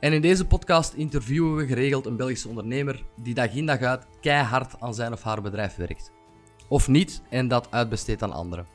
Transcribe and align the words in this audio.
En 0.00 0.12
in 0.12 0.20
deze 0.20 0.46
podcast 0.46 0.92
interviewen 0.92 1.56
we 1.56 1.66
geregeld 1.66 2.06
een 2.06 2.16
Belgische 2.16 2.48
ondernemer 2.48 3.04
die 3.22 3.34
dag 3.34 3.54
in 3.54 3.66
dag 3.66 3.80
uit 3.80 4.06
keihard 4.20 4.80
aan 4.80 4.94
zijn 4.94 5.12
of 5.12 5.22
haar 5.22 5.42
bedrijf 5.42 5.76
werkt. 5.76 6.12
Of 6.68 6.88
niet 6.88 7.22
en 7.30 7.48
dat 7.48 7.70
uitbesteedt 7.70 8.22
aan 8.22 8.32
anderen. 8.32 8.66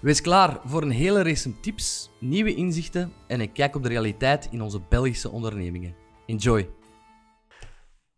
Wees 0.00 0.20
klaar 0.20 0.60
voor 0.64 0.82
een 0.82 0.90
hele 0.90 1.22
race 1.22 1.60
tips, 1.60 2.10
nieuwe 2.20 2.54
inzichten 2.54 3.12
en 3.26 3.40
een 3.40 3.52
kijk 3.52 3.76
op 3.76 3.82
de 3.82 3.88
realiteit 3.88 4.48
in 4.50 4.62
onze 4.62 4.80
Belgische 4.88 5.30
ondernemingen. 5.30 5.94
Enjoy! 6.26 6.68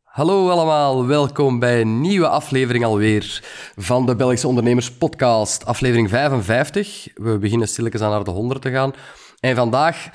Hallo 0.02 0.48
allemaal, 0.48 1.06
welkom 1.06 1.58
bij 1.58 1.80
een 1.80 2.00
nieuwe 2.00 2.28
aflevering 2.28 2.84
alweer 2.84 3.44
van 3.76 4.06
de 4.06 4.16
Belgische 4.16 4.48
Ondernemers 4.48 4.92
Podcast, 4.92 5.64
aflevering 5.64 6.08
55. 6.08 7.08
We 7.14 7.38
beginnen 7.38 7.68
stilletjes 7.68 8.00
aan 8.00 8.10
naar 8.10 8.24
de 8.24 8.30
100 8.30 8.62
te 8.62 8.70
gaan. 8.70 8.92
En 9.40 9.56
vandaag 9.56 10.10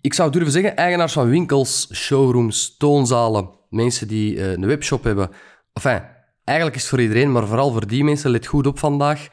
ik 0.00 0.14
zou 0.14 0.30
durven 0.30 0.52
zeggen, 0.52 0.76
eigenaars 0.76 1.12
van 1.12 1.28
winkels, 1.28 1.88
showrooms, 1.94 2.76
toonzalen, 2.76 3.50
mensen 3.70 4.08
die 4.08 4.34
uh, 4.34 4.50
een 4.50 4.66
webshop 4.66 5.04
hebben. 5.04 5.30
Enfin, 5.72 6.02
eigenlijk 6.44 6.76
is 6.76 6.82
het 6.82 6.90
voor 6.90 7.00
iedereen, 7.00 7.32
maar 7.32 7.46
vooral 7.46 7.72
voor 7.72 7.86
die 7.86 8.04
mensen, 8.04 8.30
let 8.30 8.46
goed 8.46 8.66
op 8.66 8.78
vandaag. 8.78 9.28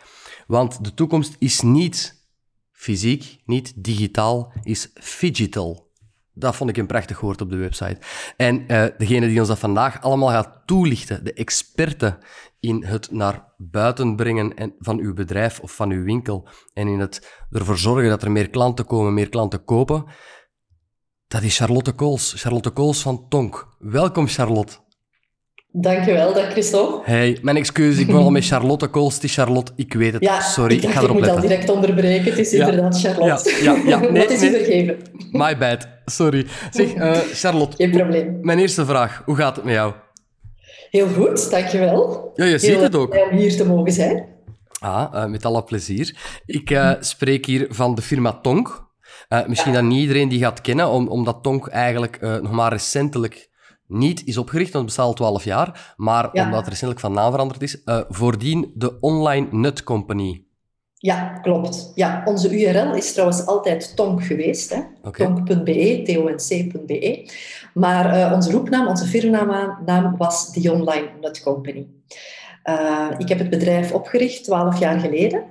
Want 0.48 0.84
de 0.84 0.94
toekomst 0.94 1.36
is 1.40 1.62
niet 1.62 2.28
fysiek, 2.72 3.42
niet 3.46 3.74
digitaal, 3.76 4.54
is 4.64 4.94
digital. 5.18 5.84
Dat 6.34 6.56
vond 6.56 6.70
ik 6.70 6.78
een 6.78 6.88
prachtig 6.88 7.20
woord 7.20 7.42
op 7.42 7.50
de 7.50 7.56
website. 7.56 7.98
En 8.38 8.72
uh, 8.72 8.86
degene 8.98 9.28
die 9.28 9.40
ons 9.40 9.48
dat 9.48 9.60
vandaag 9.60 10.02
allemaal 10.02 10.30
gaat 10.30 10.62
toelichten, 10.66 11.24
de 11.24 11.34
experten 11.34 12.18
in 12.60 12.84
het 12.84 13.12
naar 13.12 13.54
buiten 13.58 14.16
brengen 14.16 14.74
van 14.80 15.00
uw 15.00 15.14
bedrijf 15.14 15.60
of 15.60 15.76
van 15.76 15.92
uw 15.92 16.04
winkel 16.04 16.48
en 16.74 16.88
in 16.88 17.00
het 17.00 17.46
ervoor 17.52 17.78
zorgen 17.78 18.10
dat 18.10 18.24
er 18.24 18.32
meer 18.32 18.50
klanten 18.50 18.86
komen, 18.86 19.14
meer 19.14 19.30
klanten 19.30 19.64
kopen, 19.64 20.06
dat 21.28 21.42
is 21.42 21.58
Charlotte 21.58 21.92
Kools. 21.92 22.34
Charlotte 22.38 22.70
Kools 22.70 23.02
van 23.02 23.26
Tonk. 23.30 23.68
Welkom, 23.80 24.28
Charlotte. 24.28 24.74
Dankjewel, 25.72 26.34
dag 26.34 26.52
Christophe. 26.52 27.12
Hey, 27.12 27.38
mijn 27.42 27.58
excuus, 27.58 27.98
ik 27.98 28.08
ben 28.08 28.16
al 28.16 28.32
met 28.32 28.46
Charlotte 28.46 28.88
Kools. 28.88 29.14
Het 29.14 29.24
is 29.24 29.34
Charlotte, 29.34 29.72
ik 29.76 29.94
weet 29.94 30.14
het. 30.14 30.24
Ja, 30.24 30.42
Sorry, 30.42 30.76
ik, 30.76 30.84
ik 30.84 30.90
ga 30.90 31.02
erop 31.02 31.20
letten. 31.20 31.34
Ik 31.34 31.34
moet 31.34 31.44
al 31.44 31.50
direct 31.50 31.70
onderbreken. 31.70 32.26
Het 32.26 32.40
is 32.40 32.54
inderdaad 32.54 33.00
Charlotte. 33.00 33.64
Ja, 33.64 33.76
ja, 33.76 33.82
ja. 33.86 34.00
Nee, 34.12 34.28
is 34.28 34.42
nee. 34.42 34.52
vergeven? 34.52 34.98
My 35.32 35.58
bad, 35.58 35.88
sorry. 36.06 36.48
Zeg, 36.72 36.96
uh, 36.96 37.12
Charlotte. 37.12 37.76
Geen 37.76 37.92
probleem. 37.92 38.38
Mijn 38.42 38.60
eerste 38.60 38.86
vraag, 38.86 39.22
hoe 39.26 39.36
gaat 39.36 39.56
het 39.56 39.66
met 39.66 39.74
jou? 39.74 39.94
Heel 40.90 41.08
goed, 41.08 41.52
dankjewel. 41.52 42.32
Ja, 42.36 42.46
je 42.46 42.58
ziet 42.58 42.80
het 42.80 42.96
ook. 42.96 43.16
Om 43.32 43.38
hier 43.38 43.56
te 43.56 43.66
mogen 43.66 43.92
zijn. 43.92 44.26
Ah, 44.80 45.14
uh, 45.14 45.26
met 45.26 45.46
alle 45.46 45.64
plezier. 45.64 46.16
Ik 46.46 46.70
uh, 46.70 46.92
spreek 47.00 47.46
hier 47.46 47.68
van 47.70 47.96
de 47.96 48.02
firma 48.02 48.40
Tonk. 48.42 48.85
Uh, 49.30 49.46
misschien 49.46 49.72
ja. 49.72 49.78
dat 49.80 49.88
niet 49.88 50.00
iedereen 50.00 50.30
die 50.30 50.40
gaat 50.40 50.62
kennen, 50.62 50.90
om, 50.90 51.08
omdat 51.08 51.44
Tonk 51.44 51.68
eigenlijk 51.68 52.18
uh, 52.22 52.36
nog 52.36 52.52
maar 52.52 52.72
recentelijk 52.72 53.50
niet 53.88 54.26
is 54.26 54.38
opgericht, 54.38 54.72
want 54.72 54.86
het 54.86 54.96
bestaat 54.96 55.06
al 55.06 55.14
12 55.14 55.44
jaar, 55.44 55.94
maar 55.98 56.30
ja. 56.34 56.46
omdat 56.46 56.60
het 56.60 56.68
recentelijk 56.68 57.00
van 57.00 57.14
naam 57.14 57.32
veranderd 57.32 57.62
is. 57.62 57.82
Uh, 57.86 58.02
voordien 58.10 58.72
de 58.76 59.00
Online 59.00 59.48
Nut 59.52 59.84
Company. 59.84 60.44
Ja, 60.94 61.40
klopt. 61.42 61.92
Ja, 61.96 62.22
onze 62.26 62.62
URL 62.62 62.94
is 62.94 63.14
trouwens 63.14 63.46
altijd 63.46 63.96
Tonk 63.96 64.24
geweest. 64.24 64.78
Okay. 65.04 65.28
Tonk.be, 65.28 66.02
tonc.be. 66.04 67.32
Maar 67.74 68.34
onze 68.34 68.52
roepnaam, 68.52 68.88
onze 68.88 69.06
firmanaam 69.06 70.16
was 70.18 70.52
The 70.52 70.72
Online 70.72 71.10
Nut 71.22 71.44
Company. 71.44 71.88
ik 73.18 73.30
heb 73.30 73.40
het 73.40 73.50
bedrijf 73.50 73.92
opgericht 73.92 74.44
12 74.44 74.80
jaar 74.80 75.00
geleden. 75.00 75.44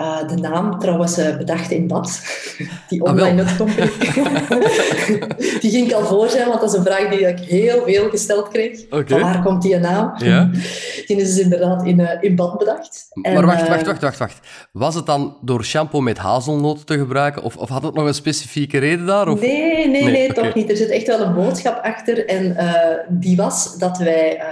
Uh, 0.00 0.28
de 0.28 0.34
naam 0.34 0.78
trouwens 0.78 1.18
uh, 1.18 1.36
bedacht 1.36 1.70
in 1.70 1.86
bad. 1.86 2.20
Die 2.88 3.02
ah, 3.02 3.12
online 3.12 3.42
ah, 3.42 3.58
die 5.60 5.70
ging 5.70 5.86
ik 5.86 5.92
al 5.92 6.04
voor 6.04 6.28
zijn, 6.28 6.48
want 6.48 6.60
dat 6.60 6.72
is 6.72 6.78
een 6.78 6.84
vraag 6.84 7.08
die 7.08 7.28
ik 7.28 7.38
heel 7.38 7.82
veel 7.84 8.08
gesteld 8.08 8.48
kreeg. 8.48 8.80
Okay. 8.90 9.20
waar 9.20 9.42
komt 9.42 9.62
die 9.62 9.78
naam? 9.78 10.12
Ja. 10.16 10.50
Die 11.06 11.16
is 11.16 11.34
dus 11.34 11.38
inderdaad 11.38 11.86
in, 11.86 11.98
uh, 11.98 12.10
in 12.20 12.36
bad 12.36 12.58
bedacht. 12.58 13.08
En, 13.22 13.34
maar 13.34 13.46
wacht, 13.46 13.68
wacht, 13.68 13.86
wacht, 13.86 14.02
wacht, 14.02 14.18
wacht. 14.18 14.38
Was 14.72 14.94
het 14.94 15.06
dan 15.06 15.36
door 15.40 15.64
shampoo 15.64 16.00
met 16.00 16.18
hazelnoten 16.18 16.86
te 16.86 16.98
gebruiken? 16.98 17.42
Of, 17.42 17.56
of 17.56 17.68
had 17.68 17.82
het 17.82 17.94
nog 17.94 18.06
een 18.06 18.14
specifieke 18.14 18.78
reden 18.78 19.06
daar? 19.06 19.28
Of? 19.28 19.40
Nee, 19.40 19.88
nee, 19.88 19.88
nee, 19.88 20.12
nee 20.12 20.30
okay. 20.30 20.44
toch 20.44 20.54
niet. 20.54 20.70
Er 20.70 20.76
zit 20.76 20.90
echt 20.90 21.06
wel 21.06 21.20
een 21.20 21.34
boodschap 21.34 21.84
achter. 21.84 22.26
En 22.26 22.56
die 23.08 23.36
was 23.36 23.78
dat 23.78 23.98
wij 23.98 24.42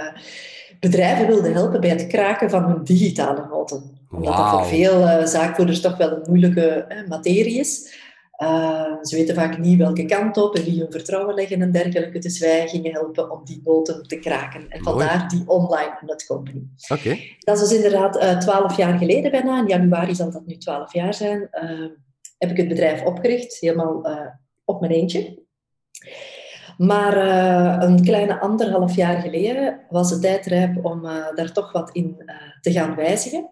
bedrijven 0.79 1.27
wilden 1.27 1.53
helpen 1.53 1.81
bij 1.81 1.89
het 1.89 2.07
kraken 2.07 2.49
van 2.49 2.63
hun 2.63 2.83
digitale 2.83 3.45
noten 3.49 3.96
omdat 4.11 4.35
wow. 4.35 4.51
dat 4.51 4.59
voor 4.59 4.65
veel 4.65 5.01
uh, 5.01 5.25
zaakvoerders 5.25 5.81
toch 5.81 5.97
wel 5.97 6.11
een 6.11 6.25
moeilijke 6.27 6.85
uh, 6.89 7.07
materie 7.07 7.59
is. 7.59 8.05
Uh, 8.43 9.03
ze 9.03 9.15
weten 9.15 9.35
vaak 9.35 9.57
niet 9.57 9.77
welke 9.77 10.05
kant 10.05 10.37
op 10.37 10.55
en 10.55 10.63
wie 10.63 10.79
hun 10.79 10.91
vertrouwen 10.91 11.35
leggen 11.35 11.61
en 11.61 11.71
dergelijke. 11.71 12.19
Dus 12.19 12.39
wij 12.39 12.67
gingen 12.67 12.91
helpen 12.91 13.31
om 13.31 13.45
die 13.45 13.61
noten 13.63 14.03
te 14.03 14.19
kraken. 14.19 14.69
En 14.69 14.83
vandaar 14.83 15.29
die 15.29 15.43
online 15.45 15.97
nut 16.05 16.25
company. 16.25 16.63
Okay. 16.87 17.35
Dat 17.39 17.61
is 17.61 17.67
dus 17.67 17.77
inderdaad 17.77 18.41
twaalf 18.41 18.77
jaar 18.77 18.97
geleden 18.97 19.31
bijna. 19.31 19.59
In 19.59 19.67
januari 19.67 20.15
zal 20.15 20.31
dat 20.31 20.45
nu 20.45 20.57
twaalf 20.57 20.93
jaar 20.93 21.13
zijn. 21.13 21.49
heb 22.37 22.49
ik 22.49 22.57
het 22.57 22.67
bedrijf 22.67 23.03
opgericht, 23.03 23.57
helemaal 23.59 24.07
op 24.65 24.79
mijn 24.79 24.91
eentje. 24.91 25.45
Maar 26.77 27.17
een 27.83 28.03
kleine 28.03 28.39
anderhalf 28.39 28.95
jaar 28.95 29.21
geleden 29.21 29.79
was 29.89 30.09
het 30.09 30.21
tijd 30.21 30.45
rijp 30.45 30.85
om 30.85 31.01
daar 31.35 31.51
toch 31.51 31.71
wat 31.71 31.89
in 31.91 32.31
te 32.61 32.71
gaan 32.71 32.95
wijzigen 32.95 33.49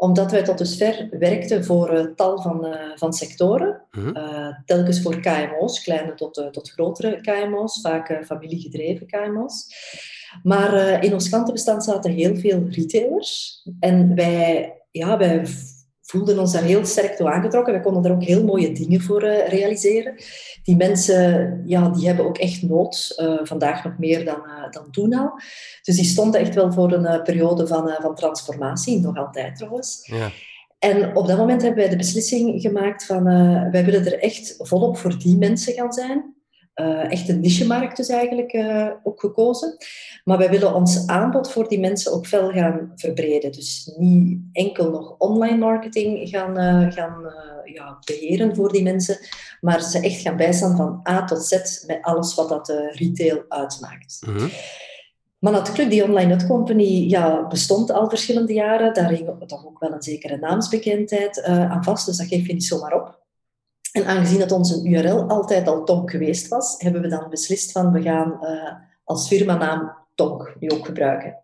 omdat 0.00 0.30
wij 0.30 0.42
tot 0.42 0.58
dusver 0.58 1.08
werkten 1.10 1.64
voor 1.64 1.94
uh, 1.94 2.04
tal 2.16 2.42
van, 2.42 2.66
uh, 2.66 2.74
van 2.94 3.12
sectoren. 3.12 3.82
Uh, 3.90 4.48
telkens 4.64 5.02
voor 5.02 5.20
KMO's, 5.20 5.82
kleine 5.82 6.14
tot, 6.14 6.48
tot 6.50 6.70
grotere 6.70 7.20
KMO's, 7.20 7.80
vaak 7.80 8.24
familiegedreven 8.24 9.06
KMO's. 9.06 9.66
Maar 10.42 11.04
in 11.04 11.12
ons 11.12 11.28
klantenbestand 11.28 11.84
zaten 11.84 12.12
heel 12.12 12.36
veel 12.36 12.66
retailers. 12.70 13.62
En 13.80 14.14
wij, 14.14 14.74
ja, 14.90 15.18
wij 15.18 15.46
voelden 16.10 16.38
ons 16.38 16.52
daar 16.52 16.62
heel 16.62 16.84
sterk 16.84 17.16
toe 17.16 17.30
aangetrokken. 17.30 17.74
We 17.74 17.80
konden 17.80 18.02
daar 18.02 18.12
ook 18.12 18.22
heel 18.22 18.44
mooie 18.44 18.72
dingen 18.72 19.00
voor 19.00 19.24
uh, 19.24 19.48
realiseren. 19.48 20.14
Die 20.62 20.76
mensen 20.76 21.62
ja, 21.66 21.88
die 21.88 22.06
hebben 22.06 22.24
ook 22.26 22.38
echt 22.38 22.62
nood, 22.62 23.14
uh, 23.22 23.40
vandaag 23.42 23.84
nog 23.84 23.98
meer 23.98 24.24
dan, 24.24 24.40
uh, 24.46 24.70
dan 24.70 24.90
toen 24.90 25.14
al. 25.14 25.32
Dus 25.82 25.96
die 25.96 26.04
stonden 26.04 26.40
echt 26.40 26.54
wel 26.54 26.72
voor 26.72 26.92
een 26.92 27.22
periode 27.22 27.66
van, 27.66 27.96
van 28.00 28.14
transformatie, 28.14 29.00
nog 29.00 29.16
altijd 29.16 29.56
trouwens. 29.56 30.00
Ja. 30.02 30.30
En 30.78 31.16
op 31.16 31.26
dat 31.26 31.38
moment 31.38 31.62
hebben 31.62 31.80
wij 31.80 31.90
de 31.90 31.96
beslissing 31.96 32.60
gemaakt 32.60 33.06
van 33.06 33.24
wij 33.70 33.84
willen 33.84 34.06
er 34.06 34.18
echt 34.18 34.54
volop 34.58 34.96
voor 34.96 35.18
die 35.18 35.36
mensen 35.36 35.72
gaan 35.72 35.92
zijn. 35.92 36.34
Uh, 36.74 37.12
echt 37.12 37.28
een 37.28 37.40
niche-markt 37.40 37.96
dus 37.96 38.08
eigenlijk 38.08 38.52
uh, 38.52 38.90
ook 39.02 39.20
gekozen. 39.20 39.76
Maar 40.24 40.38
wij 40.38 40.50
willen 40.50 40.74
ons 40.74 41.06
aanbod 41.06 41.52
voor 41.52 41.68
die 41.68 41.80
mensen 41.80 42.12
ook 42.12 42.26
veel 42.26 42.50
gaan 42.50 42.92
verbreden. 42.94 43.52
Dus 43.52 43.92
niet 43.96 44.38
enkel 44.52 44.90
nog 44.90 45.14
online 45.18 45.56
marketing 45.56 46.28
gaan, 46.28 46.58
uh, 46.58 46.92
gaan 46.92 47.34
ja, 47.64 47.98
beheren 48.04 48.54
voor 48.54 48.72
die 48.72 48.82
mensen, 48.82 49.18
maar 49.60 49.82
ze 49.82 50.00
echt 50.00 50.20
gaan 50.20 50.36
bijstaan 50.36 50.76
van 50.76 51.00
A 51.08 51.24
tot 51.24 51.44
Z 51.44 51.84
met 51.86 51.98
alles 52.02 52.34
wat 52.34 52.48
dat 52.48 52.68
retail 52.92 53.44
uitmaakt. 53.48 54.18
-huh. 54.20 54.44
Maar 55.38 55.52
natuurlijk, 55.52 55.90
die 55.90 56.04
online 56.04 56.34
nut 56.34 56.46
company 56.46 57.08
ja, 57.08 57.46
bestond 57.46 57.90
al 57.90 58.08
verschillende 58.08 58.52
jaren. 58.52 58.94
Daar 58.94 59.10
hing 59.10 59.28
toch 59.46 59.66
ook 59.66 59.78
wel 59.78 59.92
een 59.92 60.02
zekere 60.02 60.36
naamsbekendheid 60.36 61.42
aan 61.42 61.84
vast, 61.84 62.06
dus 62.06 62.16
dat 62.16 62.26
geef 62.26 62.46
je 62.46 62.52
niet 62.52 62.64
zomaar 62.64 62.94
op. 62.94 63.19
En 63.92 64.06
aangezien 64.06 64.38
dat 64.38 64.52
onze 64.52 64.88
URL 64.88 65.22
altijd 65.28 65.68
al 65.68 65.84
Tonk 65.84 66.10
geweest 66.10 66.48
was, 66.48 66.74
hebben 66.78 67.02
we 67.02 67.08
dan 67.08 67.30
beslist 67.30 67.72
van 67.72 67.92
we 67.92 68.02
gaan 68.02 68.38
uh, 68.42 68.72
als 69.04 69.28
firmanaam 69.28 69.92
Tonk 70.14 70.56
nu 70.58 70.68
ook 70.68 70.86
gebruiken. 70.86 71.38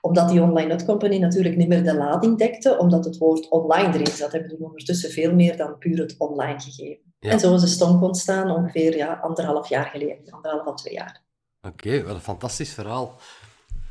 Omdat 0.00 0.28
die 0.28 0.42
online 0.42 0.68
nut 0.68 0.84
company 0.84 1.18
natuurlijk 1.18 1.56
niet 1.56 1.68
meer 1.68 1.84
de 1.84 1.94
lading 1.94 2.38
dekte, 2.38 2.78
omdat 2.78 3.04
het 3.04 3.18
woord 3.18 3.48
online 3.48 3.94
erin 3.94 4.06
zat, 4.06 4.32
hebben 4.32 4.50
we 4.58 4.64
ondertussen 4.64 5.10
veel 5.10 5.34
meer 5.34 5.56
dan 5.56 5.78
puur 5.78 5.98
het 5.98 6.14
online 6.18 6.60
gegeven. 6.60 7.02
En 7.18 7.40
zo 7.40 7.54
is 7.54 7.78
de 7.78 7.84
Tonk 7.84 8.02
ontstaan 8.02 8.50
ongeveer 8.50 8.96
ja, 8.96 9.18
anderhalf 9.22 9.68
jaar 9.68 9.86
geleden, 9.86 10.30
anderhalf 10.30 10.66
à 10.66 10.74
twee 10.74 10.94
jaar. 10.94 11.22
Oké, 11.62 12.02
wat 12.02 12.14
een 12.14 12.20
fantastisch 12.20 12.72
verhaal. 12.72 13.14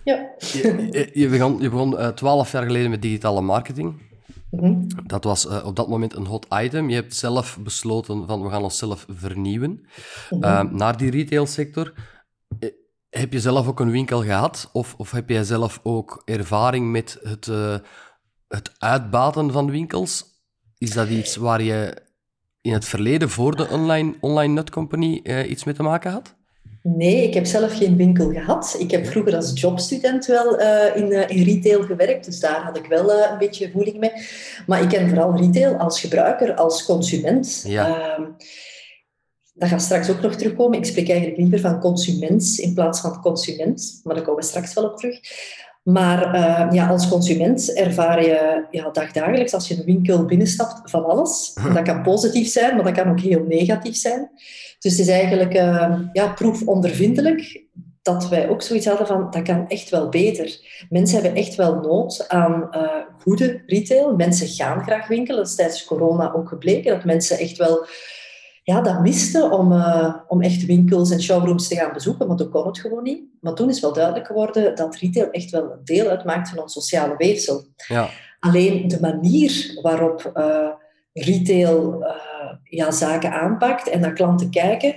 Ja. 0.04 0.30
Je, 0.38 1.10
je, 1.14 1.28
begon, 1.28 1.62
je 1.62 1.70
begon 1.70 1.94
uh, 1.94 2.08
twaalf 2.08 2.52
jaar 2.52 2.64
geleden 2.64 2.90
met 2.90 3.02
digitale 3.02 3.42
marketing. 3.42 4.02
Mhm. 4.52 4.88
Dat 5.06 5.24
was 5.24 5.46
uh, 5.46 5.66
op 5.66 5.76
dat 5.76 5.88
moment 5.90 6.16
een 6.16 6.26
hot 6.26 6.46
item. 6.50 6.90
Je 6.90 6.96
hebt 6.96 7.16
zelf 7.16 7.58
besloten 7.60 8.28
van 8.28 8.44
we 8.44 8.50
gaan 8.50 8.64
onszelf 8.64 9.06
vernieuwen 9.10 9.86
uh, 10.32 10.62
naar 10.62 10.98
die 10.98 11.12
retailsector. 11.12 11.94
Eh, 12.60 12.70
Heb 13.10 13.34
je 13.34 13.40
zelf 13.40 13.68
ook 13.68 13.80
een 13.80 13.92
winkel 13.92 14.24
gehad? 14.24 14.70
Of, 14.74 14.96
of 14.98 15.12
heb 15.12 15.30
jij 15.30 15.44
zelf 15.44 15.80
ook 15.84 16.22
ervaring 16.26 16.92
met 16.92 17.20
het, 17.22 17.48
uh, 17.48 17.76
het 18.48 18.72
uitbaten 18.78 19.52
van 19.52 19.72
winkels? 19.72 20.26
Is 20.78 20.92
dat 20.92 21.08
iets 21.10 21.36
waar 21.36 21.62
je 21.62 22.06
in 22.62 22.74
het 22.74 22.86
verleden 22.86 23.30
voor 23.30 23.56
de 23.56 23.68
online, 23.68 24.16
online 24.20 24.54
nutcompany 24.54 25.22
iets 25.48 25.64
mee 25.64 25.76
te 25.76 25.84
maken 25.84 26.12
had? 26.12 26.37
Nee, 26.96 27.24
ik 27.24 27.34
heb 27.34 27.46
zelf 27.46 27.78
geen 27.78 27.96
winkel 27.96 28.32
gehad. 28.32 28.76
Ik 28.80 28.92
heb 28.92 29.06
vroeger 29.06 29.36
als 29.36 29.62
jobstudent 29.62 30.26
wel 30.26 30.62
uh, 30.62 30.96
in, 30.96 31.12
uh, 31.12 31.30
in 31.30 31.44
retail 31.44 31.82
gewerkt, 31.84 32.26
dus 32.26 32.40
daar 32.40 32.62
had 32.62 32.78
ik 32.78 32.86
wel 32.86 33.12
uh, 33.12 33.32
een 33.32 33.38
beetje 33.38 33.72
voeling 33.72 33.98
mee. 33.98 34.12
Maar 34.68 34.82
ik 34.82 34.90
ken 34.90 35.10
vooral 35.10 35.38
retail 35.38 35.76
als 35.76 36.00
gebruiker, 36.00 36.56
als 36.56 36.86
consument. 36.86 37.64
Ja. 37.68 38.18
dat 39.54 39.70
gaat 39.70 39.82
straks 39.82 40.10
ook 40.10 40.22
nog 40.22 40.36
terugkomen. 40.36 40.78
Ik 40.78 40.86
spreek 40.86 41.10
eigenlijk 41.10 41.40
liever 41.40 41.60
van 41.60 41.80
consument 41.80 42.58
in 42.58 42.74
plaats 42.74 43.00
van 43.00 43.22
consument, 43.22 44.00
maar 44.04 44.16
daar 44.16 44.24
komen 44.24 44.42
we 44.42 44.48
straks 44.48 44.74
wel 44.74 44.86
op 44.86 44.98
terug. 44.98 45.20
Maar 45.84 46.36
ja, 46.74 46.88
als 46.88 47.08
consument 47.08 47.74
ervaar 47.74 48.24
je 48.26 48.66
ja, 48.72 48.90
dagdagelijks, 48.90 49.54
als 49.54 49.68
je 49.68 49.78
een 49.78 49.86
winkel 49.86 50.26
binnenstapt, 50.26 50.90
van 50.90 51.06
alles. 51.06 51.54
Dat 51.74 51.84
kan 51.84 52.02
positief 52.02 52.48
zijn, 52.48 52.76
maar 52.76 52.84
dat 52.84 52.94
kan 52.94 53.10
ook 53.10 53.20
heel 53.20 53.46
negatief 53.48 53.96
zijn. 53.96 54.30
Dus 54.80 54.92
het 54.92 55.08
is 55.08 55.14
eigenlijk 55.14 55.54
uh, 55.54 56.00
ja, 56.14 56.28
proefondervindelijk 56.28 57.66
dat 58.02 58.30
wij 58.30 58.50
ook 58.50 58.62
zoiets 58.62 58.86
hadden 58.86 59.08
van, 59.08 59.28
dat 59.32 59.42
kan 59.42 59.68
echt 59.68 59.90
wel 59.90 60.10
beter. 60.10 60.60
Mensen 60.90 61.22
hebben 61.22 61.42
echt 61.42 61.56
wel 61.56 61.76
nood 61.76 62.26
aan 62.28 62.68
uh, 62.72 62.82
goede 63.22 63.64
retail. 63.66 64.16
Mensen 64.16 64.48
gaan 64.48 64.84
graag 64.84 65.08
winkelen. 65.08 65.40
Dat 65.40 65.48
is 65.48 65.56
tijdens 65.56 65.86
corona 65.86 66.34
ook 66.34 66.50
gebleken, 66.50 66.96
dat 66.96 67.04
mensen 67.04 67.38
echt 67.38 67.58
wel 67.58 67.86
ja, 68.64 68.82
dat 68.82 69.02
misten 69.02 69.52
om, 69.52 69.72
uh, 69.72 70.16
om 70.28 70.42
echt 70.42 70.66
winkels 70.66 71.12
en 71.12 71.22
showrooms 71.22 71.68
te 71.68 71.76
gaan 71.76 71.94
bezoeken, 71.94 72.28
want 72.28 72.40
toen 72.40 72.50
kon 72.50 72.68
het 72.68 72.80
gewoon 72.80 73.04
niet. 73.04 73.22
Maar 73.42 73.54
toen 73.54 73.70
is 73.70 73.80
wel 73.80 73.94
duidelijk 73.94 74.26
geworden 74.26 74.76
dat 74.76 74.96
retail 74.96 75.32
echt 75.32 75.52
wel 75.52 75.64
een 75.64 75.84
deel 75.84 76.08
uitmaakt 76.08 76.50
van 76.50 76.60
ons 76.60 76.74
sociale 76.74 77.16
weefsel. 77.18 77.66
Ja. 77.88 78.10
Alleen 78.40 78.88
de 78.88 79.00
manier 79.00 79.80
waarop 79.82 80.32
uh, 80.36 80.70
retail 81.14 82.06
ja, 82.70 82.92
zaken 82.92 83.32
aanpakt 83.32 83.90
en 83.90 84.00
naar 84.00 84.14
klanten 84.14 84.50
kijken, 84.50 84.96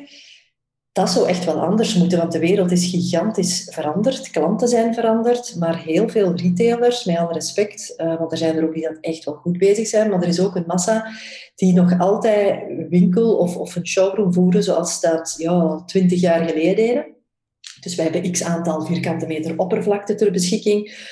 dat 0.93 1.11
zou 1.11 1.29
echt 1.29 1.45
wel 1.45 1.61
anders 1.61 1.95
moeten, 1.95 2.19
want 2.19 2.33
de 2.33 2.39
wereld 2.39 2.71
is 2.71 2.87
gigantisch 2.87 3.69
veranderd. 3.73 4.31
Klanten 4.31 4.69
zijn 4.69 4.95
veranderd, 4.95 5.57
maar 5.59 5.83
heel 5.83 6.09
veel 6.09 6.35
retailers, 6.35 7.05
met 7.05 7.17
alle 7.17 7.33
respect, 7.33 7.95
uh, 7.97 8.19
want 8.19 8.33
er 8.33 8.39
zijn 8.39 8.57
er 8.57 8.65
ook 8.65 8.75
die 8.75 8.83
dat 8.83 8.99
echt 9.01 9.25
wel 9.25 9.35
goed 9.35 9.59
bezig 9.59 9.87
zijn, 9.87 10.11
maar 10.11 10.23
er 10.23 10.29
is 10.29 10.41
ook 10.41 10.57
een 10.57 10.65
massa 10.67 11.11
die 11.55 11.73
nog 11.73 11.99
altijd 11.99 12.63
winkel 12.89 13.37
of, 13.37 13.57
of 13.57 13.77
een 13.77 13.87
showroom 13.87 14.33
voeren 14.33 14.63
zoals 14.63 15.01
dat 15.01 15.35
ja, 15.39 15.83
twintig 15.87 16.21
jaar 16.21 16.49
geleden 16.49 16.77
deden. 16.77 17.07
Dus 17.81 17.95
wij 17.95 18.05
hebben 18.05 18.33
x 18.33 18.43
aantal 18.43 18.87
vierkante 18.87 19.27
meter 19.27 19.59
oppervlakte 19.59 20.15
ter 20.15 20.31
beschikking. 20.33 21.09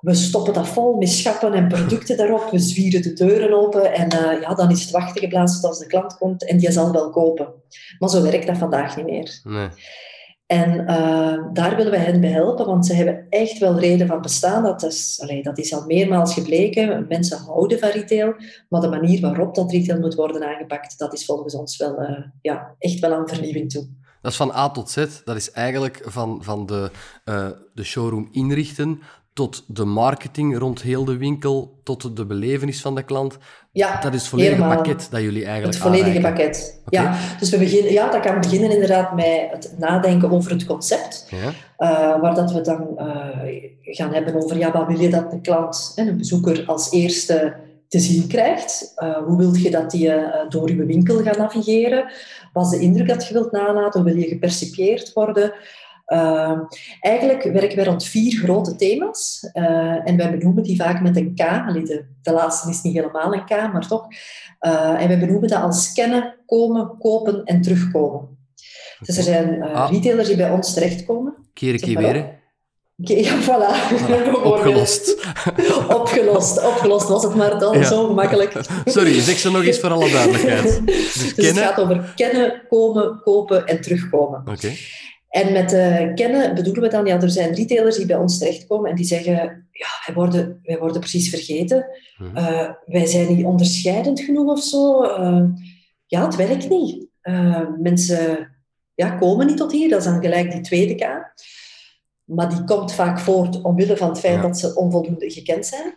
We 0.00 0.14
stoppen 0.14 0.54
dat 0.54 0.68
vol 0.68 0.96
met 0.96 1.08
schappen 1.08 1.52
en 1.52 1.68
producten 1.68 2.16
daarop. 2.16 2.50
We 2.50 2.58
zwieren 2.58 3.02
de 3.02 3.12
deuren 3.12 3.52
open 3.52 3.92
en 3.92 4.14
uh, 4.14 4.40
ja, 4.40 4.54
dan 4.54 4.70
is 4.70 4.80
het 4.80 4.90
wachten 4.90 5.20
geblazen 5.20 5.68
als 5.68 5.78
de 5.78 5.86
klant 5.86 6.18
komt 6.18 6.48
en 6.48 6.58
die 6.58 6.72
zal 6.72 6.92
wel 6.92 7.10
kopen. 7.10 7.48
Maar 7.98 8.08
zo 8.08 8.22
werkt 8.22 8.46
dat 8.46 8.58
vandaag 8.58 8.96
niet 8.96 9.06
meer. 9.06 9.40
Nee. 9.44 9.68
En 10.46 10.80
uh, 10.80 11.44
daar 11.52 11.76
willen 11.76 11.90
wij 11.90 12.00
hen 12.00 12.20
bij 12.20 12.30
helpen, 12.30 12.66
want 12.66 12.86
ze 12.86 12.94
hebben 12.94 13.26
echt 13.28 13.58
wel 13.58 13.78
reden 13.78 14.06
van 14.06 14.20
bestaan. 14.20 14.62
Dat 14.62 14.82
is, 14.82 15.20
allee, 15.22 15.42
dat 15.42 15.58
is 15.58 15.74
al 15.74 15.84
meermaals 15.86 16.34
gebleken. 16.34 17.06
Mensen 17.08 17.38
houden 17.38 17.78
van 17.78 17.88
retail, 17.88 18.34
maar 18.68 18.80
de 18.80 18.88
manier 18.88 19.20
waarop 19.20 19.54
dat 19.54 19.70
retail 19.70 20.00
moet 20.00 20.14
worden 20.14 20.44
aangepakt, 20.44 20.98
dat 20.98 21.12
is 21.12 21.24
volgens 21.24 21.54
ons 21.54 21.76
wel 21.76 22.02
uh, 22.02 22.18
ja, 22.42 22.74
echt 22.78 22.98
wel 22.98 23.12
aan 23.12 23.28
vernieuwing 23.28 23.70
toe. 23.70 23.88
Dat 24.22 24.30
is 24.30 24.36
van 24.36 24.52
A 24.52 24.70
tot 24.70 24.90
Z. 24.90 25.06
Dat 25.24 25.36
is 25.36 25.50
eigenlijk 25.50 26.02
van, 26.04 26.44
van 26.44 26.66
de, 26.66 26.90
uh, 27.24 27.48
de 27.74 27.84
showroom 27.84 28.28
inrichten 28.32 29.00
tot 29.40 29.64
de 29.66 29.84
marketing 29.84 30.58
rond 30.58 30.82
heel 30.82 31.04
de 31.04 31.16
winkel, 31.16 31.80
tot 31.82 32.16
de 32.16 32.26
belevenis 32.26 32.80
van 32.80 32.94
de 32.94 33.02
klant. 33.02 33.38
Ja, 33.72 34.00
dat 34.00 34.14
is 34.14 34.20
het 34.20 34.28
volledige 34.28 34.62
pakket 34.62 35.08
dat 35.10 35.20
jullie 35.20 35.44
eigenlijk 35.44 35.74
Het 35.74 35.82
volledige 35.82 36.20
pakket, 36.20 36.80
ja. 36.88 37.16
Dus 37.38 37.50
we 37.50 37.58
beginnen, 37.58 37.92
ja, 37.92 38.10
dat 38.10 38.20
kan 38.20 38.40
beginnen 38.40 38.70
inderdaad 38.70 39.14
met 39.14 39.48
het 39.50 39.74
nadenken 39.78 40.30
over 40.30 40.50
het 40.50 40.66
concept. 40.66 41.26
Ja. 41.30 41.36
Uh, 41.46 42.20
waar 42.20 42.34
dat 42.34 42.52
we 42.52 42.60
dan 42.60 42.88
uh, 42.96 43.04
gaan 43.82 44.12
hebben 44.14 44.42
over, 44.42 44.58
ja, 44.58 44.72
wat 44.72 44.86
wil 44.86 45.00
je 45.00 45.10
dat 45.10 45.30
de 45.30 45.40
klant, 45.40 45.92
en 45.96 46.08
een 46.08 46.16
bezoeker, 46.16 46.64
als 46.66 46.90
eerste 46.90 47.56
te 47.88 47.98
zien 47.98 48.26
krijgt. 48.26 48.92
Uh, 48.96 49.16
hoe 49.16 49.38
wil 49.38 49.54
je 49.54 49.70
dat 49.70 49.90
die 49.90 50.12
door 50.48 50.68
je 50.68 50.84
winkel 50.84 51.22
gaat 51.22 51.38
navigeren? 51.38 52.12
Wat 52.52 52.64
is 52.64 52.78
de 52.78 52.84
indruk 52.84 53.08
dat 53.08 53.26
je 53.26 53.32
wilt 53.32 53.52
nalaten? 53.52 54.00
Hoe 54.00 54.12
wil 54.12 54.22
je 54.22 54.28
gepercipieerd 54.28 55.12
worden? 55.12 55.52
Uh, 56.12 56.58
eigenlijk 57.00 57.42
werken 57.42 57.76
wij 57.76 57.84
rond 57.84 58.04
vier 58.04 58.38
grote 58.38 58.76
thema's. 58.76 59.50
Uh, 59.52 60.08
en 60.08 60.16
wij 60.16 60.30
benoemen 60.30 60.62
die 60.62 60.76
vaak 60.76 61.00
met 61.02 61.16
een 61.16 61.34
K. 61.34 61.40
Allee, 61.40 61.82
de, 61.82 62.04
de, 62.22 62.32
laatste 62.32 62.70
is 62.70 62.82
niet 62.82 62.94
helemaal 62.94 63.34
een 63.34 63.44
K, 63.44 63.50
maar 63.50 63.86
toch. 63.86 64.06
Uh, 64.60 65.02
en 65.02 65.08
wij 65.08 65.18
benoemen 65.18 65.48
dat 65.48 65.62
als 65.62 65.92
kennen, 65.92 66.34
komen, 66.46 66.96
kopen 66.98 67.44
en 67.44 67.60
terugkomen. 67.60 68.38
Dus 69.00 69.16
er 69.16 69.22
zijn 69.22 69.62
ah. 69.62 69.90
retailers 69.90 70.28
die 70.28 70.36
bij 70.36 70.50
ons 70.50 70.74
terechtkomen. 70.74 71.34
Keer 71.54 71.80
keer 71.80 71.98
weer. 71.98 72.38
Ja, 73.02 73.42
voilà. 73.42 73.94
opgelost. 74.42 75.26
opgelost. 75.98 76.64
Opgelost 76.64 77.08
was 77.08 77.22
het 77.22 77.34
maar 77.34 77.58
dan 77.58 77.84
zo 77.84 78.06
gemakkelijk. 78.06 78.52
Sorry, 78.84 79.20
zeg 79.20 79.38
ze 79.38 79.50
nog 79.50 79.64
eens 79.64 79.78
voor 79.78 79.90
alle 79.90 80.10
duidelijkheid. 80.10 80.86
Dus, 80.86 81.12
dus 81.12 81.34
kennen... 81.34 81.54
het 81.54 81.64
gaat 81.64 81.80
over 81.80 82.12
kennen, 82.16 82.62
komen, 82.68 83.20
kopen 83.22 83.66
en 83.66 83.80
terugkomen. 83.80 84.42
Oké. 84.46 84.72
En 85.30 85.52
met 85.52 85.72
uh, 85.72 86.14
kennen 86.14 86.54
bedoelen 86.54 86.82
we 86.82 86.88
dan, 86.88 87.06
ja, 87.06 87.20
er 87.20 87.30
zijn 87.30 87.54
retailers 87.54 87.96
die 87.96 88.06
bij 88.06 88.16
ons 88.16 88.38
terechtkomen 88.38 88.90
en 88.90 88.96
die 88.96 89.04
zeggen, 89.04 89.68
ja, 89.70 89.88
wij 90.06 90.14
worden, 90.14 90.60
wij 90.62 90.78
worden 90.78 91.00
precies 91.00 91.30
vergeten. 91.30 91.86
Uh, 92.34 92.70
wij 92.86 93.06
zijn 93.06 93.36
niet 93.36 93.44
onderscheidend 93.44 94.20
genoeg 94.20 94.50
of 94.50 94.62
zo. 94.62 95.04
Uh, 95.04 95.44
ja, 96.06 96.24
het 96.24 96.36
werkt 96.36 96.68
niet. 96.68 97.06
mensen 97.78 98.50
ja, 98.94 99.10
komen 99.10 99.46
niet 99.46 99.56
tot 99.56 99.72
hier, 99.72 99.88
dat 99.88 99.98
is 99.98 100.04
dan 100.04 100.20
gelijk 100.20 100.52
die 100.52 100.60
tweede 100.60 100.94
K. 100.94 101.32
Maar 102.24 102.48
die 102.48 102.64
komt 102.64 102.92
vaak 102.92 103.18
voort 103.18 103.62
omwille 103.62 103.96
van 103.96 104.08
het 104.08 104.18
feit 104.18 104.42
dat 104.42 104.58
ze 104.58 104.74
onvoldoende 104.74 105.30
gekend 105.30 105.66
zijn. 105.66 105.94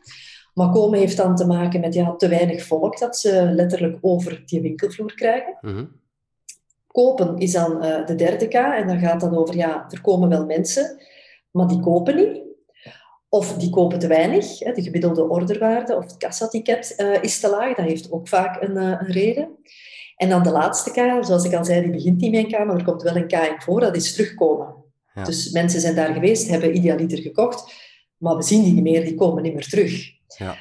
Maar 0.53 0.69
komen 0.69 1.00
heeft 1.00 1.18
dan 1.18 1.35
te 1.35 1.45
maken 1.45 1.80
met 1.80 1.94
ja, 1.94 2.15
te 2.15 2.27
weinig 2.27 2.63
volk 2.63 3.00
dat 3.00 3.18
ze 3.18 3.51
letterlijk 3.51 3.97
over 4.01 4.44
die 4.45 4.62
winkelvloer 4.62 5.13
krijgen. 5.13 5.57
Mhm. 5.62 5.85
Kopen 6.94 7.38
is 7.38 7.51
dan 7.51 7.86
uh, 7.86 8.06
de 8.06 8.16
derde 8.16 8.48
K. 8.48 8.54
En 8.54 8.88
dan 8.88 9.00
gaat 9.00 9.19
dan 9.19 9.38
over, 9.38 9.56
ja, 9.56 9.85
er 9.90 10.02
komen 10.02 10.30
wel 10.30 10.45
mensen, 10.45 11.02
maar 11.52 11.68
die 11.68 11.80
kopen 11.80 12.16
niet. 12.16 12.42
Of 13.30 13.54
die 13.54 13.69
kopen 13.69 14.00
te 14.00 14.07
weinig. 14.07 14.59
Hè, 14.59 14.71
de 14.71 14.81
gemiddelde 14.81 15.30
orderwaarde 15.30 15.95
of 15.95 16.04
het 16.04 16.18
kassaticket 16.18 16.94
uh, 16.97 17.23
is 17.23 17.40
te 17.40 17.50
laag. 17.50 17.76
Dat 17.76 17.85
heeft 17.85 18.12
ook 18.12 18.28
vaak 18.28 18.62
een, 18.62 18.78
uh, 18.78 18.83
een, 18.83 19.12
reden. 19.12 19.50
En 20.16 20.30
dan 20.30 20.44
de 20.44 20.52
laatste 20.52 20.92
K, 20.92 21.26
zoals 21.26 21.44
ik 21.44 21.54
al 21.54 21.66
zei, 21.66 21.81
die 21.81 21.92
begint 21.92 22.21
niet 22.21 22.31
met 22.31 22.44
een 22.44 22.52
K, 22.52 22.66
maar 22.66 22.76
er 22.76 22.83
komt 22.83 23.02
wel 23.02 23.16
een 23.16 23.28
K 23.28 23.31
in 23.31 23.62
voor. 23.62 23.80
Dat 23.80 23.95
is 23.95 24.14
terugkomen. 24.14 24.76
Ja. 25.14 25.23
Dus 25.23 25.52
mensen 25.52 25.81
zijn 25.81 25.95
daar 25.95 26.14
geweest, 26.14 26.50
hebben 26.50 26.76
idealiter 26.76 27.18
gekocht, 27.18 27.73
maar 28.18 28.35
we 28.35 28.44
zien 28.44 28.64
die 28.64 28.73
niet 28.73 28.83
meer, 28.83 29.04
die 29.04 29.16
komen 29.16 29.44
niet 29.44 29.54
meer 29.54 29.69
terug. 29.69 30.12
Ja. 30.38 30.56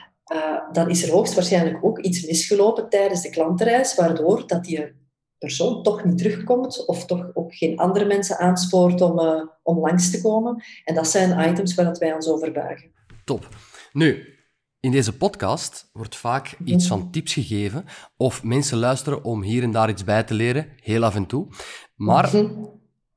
dan 0.72 0.90
is 0.90 1.02
er 1.02 1.12
hoogstwaarschijnlijk 1.12 1.84
ook 1.84 1.98
iets 1.98 2.26
misgelopen 2.26 2.88
tijdens 2.88 3.22
de 3.22 3.30
klantenreis, 3.30 3.94
waardoor 3.94 4.46
dat 4.46 4.64
die 4.64 5.01
persoon 5.42 5.82
toch 5.82 6.04
niet 6.04 6.18
terugkomt 6.18 6.86
of 6.86 7.06
toch 7.06 7.30
ook 7.34 7.54
geen 7.54 7.78
andere 7.78 8.04
mensen 8.04 8.38
aanspoort 8.38 9.00
om, 9.00 9.18
uh, 9.18 9.42
om 9.62 9.78
langs 9.78 10.10
te 10.10 10.20
komen. 10.20 10.64
En 10.84 10.94
dat 10.94 11.08
zijn 11.08 11.50
items 11.50 11.74
waar 11.74 11.84
dat 11.84 11.98
wij 11.98 12.12
ons 12.14 12.28
over 12.28 12.52
buigen. 12.52 12.90
Top. 13.24 13.48
Nu, 13.92 14.36
in 14.80 14.90
deze 14.90 15.16
podcast 15.16 15.90
wordt 15.92 16.16
vaak 16.16 16.56
iets 16.64 16.86
van 16.86 17.10
tips 17.10 17.32
gegeven 17.32 17.84
of 18.16 18.42
mensen 18.42 18.78
luisteren 18.78 19.24
om 19.24 19.42
hier 19.42 19.62
en 19.62 19.70
daar 19.70 19.90
iets 19.90 20.04
bij 20.04 20.22
te 20.22 20.34
leren, 20.34 20.68
heel 20.80 21.04
af 21.04 21.14
en 21.14 21.26
toe. 21.26 21.46
Maar 21.94 22.30
mhm. 22.32 22.64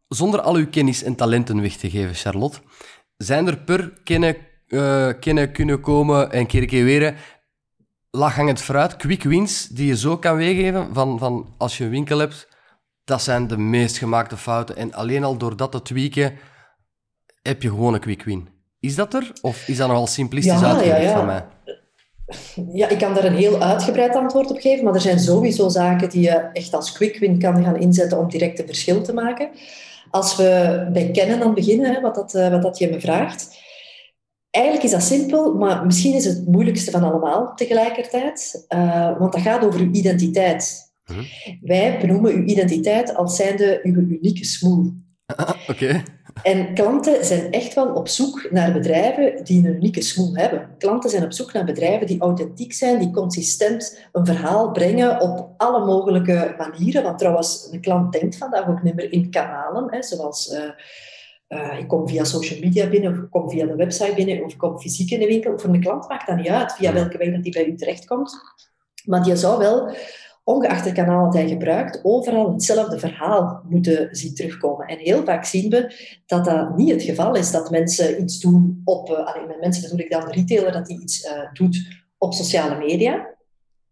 zonder 0.08 0.42
al 0.42 0.56
uw 0.56 0.70
kennis 0.70 1.04
en 1.04 1.16
talenten 1.16 1.62
weg 1.62 1.76
te 1.76 1.90
geven, 1.90 2.16
Charlotte, 2.16 2.60
zijn 3.18 3.48
er 3.48 3.58
per 3.58 3.94
kennen, 4.04 4.36
uh, 4.68 5.10
kennen 5.20 5.52
kunnen 5.52 5.82
komen 5.82 6.32
en 6.32 6.46
keer 6.46 6.66
keer 6.66 6.84
weer 6.84 7.35
laaghangend 8.16 8.62
fruit, 8.62 8.96
quick 8.96 9.24
wins, 9.24 9.68
die 9.68 9.88
je 9.88 9.98
zo 9.98 10.18
kan 10.18 10.36
weergeven 10.36 10.94
van, 10.94 11.20
van 11.20 11.54
als 11.58 11.78
je 11.78 11.84
een 11.84 11.90
winkel 11.90 12.20
hebt, 12.20 12.48
dat 13.04 13.22
zijn 13.22 13.48
de 13.48 13.58
meest 13.58 13.98
gemaakte 13.98 14.38
fouten. 14.38 14.76
En 14.76 14.94
alleen 14.94 15.24
al 15.24 15.38
door 15.38 15.56
dat 15.56 15.72
te 15.72 15.82
tweaken, 15.82 16.34
heb 17.42 17.62
je 17.62 17.70
gewoon 17.70 17.94
een 17.94 18.00
quick 18.00 18.24
win. 18.24 18.48
Is 18.80 18.96
dat 18.96 19.14
er? 19.14 19.32
Of 19.42 19.68
is 19.68 19.78
dat 19.78 19.88
nogal 19.88 20.08
simplistisch 20.08 20.60
ja, 20.60 20.68
uitgelegd 20.68 21.02
ja, 21.02 21.10
ja. 21.10 21.16
van 21.16 21.26
mij? 21.26 21.46
Ja, 22.74 22.90
ik 22.90 22.98
kan 22.98 23.14
daar 23.14 23.24
een 23.24 23.36
heel 23.36 23.62
uitgebreid 23.62 24.16
antwoord 24.16 24.52
op 24.52 24.60
geven, 24.60 24.84
maar 24.84 24.94
er 24.94 25.02
zijn 25.02 25.20
sowieso 25.20 25.70
zaken 25.70 26.10
die 26.10 26.22
je 26.22 26.50
echt 26.54 26.74
als 26.74 26.92
quick 26.92 27.18
win 27.18 27.40
kan 27.40 27.64
gaan 27.64 27.80
inzetten 27.80 28.18
om 28.18 28.30
direct 28.30 28.60
een 28.60 28.66
verschil 28.66 29.02
te 29.02 29.14
maken. 29.14 29.50
Als 30.10 30.36
we 30.36 30.88
bij 30.94 31.12
kennen 31.12 31.40
dan 31.40 31.54
beginnen, 31.54 32.02
wat, 32.02 32.16
dat, 32.16 32.36
eh, 32.36 32.52
wat 32.52 32.62
dat 32.62 32.78
je 32.78 32.90
me 32.90 33.00
vraagt, 33.00 33.58
Eigenlijk 34.56 34.84
is 34.84 34.92
dat 34.92 35.04
simpel, 35.04 35.54
maar 35.54 35.86
misschien 35.86 36.14
is 36.14 36.26
het 36.26 36.38
het 36.38 36.48
moeilijkste 36.48 36.92
van 36.92 37.04
allemaal 37.04 37.56
tegelijkertijd. 37.56 38.66
Uh, 38.70 39.20
want 39.20 39.32
dat 39.32 39.42
gaat 39.42 39.66
over 39.66 39.80
uw 39.80 39.92
identiteit. 39.92 40.94
Mhm. 41.06 41.24
Wij 41.62 42.00
benoemen 42.00 42.34
uw 42.34 42.44
identiteit 42.44 43.16
als 43.16 43.36
zijnde 43.36 43.80
uw 43.84 43.96
unieke 43.96 44.46
smoel. 44.46 44.94
Ah, 45.26 45.50
Oké. 45.68 46.04
En 46.44 46.74
klanten 46.74 47.26
zijn 47.26 47.52
echt 47.52 47.74
wel 47.74 47.94
op 47.94 48.08
zoek 48.08 48.48
naar 48.52 48.74
bedrijven 48.74 49.44
die 49.44 49.68
een 49.68 49.76
unieke 49.76 50.02
smoel 50.02 50.36
hebben. 50.36 50.70
Klanten 50.78 51.10
zijn 51.10 51.24
op 51.24 51.34
zoek 51.34 51.54
naar 51.54 51.66
bedrijven 51.66 52.08
die 52.08 52.22
authentiek 52.22 52.74
zijn, 52.74 53.00
die 53.00 53.12
consistent 53.12 54.08
een 54.12 54.26
verhaal 54.26 54.72
brengen 54.72 55.22
op 55.22 55.50
alle 55.58 55.86
mogelijke 55.86 56.56
manieren. 56.58 57.04
Want 57.04 57.18
trouwens, 57.18 57.68
een 57.72 57.82
klant 57.82 58.12
denkt 58.12 58.38
vandaag 58.38 58.68
ook 58.68 58.84
niet 58.84 58.96
meer 58.96 59.12
in 59.12 59.30
kanalen, 59.30 59.94
hè, 59.94 60.04
zoals... 60.04 60.54
Uh, 60.54 60.60
uh, 61.50 61.80
ik 61.80 61.88
kom 61.88 62.08
via 62.08 62.24
social 62.24 62.60
media 62.60 62.90
binnen, 62.90 63.12
of 63.12 63.18
ik 63.18 63.30
kom 63.30 63.50
via 63.50 63.66
de 63.66 63.76
website 63.76 64.14
binnen, 64.16 64.44
of 64.44 64.52
ik 64.52 64.58
kom 64.58 64.80
fysiek 64.80 65.12
in 65.12 65.20
de 65.20 65.28
winkel. 65.28 65.60
Voor 65.60 65.74
een 65.74 65.82
klant 65.82 66.08
maakt 66.08 66.28
dat 66.28 66.36
niet 66.36 66.48
uit 66.48 66.74
via 66.74 66.94
welke 66.94 67.18
weg 67.18 67.32
dat 67.32 67.44
die 67.44 67.54
bij 67.54 67.66
u 67.66 67.76
terechtkomt. 67.76 68.40
Maar 69.06 69.24
die 69.24 69.36
zou 69.36 69.58
wel 69.58 69.96
ongeacht 70.44 70.86
het 70.86 70.94
kanaal 70.94 71.24
dat 71.24 71.34
hij 71.34 71.48
gebruikt, 71.48 72.00
overal 72.04 72.52
hetzelfde 72.52 73.00
verhaal 73.00 73.62
moeten 73.70 74.08
zien 74.12 74.36
terugkomen. 74.36 74.88
En 74.88 74.98
heel 74.98 75.24
vaak 75.24 75.46
zien 75.46 75.70
we 75.70 75.96
dat 76.26 76.46
dat 76.46 76.78
niet 76.78 76.92
het 76.92 77.04
geval 77.04 77.36
is, 77.36 77.52
dat 77.52 77.70
mensen 77.70 78.22
iets 78.22 78.40
doen 78.40 78.82
op... 78.84 79.10
Uh, 79.10 79.18
alleen 79.18 79.48
met 79.48 79.60
mensen 79.60 79.82
bedoel 79.82 80.06
ik 80.06 80.12
dan 80.12 80.26
de 80.26 80.32
retailer, 80.32 80.72
dat 80.72 80.86
die 80.86 81.02
iets 81.02 81.26
uh, 81.26 81.54
doet 81.54 82.04
op 82.18 82.34
sociale 82.34 82.78
media, 82.78 83.28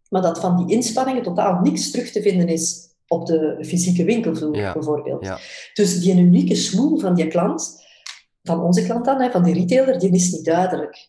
maar 0.08 0.22
dat 0.22 0.40
van 0.40 0.56
die 0.56 0.76
inspanningen 0.76 1.22
totaal 1.22 1.60
niks 1.60 1.90
terug 1.90 2.10
te 2.10 2.22
vinden 2.22 2.48
is 2.48 2.93
op 3.08 3.26
de 3.26 3.64
fysieke 3.66 4.04
winkelvloer, 4.04 4.56
ja. 4.56 4.72
bijvoorbeeld. 4.72 5.24
Ja. 5.24 5.38
Dus 5.74 6.00
die 6.00 6.16
unieke 6.16 6.54
smoel 6.54 6.98
van 6.98 7.14
die 7.14 7.26
klant, 7.26 7.82
van 8.42 8.62
onze 8.62 8.84
klant 8.84 9.04
dan, 9.04 9.30
van 9.30 9.42
die 9.42 9.54
retailer, 9.54 9.98
die 9.98 10.10
is 10.10 10.30
niet 10.30 10.44
duidelijk. 10.44 11.08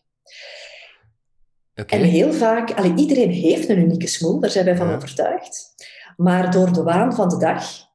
En 1.74 2.02
heel 2.02 2.32
vaak, 2.32 2.70
allee, 2.72 2.94
iedereen 2.94 3.30
heeft 3.30 3.68
een 3.68 3.78
unieke 3.78 4.06
smoel, 4.06 4.40
daar 4.40 4.50
zijn 4.50 4.64
wij 4.64 4.76
van 4.76 4.94
overtuigd. 4.94 5.74
Maar 6.16 6.50
door 6.50 6.72
de 6.72 6.82
waan 6.82 7.14
van 7.14 7.28
de 7.28 7.36
dag 7.36 7.86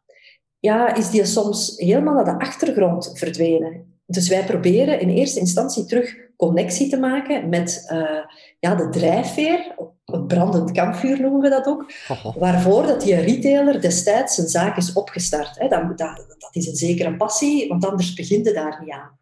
ja, 0.60 0.96
is 0.96 1.10
die 1.10 1.26
soms 1.26 1.74
helemaal 1.78 2.14
naar 2.14 2.26
de 2.26 2.46
achtergrond 2.46 3.12
verdwenen. 3.14 4.00
Dus 4.06 4.28
wij 4.28 4.46
proberen 4.46 5.00
in 5.00 5.10
eerste 5.10 5.40
instantie 5.40 5.86
terug 5.86 6.16
connectie 6.46 6.90
te 6.90 6.98
maken 6.98 7.50
met 7.50 7.88
uh, 7.94 8.20
ja, 8.60 8.76
de 8.76 8.90
drijfveer, 8.90 9.76
een 10.06 10.28
brandend 10.28 10.72
kampvuur 10.72 11.22
noemen 11.22 11.42
we 11.42 11.50
dat 11.50 11.68
ook, 11.68 11.92
waarvoor 12.38 12.88
dat 12.88 13.02
die 13.02 13.16
retailer 13.16 13.82
destijds 13.82 14.36
zijn 14.36 14.48
zaak 14.48 14.78
is 14.78 14.94
opgestart. 14.94 15.60
Hè. 15.60 15.68
Dat, 15.68 15.98
dat, 15.98 16.26
dat 16.38 16.50
is 16.52 16.68
een 16.68 16.76
zekere 16.76 17.16
passie, 17.16 17.68
want 17.68 17.86
anders 17.86 18.14
begint 18.14 18.46
het 18.46 18.56
daar 18.56 18.78
niet 18.82 18.92
aan. 18.94 19.18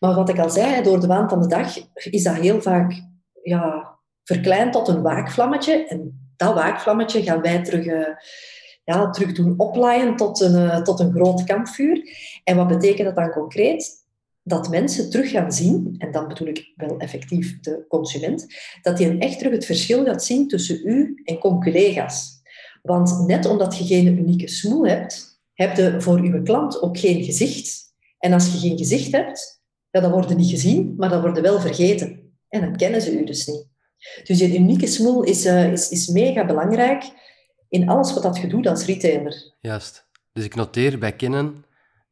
Maar 0.00 0.14
wat 0.14 0.28
ik 0.28 0.38
al 0.38 0.50
zei, 0.50 0.82
door 0.82 1.00
de 1.00 1.06
waan 1.06 1.28
van 1.28 1.40
de 1.40 1.48
dag 1.48 1.76
is 1.94 2.22
dat 2.22 2.34
heel 2.34 2.62
vaak 2.62 3.02
ja, 3.42 3.96
verkleind 4.24 4.72
tot 4.72 4.88
een 4.88 5.02
waakvlammetje. 5.02 5.86
En 5.86 6.30
dat 6.36 6.54
waakvlammetje 6.54 7.22
gaan 7.22 7.40
wij 7.40 7.62
terug, 7.62 7.84
uh, 7.84 8.06
ja, 8.84 9.10
terug 9.10 9.32
doen 9.32 9.54
oplaaien 9.56 10.16
tot 10.16 10.40
een, 10.40 10.54
uh, 10.54 10.82
tot 10.82 11.00
een 11.00 11.12
groot 11.12 11.44
kampvuur. 11.44 12.08
En 12.44 12.56
wat 12.56 12.68
betekent 12.68 13.06
dat 13.06 13.16
dan 13.16 13.32
concreet? 13.32 14.05
Dat 14.48 14.68
mensen 14.68 15.10
terug 15.10 15.30
gaan 15.30 15.52
zien, 15.52 15.94
en 15.98 16.12
dan 16.12 16.28
bedoel 16.28 16.48
ik 16.48 16.72
wel 16.76 16.98
effectief 16.98 17.60
de 17.60 17.84
consument, 17.88 18.46
dat 18.82 18.96
die 18.96 19.18
echt 19.18 19.38
terug 19.38 19.52
het 19.52 19.64
verschil 19.64 20.04
gaat 20.04 20.24
zien 20.24 20.48
tussen 20.48 20.80
u 20.84 21.20
en 21.24 21.38
collega's. 21.38 22.42
Want 22.82 23.26
net 23.26 23.46
omdat 23.46 23.78
je 23.78 23.84
geen 23.84 24.18
unieke 24.18 24.48
smoel 24.48 24.86
hebt, 24.86 25.40
heb 25.54 25.76
je 25.76 26.00
voor 26.00 26.18
uw 26.18 26.42
klant 26.42 26.82
ook 26.82 26.98
geen 26.98 27.24
gezicht. 27.24 27.94
En 28.18 28.32
als 28.32 28.52
je 28.52 28.58
geen 28.58 28.78
gezicht 28.78 29.12
hebt, 29.12 29.62
ja, 29.90 30.00
dan 30.00 30.10
worden 30.10 30.36
niet 30.36 30.50
gezien, 30.50 30.94
maar 30.96 31.08
dan 31.08 31.20
worden 31.20 31.42
wel 31.42 31.60
vergeten. 31.60 32.32
En 32.48 32.60
dan 32.60 32.76
kennen 32.76 33.02
ze 33.02 33.20
u 33.20 33.24
dus 33.24 33.46
niet. 33.46 33.66
Dus 34.24 34.38
je 34.38 34.58
unieke 34.58 34.86
smoel 34.86 35.22
is, 35.22 35.46
uh, 35.46 35.72
is, 35.72 35.90
is 35.90 36.06
mega 36.06 36.46
belangrijk 36.46 37.04
in 37.68 37.88
alles 37.88 38.12
wat 38.12 38.22
dat 38.22 38.36
je 38.36 38.46
doet 38.46 38.66
als 38.66 38.84
retailer. 38.84 39.54
Juist. 39.60 40.06
Dus 40.32 40.44
ik 40.44 40.54
noteer 40.54 40.98
bij 40.98 41.12
Kennen 41.12 41.64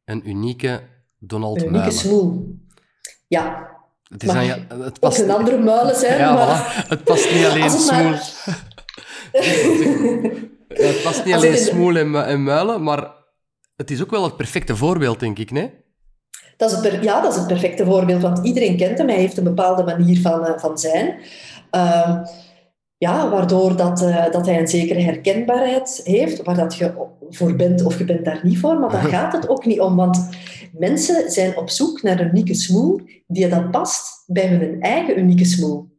een 0.05 0.29
unieke 0.29 0.81
Donald 1.19 1.63
unieke 1.63 1.91
smoel. 1.91 2.57
Ja. 3.27 3.73
Het, 4.09 4.23
is 4.23 4.29
aan, 4.29 4.45
ja, 4.45 4.57
het 4.79 4.99
past... 4.99 5.21
ook 5.21 5.27
een 5.27 5.33
andere 5.35 5.57
muilen 5.57 5.95
zijn, 5.95 6.17
ja, 6.17 6.33
maar... 6.33 6.83
Voilà. 6.85 6.87
Het 6.87 7.03
past 7.03 7.33
niet 7.33 7.45
alleen 7.45 7.69
smoel... 7.79 8.11
het 10.67 11.01
past 11.03 11.25
niet 11.25 11.35
alleen 11.35 11.57
smoel 11.57 11.95
en, 11.95 12.25
en 12.25 12.43
muilen, 12.43 12.83
maar 12.83 13.13
het 13.75 13.91
is 13.91 14.01
ook 14.01 14.11
wel 14.11 14.23
het 14.23 14.37
perfecte 14.37 14.75
voorbeeld, 14.75 15.19
denk 15.19 15.39
ik, 15.39 15.51
nee? 15.51 15.83
Dat 16.57 16.71
is 16.71 16.91
het, 16.91 17.03
ja, 17.03 17.21
dat 17.21 17.31
is 17.31 17.37
het 17.37 17.47
perfecte 17.47 17.85
voorbeeld, 17.85 18.21
want 18.21 18.45
iedereen 18.45 18.77
kent 18.77 18.97
hem. 18.97 19.07
Hij 19.07 19.17
heeft 19.17 19.37
een 19.37 19.43
bepaalde 19.43 19.83
manier 19.83 20.21
van, 20.21 20.45
uh, 20.45 20.57
van 20.57 20.77
zijn. 20.77 21.19
Uh, 21.71 22.21
ja, 22.97 23.29
waardoor 23.29 23.77
dat, 23.77 24.01
uh, 24.01 24.31
dat 24.31 24.45
hij 24.45 24.59
een 24.59 24.67
zekere 24.67 25.01
herkenbaarheid 25.01 26.01
heeft, 26.03 26.43
waar 26.43 26.55
dat 26.55 26.75
je 26.75 26.93
voor 27.29 27.55
bent 27.55 27.85
of 27.85 27.97
je 27.97 28.05
bent 28.05 28.25
daar 28.25 28.39
niet 28.43 28.59
voor. 28.59 28.79
Maar 28.79 28.91
daar 28.91 29.09
gaat 29.19 29.33
het 29.33 29.49
ook 29.49 29.65
niet 29.65 29.79
om, 29.79 29.95
want 29.95 30.29
mensen 30.73 31.31
zijn 31.31 31.57
op 31.57 31.69
zoek 31.69 32.01
naar 32.01 32.19
een 32.19 32.27
unieke 32.27 32.53
smoel 32.53 33.01
die 33.27 33.47
dat 33.47 33.71
past 33.71 34.23
bij 34.27 34.47
hun 34.47 34.81
eigen 34.81 35.19
unieke 35.19 35.45
smoel. 35.45 35.93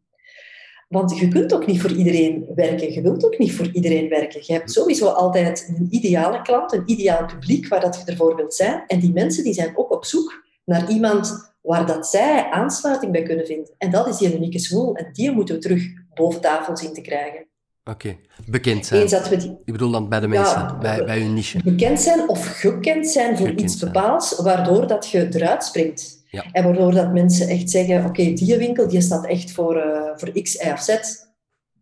Want 0.88 1.18
je 1.18 1.28
kunt 1.28 1.54
ook 1.54 1.66
niet 1.66 1.80
voor 1.80 1.92
iedereen 1.92 2.46
werken. 2.54 2.92
Je 2.92 3.02
wilt 3.02 3.26
ook 3.26 3.38
niet 3.38 3.52
voor 3.52 3.68
iedereen 3.72 4.08
werken. 4.08 4.40
Je 4.44 4.52
hebt 4.52 4.72
sowieso 4.72 5.06
altijd 5.06 5.74
een 5.76 5.86
ideale 5.90 6.42
klant, 6.42 6.72
een 6.72 6.82
ideaal 6.86 7.26
publiek 7.26 7.68
waar 7.68 7.80
dat 7.80 7.96
je 7.96 8.10
ervoor 8.10 8.36
wilt 8.36 8.54
zijn. 8.54 8.84
En 8.86 9.00
die 9.00 9.12
mensen 9.12 9.44
die 9.44 9.52
zijn 9.52 9.76
ook 9.76 9.92
op 9.92 10.04
zoek 10.04 10.44
naar 10.64 10.90
iemand 10.90 11.54
waar 11.62 11.86
dat 11.86 12.06
zij 12.06 12.50
aansluiting 12.50 13.12
bij 13.12 13.22
kunnen 13.22 13.46
vinden. 13.46 13.74
En 13.78 13.90
dat 13.90 14.06
is 14.06 14.16
die 14.16 14.36
unieke 14.36 14.58
smoel. 14.58 14.94
En 14.94 15.08
die 15.12 15.30
moeten 15.30 15.54
we 15.54 15.60
terug 15.60 15.82
boven 16.16 16.40
tafel 16.40 16.76
zien 16.76 16.92
te 16.94 17.00
krijgen. 17.00 17.46
Oké, 17.84 18.16
bekend 18.46 18.86
zijn. 18.86 19.00
Eens 19.02 19.10
dat 19.10 19.28
we 19.28 19.36
die... 19.36 19.58
Ik 19.64 19.72
bedoel 19.72 19.90
dan 19.90 20.08
bij 20.08 20.20
de 20.20 20.28
mensen, 20.28 20.76
bij, 20.80 21.04
bij 21.04 21.20
hun 21.20 21.34
niche. 21.34 21.62
Bekend 21.64 22.00
zijn 22.00 22.28
of 22.28 22.46
gekend 22.46 23.08
zijn 23.08 23.36
voor 23.36 23.50
iets 23.50 23.76
bepaals, 23.76 24.40
waardoor 24.40 24.86
dat 24.86 25.08
je 25.08 25.28
eruit 25.34 25.64
springt. 25.64 26.24
Ja. 26.30 26.44
En 26.52 26.64
waardoor 26.64 26.92
dat 26.92 27.12
mensen 27.12 27.48
echt 27.48 27.70
zeggen, 27.70 28.04
oké, 28.04 28.32
die 28.32 28.56
winkel 28.56 28.88
die 28.88 29.00
staat 29.00 29.26
echt 29.26 29.50
voor, 29.50 29.76
uh, 29.76 30.10
voor 30.16 30.42
X, 30.42 30.54
Y 30.54 30.70
of 30.72 30.80
Z. 30.80 30.88
Okay. 30.88 31.04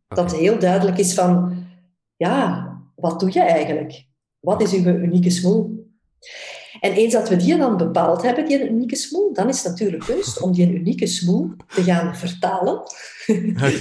Dat 0.09 0.37
heel 0.37 0.59
duidelijk 0.59 0.99
is 0.99 1.15
van, 1.15 1.65
ja, 2.17 2.69
wat 2.95 3.21
doe 3.21 3.33
je 3.33 3.41
eigenlijk? 3.41 4.07
Wat 4.41 4.63
is 4.63 4.73
uw 4.73 4.87
unieke 4.87 5.31
smoel? 5.31 5.89
En 6.81 6.93
eens 6.93 7.13
dat 7.13 7.29
we 7.29 7.37
die 7.37 7.57
dan 7.57 7.77
bepaald 7.77 8.23
hebben, 8.23 8.47
die 8.47 8.69
unieke 8.69 8.97
smoel, 8.97 9.33
dan 9.33 9.49
is 9.49 9.63
het 9.63 9.73
natuurlijk 9.73 10.05
kunst 10.05 10.41
om 10.41 10.53
die 10.53 10.73
unieke 10.73 11.07
smoel 11.07 11.51
te 11.75 11.83
gaan 11.83 12.17
vertalen. 12.17 12.83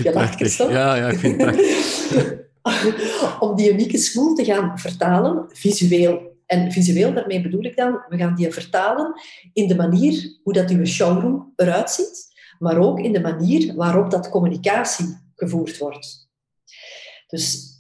Ja, 0.04 0.12
lacht, 0.14 0.58
Ja, 0.58 0.96
ja, 0.96 1.08
ik 1.08 1.18
vind 1.18 1.42
het 1.42 1.52
prachtig. 1.52 2.42
om 3.40 3.56
die 3.56 3.72
unieke 3.72 3.98
smoel 3.98 4.36
te 4.36 4.46
gaan 4.46 4.80
vertalen, 4.80 5.46
visueel. 5.50 6.32
En 6.46 6.72
visueel, 6.72 7.14
daarmee 7.14 7.42
bedoel 7.42 7.64
ik 7.64 7.76
dan, 7.76 8.04
we 8.10 8.18
gaan 8.18 8.36
die 8.36 8.52
vertalen 8.52 9.14
in 9.54 9.68
de 9.68 9.76
manier 9.76 10.40
hoe 10.44 10.54
dat 10.54 10.70
uw 10.70 10.86
showroom 10.86 11.54
eruit 11.56 11.90
ziet, 11.90 12.34
maar 12.60 12.78
ook 12.78 13.00
in 13.00 13.14
de 13.14 13.22
manier 13.22 13.76
waarop 13.76 14.12
dat 14.12 14.30
communicatie 14.30 15.18
gevoerd 15.36 15.78
wordt. 15.78 16.30
Dus 17.28 17.74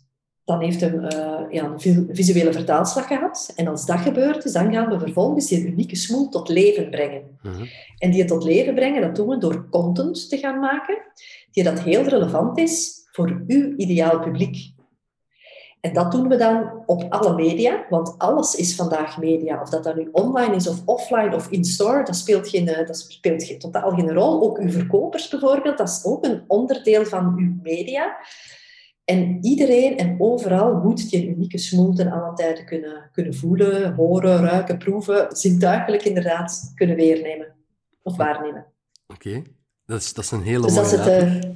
dan 0.45 0.61
heeft 0.61 0.81
hem 0.81 0.93
uh, 0.93 1.41
ja, 1.49 1.75
een 1.77 2.09
visuele 2.11 2.53
vertaalslag 2.53 3.07
gehad. 3.07 3.51
En 3.55 3.67
als 3.67 3.85
dat 3.85 3.99
gebeurt 3.99 4.45
is, 4.45 4.51
dan 4.51 4.73
gaan 4.73 4.89
we 4.89 4.99
vervolgens 4.99 5.47
die 5.47 5.65
unieke 5.65 5.95
smoel 5.95 6.29
tot 6.29 6.49
leven 6.49 6.89
brengen. 6.89 7.39
Mhm. 7.41 7.65
En 7.97 8.11
die 8.11 8.25
tot 8.25 8.43
leven 8.43 8.75
brengen, 8.75 9.01
dat 9.01 9.15
doen 9.15 9.27
we 9.27 9.37
door 9.37 9.69
content 9.69 10.29
te 10.29 10.37
gaan 10.37 10.59
maken, 10.59 10.97
die 11.53 11.63
dat 11.63 11.79
heel 11.79 12.03
relevant 12.03 12.57
is 12.57 13.07
voor 13.11 13.41
uw 13.47 13.73
ideaal 13.75 14.19
publiek. 14.19 14.73
En 15.81 15.93
dat 15.93 16.11
doen 16.11 16.27
we 16.27 16.35
dan 16.35 16.83
op 16.85 17.05
alle 17.09 17.35
media, 17.35 17.85
want 17.89 18.15
alles 18.17 18.55
is 18.55 18.75
vandaag 18.75 19.17
media. 19.17 19.61
Of 19.61 19.69
dat 19.69 19.83
dan 19.83 19.97
nu 19.97 20.09
online 20.11 20.55
is 20.55 20.67
of 20.67 20.81
offline 20.85 21.35
of 21.35 21.49
in-store, 21.49 22.03
dat 22.03 22.15
speelt, 22.15 22.49
geen, 22.49 22.67
eh, 22.67 22.87
dat 22.87 22.97
speelt 22.97 23.43
geen, 23.43 23.59
totaal 23.59 23.91
geen 23.91 24.13
rol. 24.13 24.41
Ook 24.41 24.57
uw 24.57 24.69
verkopers 24.69 25.27
bijvoorbeeld, 25.27 25.77
dat 25.77 25.89
is 25.89 26.05
ook 26.05 26.25
een 26.25 26.43
onderdeel 26.47 27.05
van 27.05 27.35
uw 27.37 27.53
media. 27.61 28.17
En 29.05 29.37
iedereen 29.41 29.97
en 29.97 30.15
overal 30.19 30.73
moet 30.75 31.09
die 31.09 31.27
unieke 31.27 31.57
smoel 31.57 32.09
alle 32.09 32.33
tijden 32.35 32.65
kunnen, 32.65 33.09
kunnen 33.11 33.33
voelen, 33.33 33.93
horen, 33.93 34.45
ruiken, 34.45 34.77
proeven, 34.77 35.27
zintuigelijk 35.29 36.03
inderdaad 36.03 36.71
kunnen 36.75 36.95
weernemen 36.95 37.55
of 38.01 38.17
waarnemen. 38.17 38.65
Oké, 39.07 39.41
dat, 39.93 40.01
is, 40.01 40.13
dat 40.13 40.23
is 40.23 40.31
een 40.31 40.41
hele 40.41 40.61
dus 40.61 40.75
mooie 40.75 40.97
dat 40.97 41.07
is, 41.07 41.13
het, 41.13 41.23
uh, 41.23 41.51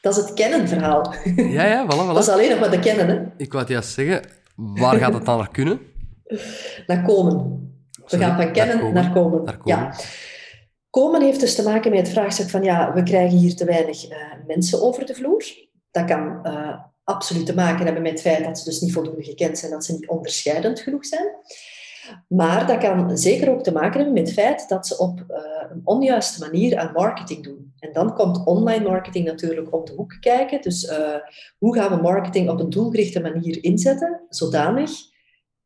dat 0.00 0.16
is 0.16 0.22
het 0.22 0.34
kennenverhaal. 0.34 1.14
Ja, 1.36 1.64
ja, 1.64 1.84
voilà, 1.84 1.88
voilà. 1.88 2.14
Dat 2.14 2.18
is 2.22 2.28
alleen 2.28 2.50
nog 2.50 2.60
maar 2.60 2.70
de 2.70 2.78
kennen. 2.78 3.08
Hè? 3.08 3.24
Ik 3.36 3.52
wou 3.52 3.64
het 3.64 3.72
juist 3.72 3.92
zeggen, 3.92 4.22
waar 4.56 4.98
gaat 4.98 5.14
het 5.14 5.24
dan 5.24 5.38
naar 5.38 5.50
kunnen? 5.50 5.80
Naar 6.86 7.02
komen. 7.02 7.36
We 7.92 8.02
Sorry, 8.04 8.24
gaan 8.24 8.42
van 8.42 8.52
kennen 8.52 8.76
naar 8.76 8.84
komen. 8.84 9.02
Naar 9.02 9.12
komen. 9.12 9.44
Naar 9.44 9.56
komen. 9.56 9.76
Ja. 9.76 9.94
Komen 10.90 11.22
heeft 11.22 11.40
dus 11.40 11.54
te 11.54 11.62
maken 11.62 11.90
met 11.90 12.00
het 12.00 12.08
vraagstuk 12.08 12.50
van 12.50 12.62
ja, 12.62 12.92
we 12.92 13.02
krijgen 13.02 13.38
hier 13.38 13.56
te 13.56 13.64
weinig 13.64 14.10
uh, 14.10 14.16
mensen 14.46 14.82
over 14.82 15.06
de 15.06 15.14
vloer. 15.14 15.44
Dat 15.90 16.04
kan 16.04 16.40
uh, 16.42 16.78
absoluut 17.04 17.46
te 17.46 17.54
maken 17.54 17.84
hebben 17.84 18.02
met 18.02 18.12
het 18.12 18.20
feit 18.20 18.44
dat 18.44 18.58
ze 18.58 18.64
dus 18.64 18.80
niet 18.80 18.92
voldoende 18.92 19.22
gekend 19.22 19.58
zijn, 19.58 19.72
dat 19.72 19.84
ze 19.84 19.92
niet 19.92 20.08
onderscheidend 20.08 20.80
genoeg 20.80 21.06
zijn. 21.06 21.26
Maar 22.28 22.66
dat 22.66 22.78
kan 22.78 23.18
zeker 23.18 23.50
ook 23.50 23.62
te 23.62 23.72
maken 23.72 23.96
hebben 23.96 24.12
met 24.12 24.26
het 24.26 24.32
feit 24.32 24.68
dat 24.68 24.86
ze 24.86 24.98
op 24.98 25.24
uh, 25.30 25.36
een 25.70 25.80
onjuiste 25.84 26.40
manier 26.40 26.78
aan 26.78 26.92
marketing 26.92 27.44
doen. 27.44 27.72
En 27.78 27.92
dan 27.92 28.14
komt 28.14 28.44
online 28.44 28.88
marketing 28.88 29.26
natuurlijk 29.26 29.74
om 29.74 29.84
de 29.84 29.92
hoek 29.92 30.16
kijken. 30.20 30.62
Dus 30.62 30.84
uh, 30.84 31.14
hoe 31.58 31.74
gaan 31.74 31.96
we 31.96 32.02
marketing 32.02 32.50
op 32.50 32.60
een 32.60 32.70
doelgerichte 32.70 33.20
manier 33.20 33.64
inzetten, 33.64 34.20
zodanig 34.28 34.90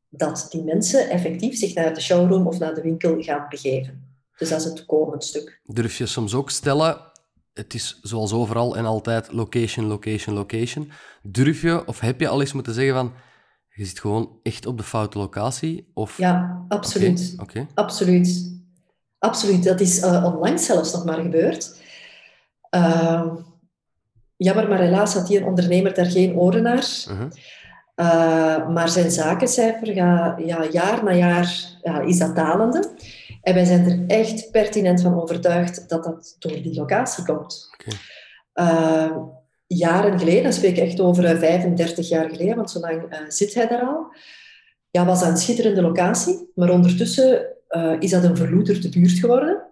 dat 0.08 0.46
die 0.50 0.64
mensen 0.64 1.11
effectief 1.11 1.56
zich 1.56 1.75
naar 1.75 1.94
de 1.94 2.00
showroom 2.00 2.46
of 2.46 2.58
naar 2.58 2.75
de 2.75 2.82
winkel 2.82 3.22
gaan 3.22 3.46
begeven. 3.49 4.11
Dus 4.37 4.49
dat 4.49 4.58
is 4.58 4.64
het 4.64 4.87
komend 4.87 5.25
stuk. 5.25 5.61
Durf 5.64 5.99
je 5.99 6.06
soms 6.06 6.34
ook 6.34 6.50
stellen, 6.50 7.00
het 7.52 7.75
is 7.75 7.99
zoals 8.02 8.32
overal 8.32 8.76
en 8.76 8.84
altijd 8.84 9.32
location, 9.32 9.87
location, 9.87 10.34
location. 10.34 10.90
Durf 11.22 11.62
je 11.62 11.87
of 11.87 12.00
heb 12.00 12.20
je 12.20 12.28
al 12.28 12.40
eens 12.40 12.52
moeten 12.52 12.75
zeggen 12.75 12.94
van, 12.94 13.12
je 13.75 13.85
zit 13.85 14.00
gewoon 14.00 14.38
echt 14.43 14.67
op 14.67 14.76
de 14.76 14.85
foute 14.85 15.19
locatie? 15.19 15.91
Of... 15.95 16.19
Ja, 16.19 16.64
absoluut. 16.69 17.35
Absoluut. 17.75 18.52
Absoluut. 19.19 19.64
Dat 19.64 19.81
is 19.81 20.02
uh, 20.02 20.25
onlangs 20.25 20.67
zelfs 20.67 20.93
nog 20.93 21.05
maar 21.05 21.21
gebeurd. 21.21 21.81
Uh, 22.75 23.33
jammer, 24.37 24.69
maar 24.69 24.79
helaas 24.79 25.14
had 25.14 25.26
die 25.26 25.38
een 25.38 25.47
ondernemer 25.47 25.95
daar 25.95 26.11
geen 26.11 26.37
oren 26.37 26.62
naar. 26.62 27.05
Mhm. 27.09 27.29
Uh, 27.97 28.69
maar 28.69 28.88
zijn 28.88 29.11
zakencijfer 29.11 29.93
gaat 29.93 30.41
ja, 30.45 30.67
jaar 30.71 31.05
na 31.05 31.12
jaar 31.14 31.79
ja, 31.83 32.00
is 32.00 32.19
dat 32.19 32.37
dalende. 32.37 32.91
En 33.43 33.55
wij 33.55 33.64
zijn 33.64 33.91
er 33.91 34.17
echt 34.17 34.50
pertinent 34.50 35.00
van 35.00 35.23
overtuigd 35.23 35.88
dat 35.88 36.05
dat 36.05 36.37
door 36.38 36.52
die 36.52 36.75
locatie 36.75 37.25
komt. 37.25 37.71
Oké. 37.73 37.97
Jaren 39.75 40.19
geleden, 40.19 40.43
dan 40.43 40.52
spreek 40.52 40.76
ik 40.76 40.85
echt 40.85 41.00
over 41.00 41.38
35 41.38 42.09
jaar 42.09 42.31
geleden, 42.31 42.57
want 42.57 42.71
zo 42.71 42.81
lang 42.81 43.02
uh, 43.02 43.19
zit 43.29 43.55
hij 43.55 43.67
daar 43.69 43.83
al, 43.83 44.07
ja, 44.91 45.05
was 45.05 45.21
dat 45.21 45.29
een 45.29 45.37
schitterende 45.37 45.83
locatie. 45.83 46.50
Maar 46.55 46.71
ondertussen 46.71 47.47
uh, 47.71 47.93
is 47.99 48.11
dat 48.11 48.25
een 48.25 48.37
verloederde 48.37 48.88
buurt 48.88 49.12
geworden, 49.12 49.62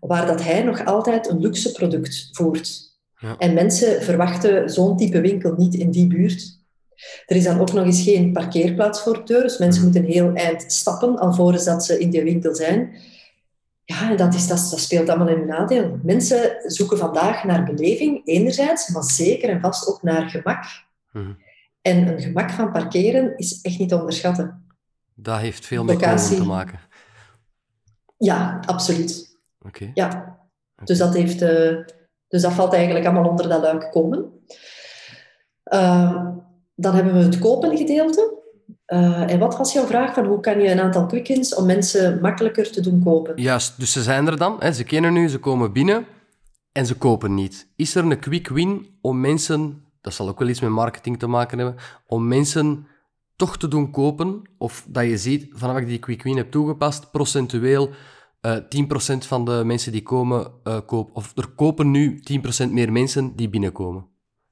waar 0.00 0.26
dat 0.26 0.42
hij 0.42 0.62
nog 0.62 0.84
altijd 0.84 1.28
een 1.28 1.40
luxe 1.40 1.72
product 1.72 2.28
voert. 2.32 2.92
Ja. 3.16 3.36
En 3.38 3.54
mensen 3.54 4.02
verwachten 4.02 4.70
zo'n 4.70 4.96
type 4.96 5.20
winkel 5.20 5.54
niet 5.56 5.74
in 5.74 5.90
die 5.90 6.06
buurt. 6.06 6.62
Er 7.26 7.36
is 7.36 7.44
dan 7.44 7.60
ook 7.60 7.72
nog 7.72 7.84
eens 7.84 8.02
geen 8.02 8.32
parkeerplaats 8.32 9.00
voor 9.00 9.14
de 9.14 9.22
deur, 9.24 9.42
dus 9.42 9.58
mensen 9.58 9.82
moeten 9.82 10.04
een 10.04 10.10
heel 10.10 10.32
eind 10.32 10.64
stappen 10.66 11.18
alvorens 11.18 11.64
dat 11.64 11.84
ze 11.84 11.98
in 11.98 12.10
die 12.10 12.22
winkel 12.22 12.54
zijn. 12.54 12.96
Ja, 13.84 14.10
en 14.10 14.16
dat, 14.16 14.34
is, 14.34 14.46
dat, 14.46 14.68
dat 14.70 14.80
speelt 14.80 15.08
allemaal 15.08 15.28
in 15.28 15.38
hun 15.38 15.46
nadeel. 15.46 15.98
Mensen 16.02 16.70
zoeken 16.70 16.98
vandaag 16.98 17.44
naar 17.44 17.64
beleving, 17.64 18.26
enerzijds, 18.26 18.88
maar 18.88 19.02
zeker 19.02 19.48
en 19.48 19.60
vast 19.60 19.88
ook 19.88 20.02
naar 20.02 20.28
gemak. 20.30 20.64
Mhm. 21.12 21.32
En 21.82 22.08
een 22.08 22.20
gemak 22.20 22.50
van 22.50 22.72
parkeren 22.72 23.36
is 23.36 23.60
echt 23.60 23.78
niet 23.78 23.88
te 23.88 23.98
onderschatten. 23.98 24.66
Dat 25.14 25.38
heeft 25.38 25.66
veel 25.66 25.84
met 25.84 25.94
Locatie. 25.94 26.36
te 26.36 26.44
maken. 26.44 26.80
Ja, 28.16 28.60
absoluut. 28.66 29.38
Oké. 29.60 29.90
Ja. 29.94 30.38
Dus, 30.84 30.98
dat 30.98 31.14
heeft, 31.14 31.42
eh, 31.42 31.76
dus 32.28 32.42
dat 32.42 32.52
valt 32.52 32.72
eigenlijk 32.72 33.06
allemaal 33.06 33.30
onder 33.30 33.48
dat 33.48 33.62
luik 33.62 33.90
komen. 33.90 34.44
Uh, 35.72 36.28
dan 36.74 36.94
hebben 36.94 37.14
we 37.14 37.22
het 37.22 37.38
kopen 37.38 37.76
gedeelte. 37.76 38.42
Uh, 38.86 39.30
en 39.30 39.38
wat 39.38 39.56
was 39.56 39.72
jouw 39.72 39.86
vraag 39.86 40.14
van 40.14 40.24
hoe 40.24 40.40
kan 40.40 40.60
je 40.60 40.70
een 40.70 40.80
aantal 40.80 41.06
quick 41.06 41.26
wins 41.28 41.54
om 41.54 41.66
mensen 41.66 42.20
makkelijker 42.20 42.70
te 42.70 42.80
doen 42.80 43.02
kopen? 43.02 43.42
Juist, 43.42 43.78
dus 43.78 43.92
ze 43.92 44.02
zijn 44.02 44.26
er 44.26 44.38
dan, 44.38 44.56
hè, 44.58 44.72
ze 44.72 44.84
kennen 44.84 45.16
u, 45.16 45.28
ze 45.28 45.38
komen 45.38 45.72
binnen 45.72 46.06
en 46.72 46.86
ze 46.86 46.94
kopen 46.94 47.34
niet. 47.34 47.68
Is 47.76 47.94
er 47.94 48.04
een 48.04 48.18
quick 48.18 48.48
win 48.48 48.86
om 49.00 49.20
mensen, 49.20 49.84
dat 50.00 50.14
zal 50.14 50.28
ook 50.28 50.38
wel 50.38 50.48
iets 50.48 50.60
met 50.60 50.70
marketing 50.70 51.18
te 51.18 51.26
maken 51.26 51.58
hebben, 51.58 51.76
om 52.06 52.28
mensen 52.28 52.86
toch 53.36 53.56
te 53.56 53.68
doen 53.68 53.90
kopen? 53.90 54.42
Of 54.58 54.86
dat 54.88 55.04
je 55.04 55.18
ziet, 55.18 55.46
vanaf 55.50 55.76
ik 55.76 55.86
die 55.86 55.98
quick 55.98 56.22
win 56.22 56.36
heb 56.36 56.50
toegepast, 56.50 57.10
procentueel 57.10 57.90
uh, 58.46 58.56
10% 59.14 59.26
van 59.26 59.44
de 59.44 59.62
mensen 59.64 59.92
die 59.92 60.02
komen, 60.02 60.52
uh, 60.64 60.78
kopen. 60.86 61.14
Of 61.14 61.32
er 61.36 61.48
kopen 61.48 61.90
nu 61.90 62.22
10% 62.66 62.70
meer 62.70 62.92
mensen 62.92 63.36
die 63.36 63.48
binnenkomen. 63.48 64.06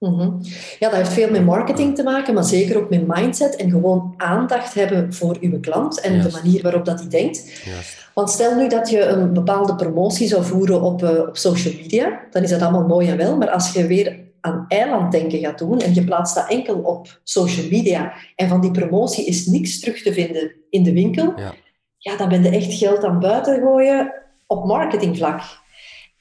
Mm 0.08 0.18
-hmm. 0.18 0.38
Ja, 0.78 0.88
dat 0.88 0.98
heeft 0.98 1.12
veel 1.12 1.30
met 1.30 1.44
marketing 1.44 1.94
te 1.94 2.02
maken, 2.02 2.34
maar 2.34 2.44
zeker 2.44 2.78
ook 2.78 2.90
met 2.90 3.06
mindset 3.06 3.56
en 3.56 3.70
gewoon 3.70 4.14
aandacht 4.16 4.74
hebben 4.74 5.12
voor 5.14 5.36
uw 5.40 5.60
klant 5.60 6.00
en 6.00 6.12
Juist. 6.12 6.30
de 6.30 6.42
manier 6.42 6.62
waarop 6.62 6.84
dat 6.84 7.00
hij 7.00 7.08
denkt. 7.08 7.62
Juist. 7.64 8.10
Want 8.14 8.30
stel 8.30 8.56
nu 8.56 8.68
dat 8.68 8.90
je 8.90 9.04
een 9.04 9.32
bepaalde 9.32 9.74
promotie 9.74 10.28
zou 10.28 10.44
voeren 10.44 10.82
op, 10.82 11.02
uh, 11.02 11.10
op 11.10 11.36
social 11.36 11.74
media, 11.74 12.20
dan 12.30 12.42
is 12.42 12.50
dat 12.50 12.62
allemaal 12.62 12.86
mooi 12.86 13.08
en 13.08 13.16
wel, 13.16 13.36
maar 13.36 13.50
als 13.50 13.72
je 13.72 13.86
weer 13.86 14.20
aan 14.40 14.64
eilanddenken 14.68 15.38
gaat 15.38 15.58
doen 15.58 15.80
en 15.80 15.94
je 15.94 16.04
plaatst 16.04 16.34
dat 16.34 16.48
enkel 16.48 16.78
op 16.78 17.20
social 17.22 17.66
media 17.70 18.12
en 18.36 18.48
van 18.48 18.60
die 18.60 18.70
promotie 18.70 19.26
is 19.26 19.46
niks 19.46 19.80
terug 19.80 20.02
te 20.02 20.12
vinden 20.12 20.52
in 20.70 20.82
de 20.82 20.92
winkel, 20.92 21.32
Ja. 21.36 21.54
ja, 21.98 22.16
dan 22.16 22.28
ben 22.28 22.42
je 22.42 22.48
echt 22.48 22.72
geld 22.72 23.04
aan 23.04 23.20
buiten 23.20 23.60
gooien 23.60 24.12
op 24.46 24.64
marketingvlak. 24.64 25.40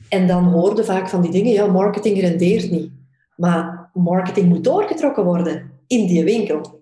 En 0.09 0.27
dan 0.27 0.43
hoorde 0.43 0.83
vaak 0.83 1.09
van 1.09 1.21
die 1.21 1.31
dingen, 1.31 1.51
ja, 1.51 1.65
marketing 1.65 2.19
rendeert 2.19 2.71
niet. 2.71 2.91
Maar 3.41 3.89
marketing 3.93 4.49
moet 4.49 4.63
doorgetrokken 4.63 5.23
worden 5.23 5.71
in 5.87 6.07
die 6.07 6.23
winkel. 6.23 6.81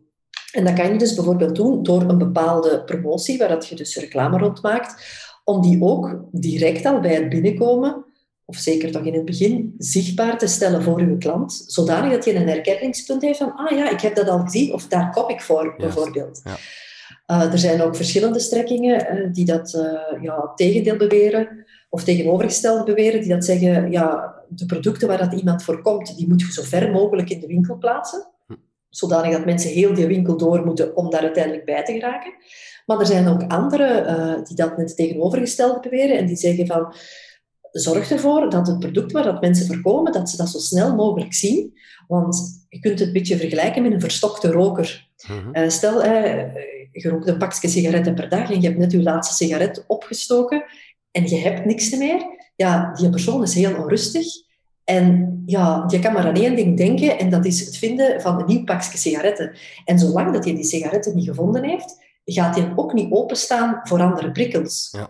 En 0.52 0.66
dat 0.66 0.74
kan 0.74 0.92
je 0.92 0.98
dus 0.98 1.16
bijvoorbeeld 1.16 1.56
doen 1.56 1.84
door 1.84 2.02
een 2.02 2.18
bepaalde 2.18 2.84
promotie, 2.84 3.38
waar 3.38 3.48
dat 3.48 3.68
je 3.68 3.76
dus 3.76 3.96
reclame 3.96 4.38
rond 4.38 4.62
maakt, 4.62 5.04
om 5.44 5.62
die 5.62 5.84
ook 5.84 6.20
direct 6.32 6.86
al 6.86 7.00
bij 7.00 7.14
het 7.14 7.30
binnenkomen, 7.30 8.06
of 8.46 8.58
zeker 8.58 8.92
toch 8.92 9.06
in 9.06 9.14
het 9.14 9.26
begin, 9.26 9.76
zichtbaar 9.78 10.38
te 10.38 10.48
stellen 10.48 10.84
voor 10.84 11.00
uw 11.00 11.18
klant, 11.18 11.64
zodanig 11.68 12.12
dat 12.12 12.26
je 12.26 12.36
een 12.36 12.48
herkenningspunt 12.48 13.22
heeft 13.22 13.38
van, 13.38 13.56
ah 13.56 13.78
ja, 13.78 13.90
ik 13.90 14.02
heb 14.02 14.16
dat 14.16 14.30
al 14.30 14.40
gezien, 14.40 14.74
of 14.74 14.88
daar 14.88 15.12
kom 15.12 15.30
ik 15.30 15.42
voor, 15.42 15.76
bijvoorbeeld. 15.78 16.42
Ja. 16.44 16.58
Uh, 17.32 17.52
er 17.52 17.60
zijn 17.60 17.82
ook 17.82 17.96
verschillende 17.96 18.40
strekkingen 18.40 19.18
uh, 19.18 19.34
die 19.34 19.46
dat 19.46 19.74
uh, 19.74 20.24
ja, 20.24 20.52
tegendeel 20.56 20.98
beweren, 20.98 21.66
of 21.90 22.04
tegenovergesteld 22.04 22.86
beweren, 22.86 23.22
die 23.22 23.30
dat 23.30 23.46
zeggen, 23.46 23.92
ja, 23.92 24.36
de 24.50 24.66
producten 24.66 25.08
waar 25.08 25.18
dat 25.18 25.34
iemand 25.34 25.64
voor 25.64 25.82
komt, 25.82 26.18
die 26.18 26.28
moet 26.28 26.42
je 26.42 26.52
zo 26.52 26.64
ver 26.64 26.92
mogelijk 26.92 27.30
in 27.30 27.40
de 27.40 27.48
winkel 27.48 27.78
plaatsen. 27.78 28.28
Zodanig 28.90 29.32
dat 29.32 29.46
mensen 29.46 29.70
heel 29.72 29.94
die 29.94 30.08
winkel 30.08 30.38
door 30.38 30.66
moeten 30.66 30.96
om 30.96 31.10
daar 31.10 31.22
uiteindelijk 31.22 31.66
bij 31.66 31.84
te 31.84 31.94
geraken. 31.94 32.34
Maar 32.86 33.00
er 33.00 33.06
zijn 33.06 33.28
ook 33.28 33.44
anderen 33.48 34.20
uh, 34.20 34.44
die 34.44 34.56
dat 34.56 34.78
net 34.78 34.96
tegenovergesteld 34.96 35.82
beweren 35.82 36.18
en 36.18 36.26
die 36.26 36.36
zeggen 36.36 36.68
van, 36.68 36.94
zorg 37.72 38.12
ervoor 38.12 38.50
dat 38.50 38.68
het 38.68 38.80
product 38.80 39.12
waar 39.12 39.24
dat 39.24 39.42
mensen 39.42 39.66
voor 39.66 39.82
komen, 39.82 40.12
dat 40.12 40.30
ze 40.30 40.38
dat 40.38 40.50
zo 40.50 40.58
snel 40.58 40.96
mogelijk 40.96 41.34
zien. 41.34 41.74
Want 42.08 42.66
je 42.70 42.80
kunt 42.80 43.00
het 43.00 43.08
een 43.08 43.14
beetje 43.14 43.38
vergelijken 43.38 43.84
met 43.84 43.92
een 43.92 44.00
verstokte 44.00 44.52
roker. 44.52 45.08
Mhm. 45.28 45.64
Uh, 45.64 45.70
stel, 45.70 46.06
uh, 46.06 46.54
je 46.92 47.10
rookt 47.10 47.28
een 47.28 47.38
pakje 47.38 47.68
sigaretten 47.68 48.16
per 48.16 48.30
dag 48.30 48.52
en 48.52 48.62
je 48.62 48.68
hebt 48.68 48.80
net 48.80 48.92
je 48.92 49.02
laatste 49.02 49.36
sigaret 49.36 49.84
opgestoken 49.88 50.64
en 51.20 51.28
je 51.28 51.38
hebt 51.38 51.66
niks 51.66 51.96
meer, 51.96 52.26
ja, 52.56 52.92
die 52.94 53.10
persoon 53.10 53.44
is 53.44 53.54
heel 53.54 53.76
onrustig. 53.76 54.26
En 54.84 55.42
ja, 55.46 55.84
je 55.88 56.00
kan 56.00 56.14
maar 56.14 56.28
aan 56.28 56.36
één 56.36 56.56
ding 56.56 56.78
denken 56.78 57.20
en 57.20 57.30
dat 57.30 57.46
is 57.46 57.60
het 57.60 57.78
vinden 57.78 58.22
van 58.22 58.40
een 58.40 58.46
nieuw 58.46 58.64
pakje 58.64 58.98
sigaretten. 58.98 59.56
En 59.86 60.00
zolang 60.00 60.34
dat 60.34 60.44
hij 60.44 60.56
die 60.56 60.64
sigaretten 60.64 61.16
niet 61.16 61.28
gevonden 61.28 61.64
heeft, 61.64 61.98
gaat 62.26 62.56
hij 62.56 62.74
ook 62.76 62.94
niet 62.94 63.12
openstaan 63.12 63.80
voor 63.84 64.02
andere 64.02 64.32
prikkels. 64.32 64.90
Ja. 64.92 65.10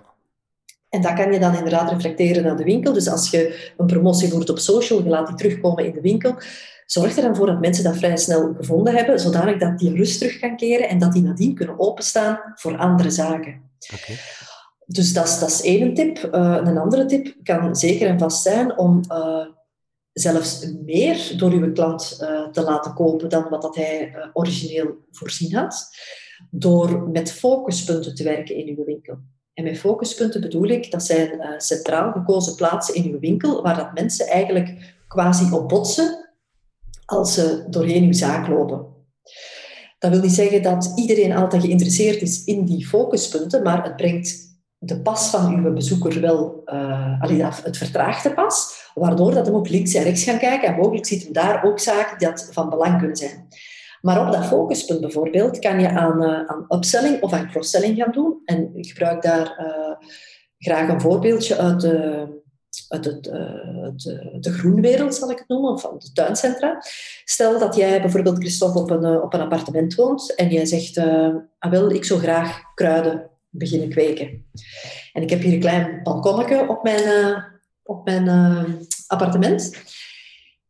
En 0.89 1.01
dat 1.01 1.13
kan 1.13 1.31
je 1.31 1.39
dan 1.39 1.55
inderdaad 1.55 1.91
reflecteren 1.91 2.43
naar 2.43 2.57
de 2.57 2.63
winkel. 2.63 2.93
Dus 2.93 3.07
als 3.07 3.29
je 3.29 3.71
een 3.77 3.85
promotie 3.85 4.29
voert 4.29 4.49
op 4.49 4.59
social, 4.59 5.03
je 5.03 5.09
laat 5.09 5.27
die 5.27 5.35
terugkomen 5.35 5.85
in 5.85 5.93
de 5.93 6.01
winkel, 6.01 6.35
zorg 6.85 7.15
er 7.15 7.21
dan 7.21 7.35
voor 7.35 7.45
dat 7.45 7.59
mensen 7.59 7.83
dat 7.83 7.97
vrij 7.97 8.17
snel 8.17 8.53
gevonden 8.57 8.95
hebben, 8.95 9.19
zodanig 9.19 9.57
dat 9.57 9.79
die 9.79 9.95
rust 9.95 10.19
terug 10.19 10.39
kan 10.39 10.55
keren 10.55 10.89
en 10.89 10.99
dat 10.99 11.13
die 11.13 11.21
nadien 11.21 11.55
kunnen 11.55 11.79
openstaan 11.79 12.39
voor 12.55 12.77
andere 12.77 13.09
zaken. 13.09 13.61
Okay. 13.93 14.15
Dus 14.91 15.13
dat 15.13 15.27
is, 15.27 15.39
dat 15.39 15.49
is 15.49 15.61
één 15.61 15.93
tip. 15.93 16.17
Uh, 16.17 16.61
een 16.63 16.77
andere 16.77 17.05
tip 17.05 17.35
kan 17.43 17.75
zeker 17.75 18.07
en 18.07 18.19
vast 18.19 18.41
zijn 18.41 18.77
om 18.77 19.01
uh, 19.11 19.45
zelfs 20.13 20.73
meer 20.85 21.33
door 21.37 21.51
uw 21.51 21.71
klant 21.71 22.17
uh, 22.21 22.47
te 22.47 22.61
laten 22.61 22.93
kopen 22.93 23.29
dan 23.29 23.49
wat 23.49 23.61
dat 23.61 23.75
hij 23.75 24.15
origineel 24.33 24.95
voorzien 25.11 25.55
had, 25.55 25.89
door 26.51 27.09
met 27.09 27.31
focuspunten 27.31 28.15
te 28.15 28.23
werken 28.23 28.55
in 28.55 28.77
uw 28.77 28.85
winkel. 28.85 29.17
En 29.53 29.63
met 29.63 29.77
focuspunten 29.77 30.41
bedoel 30.41 30.67
ik, 30.67 30.91
dat 30.91 31.03
zijn 31.03 31.61
centraal 31.61 32.11
gekozen 32.11 32.55
plaatsen 32.55 32.95
in 32.95 33.11
uw 33.11 33.19
winkel, 33.19 33.61
waar 33.61 33.75
dat 33.75 33.93
mensen 33.93 34.27
eigenlijk 34.27 34.95
quasi 35.07 35.51
op 35.51 35.69
botsen 35.69 36.29
als 37.05 37.33
ze 37.33 37.65
doorheen 37.69 38.03
uw 38.03 38.13
zaak 38.13 38.47
lopen. 38.47 38.85
Dat 39.99 40.11
wil 40.11 40.21
niet 40.21 40.31
zeggen 40.31 40.61
dat 40.61 40.91
iedereen 40.95 41.35
altijd 41.35 41.63
geïnteresseerd 41.63 42.21
is 42.21 42.43
in 42.43 42.65
die 42.65 42.87
focuspunten, 42.87 43.63
maar 43.63 43.83
het 43.83 43.95
brengt 43.95 44.48
de 44.79 45.01
pas 45.01 45.29
van 45.29 45.55
uw 45.55 45.73
bezoeker 45.73 46.21
wel, 46.21 46.61
uh, 46.65 47.21
allee, 47.21 47.43
het 47.43 47.77
vertraagt 47.77 48.23
de 48.23 48.33
pas, 48.33 48.89
waardoor 48.93 49.33
dat 49.33 49.45
hem 49.45 49.55
ook 49.55 49.69
links 49.69 49.93
en 49.93 50.03
rechts 50.03 50.23
gaan 50.23 50.37
kijken 50.37 50.67
en 50.67 50.75
mogelijk 50.75 51.05
ziet 51.05 51.23
hem 51.23 51.33
daar 51.33 51.63
ook 51.63 51.79
zaken 51.79 52.17
die 52.17 52.27
dat 52.27 52.49
van 52.51 52.69
belang 52.69 52.97
kunnen 52.97 53.15
zijn. 53.15 53.47
Maar 54.01 54.25
op 54.25 54.33
dat 54.33 54.45
focuspunt 54.45 55.01
bijvoorbeeld 55.01 55.59
kan 55.59 55.79
je 55.79 55.89
aan, 55.89 56.23
uh, 56.23 56.45
aan 56.45 56.65
upselling 56.69 57.21
of 57.21 57.33
aan 57.33 57.49
cross-selling 57.49 57.97
gaan 57.97 58.11
doen. 58.11 58.41
En 58.45 58.71
ik 58.75 58.87
gebruik 58.87 59.21
daar 59.21 59.59
uh, 59.59 60.07
graag 60.57 60.89
een 60.89 61.01
voorbeeldje 61.01 61.57
uit 61.57 61.81
de, 61.81 62.27
uit 62.87 63.05
het, 63.05 63.23
de, 63.23 64.37
de 64.39 64.51
groenwereld, 64.51 65.15
zal 65.15 65.31
ik 65.31 65.37
het 65.37 65.47
noemen, 65.47 65.71
of 65.71 65.81
van 65.81 65.95
de 65.97 66.11
tuincentra. 66.11 66.83
Stel 67.23 67.59
dat 67.59 67.75
jij 67.75 68.01
bijvoorbeeld, 68.01 68.37
Christophe, 68.37 68.79
op 68.79 68.89
een, 68.89 69.21
op 69.21 69.33
een 69.33 69.41
appartement 69.41 69.95
woont 69.95 70.35
en 70.35 70.49
jij 70.49 70.65
zegt, 70.65 70.97
ah, 71.59 71.71
wel, 71.71 71.91
ik 71.91 72.05
zou 72.05 72.19
graag 72.19 72.61
kruiden 72.73 73.28
beginnen 73.49 73.89
kweken. 73.89 74.45
En 75.13 75.21
ik 75.21 75.29
heb 75.29 75.41
hier 75.41 75.53
een 75.53 75.59
klein 75.59 76.03
balkonnetje 76.03 76.69
op 76.69 76.83
mijn, 76.83 77.03
uh, 77.03 77.37
op 77.83 78.05
mijn 78.05 78.25
uh, 78.25 78.63
appartement. 79.07 79.77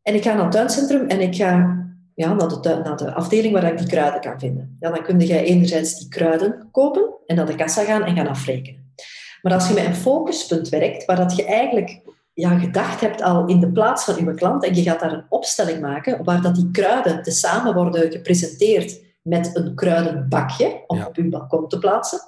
En 0.02 0.16
ik 0.16 0.24
ga 0.24 0.34
naar 0.34 0.44
het 0.44 0.52
tuincentrum 0.52 1.08
en 1.08 1.22
ik 1.22 1.36
ga 1.36 1.78
ja, 2.16 2.34
naar, 2.34 2.48
de, 2.48 2.60
tuin, 2.60 2.84
naar 2.84 2.98
de 2.98 3.14
afdeling 3.14 3.54
waar 3.54 3.72
ik 3.72 3.78
die 3.78 3.88
kruiden 3.88 4.22
kan 4.22 4.40
vinden. 4.40 4.78
Ja, 4.80 4.90
dan 4.90 5.04
kun 5.04 5.20
je 5.20 5.44
enerzijds 5.44 6.00
die 6.00 6.08
kruiden 6.08 6.68
kopen 6.72 7.14
en 7.26 7.36
naar 7.36 7.46
de 7.46 7.56
kassa 7.56 7.84
gaan 7.84 8.04
en 8.04 8.16
gaan 8.16 8.28
afrekenen. 8.28 8.94
Maar 9.42 9.54
als 9.54 9.68
je 9.68 9.74
met 9.74 9.86
een 9.86 9.96
focuspunt 9.96 10.70
werkt, 10.70 11.06
waar 11.06 11.16
dat 11.16 11.36
je 11.36 11.46
eigenlijk 11.46 12.02
ja, 12.34 12.58
gedacht 12.58 13.02
hebt 13.02 13.22
al 13.22 13.48
in 13.48 13.60
de 13.60 13.72
plaats 13.72 14.04
van 14.04 14.26
je 14.26 14.34
klant 14.34 14.66
en 14.66 14.76
je 14.76 14.82
gaat 14.82 15.00
daar 15.00 15.14
een 15.14 15.26
opstelling 15.30 15.82
maken 15.82 16.24
waar 16.24 16.42
dat 16.42 16.56
die 16.56 16.72
kruiden 16.72 17.24
tezamen 17.24 17.74
worden 17.74 18.12
gepresenteerd 18.12 19.00
met 19.22 19.56
een 19.56 19.76
kruidenbakje 19.76 20.84
om 20.88 21.04
op 21.04 21.16
je 21.16 21.30
balkon 21.30 21.68
te 21.68 21.80
plaatsen, 21.80 22.20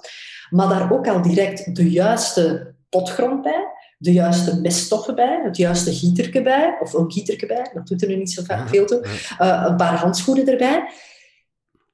maar 0.52 0.68
daar 0.68 0.92
ook 0.92 1.08
al 1.08 1.22
direct 1.22 1.74
de 1.74 1.90
juiste 1.90 2.74
potgrond 2.88 3.42
bij, 3.42 3.66
de 3.98 4.12
juiste 4.12 4.60
meststoffen 4.60 5.14
bij, 5.14 5.40
het 5.44 5.56
juiste 5.56 5.94
gieterke 5.94 6.42
bij, 6.42 6.76
of 6.80 6.92
een 6.92 7.12
gieterke 7.12 7.46
bij, 7.46 7.70
dat 7.74 7.86
doet 7.86 8.02
er 8.02 8.08
nu 8.08 8.16
niet 8.16 8.32
zo 8.32 8.42
veel 8.66 8.86
toe, 8.86 9.04
uh, 9.40 9.64
een 9.68 9.76
paar 9.76 9.94
handschoenen 9.96 10.46
erbij. 10.46 10.90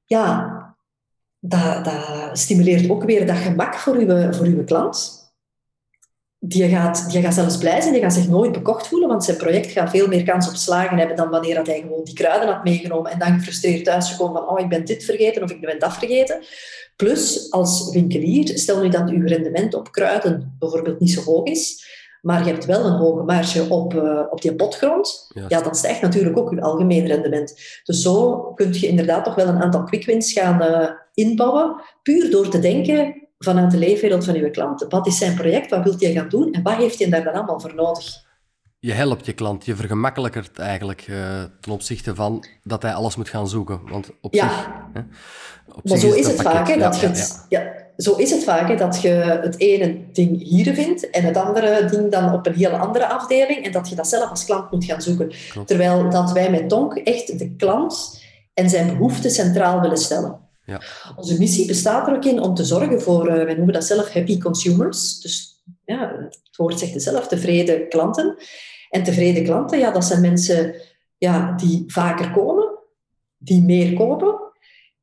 Ja, 0.05 0.57
dat, 1.39 1.85
dat 1.85 2.39
stimuleert 2.39 2.91
ook 2.91 3.05
weer 3.05 3.27
dat 3.27 3.37
gemak 3.37 3.75
voor 3.75 3.95
uw, 3.95 4.33
voor 4.33 4.47
uw 4.47 4.65
klant. 4.65 5.17
Die 6.39 6.69
gaat, 6.69 7.11
die 7.11 7.23
gaat 7.23 7.35
zelfs 7.35 7.59
blij 7.59 7.81
zijn, 7.81 7.93
die 7.93 8.03
gaat 8.03 8.13
zich 8.13 8.29
nooit 8.29 8.53
bekocht 8.53 8.87
voelen, 8.89 9.09
want 9.09 9.25
zijn 9.25 9.37
project 9.37 9.71
gaat 9.71 9.91
veel 9.91 10.07
meer 10.09 10.23
kans 10.23 10.49
op 10.49 10.55
slagen 10.55 10.99
hebben 10.99 11.17
dan 11.17 11.31
wanneer 11.31 11.63
hij 11.63 11.81
gewoon 11.81 12.05
die 12.05 12.15
kruiden 12.15 12.49
had 12.49 12.65
meegenomen 12.65 13.11
en 13.11 13.19
dan 13.19 13.33
gefrustreerd 13.33 13.85
thuisgekomen 13.85 14.43
van 14.43 14.51
oh, 14.51 14.61
ik 14.61 14.69
ben 14.69 14.85
dit 14.85 15.05
vergeten 15.05 15.43
of 15.43 15.51
ik 15.51 15.61
ben 15.61 15.79
dat 15.79 15.93
vergeten. 15.93 16.43
Plus, 16.99 17.51
als 17.51 17.91
winkelier, 17.91 18.59
stel 18.59 18.83
nu 18.83 18.89
dat 18.89 19.11
uw 19.11 19.27
rendement 19.27 19.75
op 19.75 19.93
kruiden 19.93 20.57
bijvoorbeeld 20.59 21.01
niet 21.01 21.11
zo 21.11 21.23
hoog 21.23 21.45
is, 21.45 21.87
maar 22.23 22.45
je 22.45 22.51
hebt 22.51 22.65
wel 22.65 22.85
een 22.85 22.97
hoge 22.97 23.23
marge 23.23 23.67
op, 23.69 23.95
uh, 23.95 24.23
op 24.31 24.43
die 24.43 24.55
potgrond, 24.55 25.31
ja, 25.49 25.63
dan 25.63 25.75
stijgt 25.75 26.01
natuurlijk 26.01 26.39
ook 26.39 26.51
je 26.51 26.61
algemeen 26.61 27.07
rendement. 27.07 27.55
Dus 27.85 28.03
zo 28.03 28.41
kun 28.55 28.73
je 28.73 28.87
inderdaad 28.87 29.25
toch 29.25 29.35
wel 29.35 29.47
een 29.47 29.63
aantal 29.63 29.85
quick 29.85 30.05
wins 30.05 30.33
gaan 30.33 30.63
uh, 30.63 30.91
inbouwen, 31.15 31.81
puur 32.03 32.31
door 32.31 32.49
te 32.49 32.59
denken 32.59 33.29
vanuit 33.39 33.71
de 33.71 33.79
leefwereld 33.79 34.25
van 34.25 34.35
uw 34.35 34.51
klant. 34.51 34.87
Wat 34.89 35.07
is 35.07 35.19
zijn 35.19 35.35
project? 35.35 35.71
Wat 35.71 35.85
wilt 35.85 36.01
hij 36.01 36.13
gaan 36.13 36.29
doen? 36.29 36.53
En 36.53 36.63
wat 36.63 36.77
heeft 36.77 36.99
hij 36.99 37.09
daar 37.09 37.25
dan 37.25 37.35
allemaal 37.35 37.61
voor 37.61 37.75
nodig? 37.75 38.27
Je 38.81 38.93
helpt 38.93 39.27
je 39.27 39.33
klant, 39.33 39.65
je 39.65 39.77
vergemakkelijkert 39.77 40.59
eigenlijk 40.59 41.07
uh, 41.09 41.43
ten 41.61 41.73
opzichte 41.73 42.15
van 42.15 42.45
dat 42.63 42.83
hij 42.83 42.93
alles 42.93 43.17
moet 43.17 43.29
gaan 43.29 43.49
zoeken. 43.49 43.81
Want 43.91 44.11
op 44.21 44.35
ja. 44.35 44.49
zich, 44.49 44.69
hè, 44.93 45.01
op 45.75 45.89
maar 45.89 45.99
zich 45.99 46.11
zo 46.11 46.17
is, 46.17 46.27
het 46.27 46.43
vaak, 46.43 46.69
hè, 46.69 46.79
dat 46.79 47.01
je 47.01 47.07
het, 47.07 47.47
ja, 47.49 47.73
zo 47.97 48.15
is 48.15 48.31
het 48.31 48.45
vaak, 48.45 48.69
hè, 48.69 48.77
dat 48.77 49.03
je 49.03 49.09
het 49.43 49.61
ene 49.61 50.13
ding 50.13 50.43
hier 50.43 50.75
vindt 50.75 51.11
en 51.11 51.25
het 51.25 51.37
andere 51.37 51.85
ding 51.85 52.11
dan 52.13 52.33
op 52.33 52.47
een 52.47 52.55
heel 52.55 52.71
andere 52.71 53.07
afdeling 53.07 53.65
en 53.65 53.73
dat 53.73 53.89
je 53.89 53.95
dat 53.95 54.09
zelf 54.09 54.31
als 54.31 54.45
klant 54.45 54.71
moet 54.71 54.85
gaan 54.85 55.03
zoeken. 55.03 55.33
Terwijl 55.65 56.11
dat 56.11 56.33
wij 56.33 56.51
met 56.51 56.69
Tonk 56.69 56.95
echt 56.95 57.39
de 57.39 57.57
klant 57.57 58.23
en 58.55 58.71
zijn 58.71 58.87
behoeften 58.87 59.31
centraal 59.31 59.81
willen 59.81 59.99
stellen. 59.99 60.39
Ja. 60.65 60.81
Onze 61.17 61.39
missie 61.39 61.67
bestaat 61.67 62.09
er 62.09 62.15
ook 62.15 62.25
in 62.25 62.41
om 62.41 62.55
te 62.55 62.65
zorgen 62.65 63.03
voor, 63.03 63.29
uh, 63.29 63.45
wij 63.45 63.55
noemen 63.55 63.75
dat 63.75 63.85
zelf 63.85 64.13
happy 64.13 64.39
consumers. 64.39 65.21
Dus 65.21 65.63
ja, 65.85 66.13
het 66.19 66.57
woord 66.57 66.79
zegt 66.79 66.93
het 66.93 67.03
zelf, 67.03 67.29
tevreden 67.29 67.89
klanten. 67.89 68.37
En 68.91 69.03
tevreden 69.03 69.45
klanten, 69.45 69.79
ja, 69.79 69.91
dat 69.91 70.05
zijn 70.05 70.21
mensen 70.21 70.75
ja, 71.19 71.53
die 71.53 71.85
vaker 71.87 72.31
komen, 72.31 72.79
die 73.39 73.63
meer 73.63 73.93
kopen, 73.93 74.41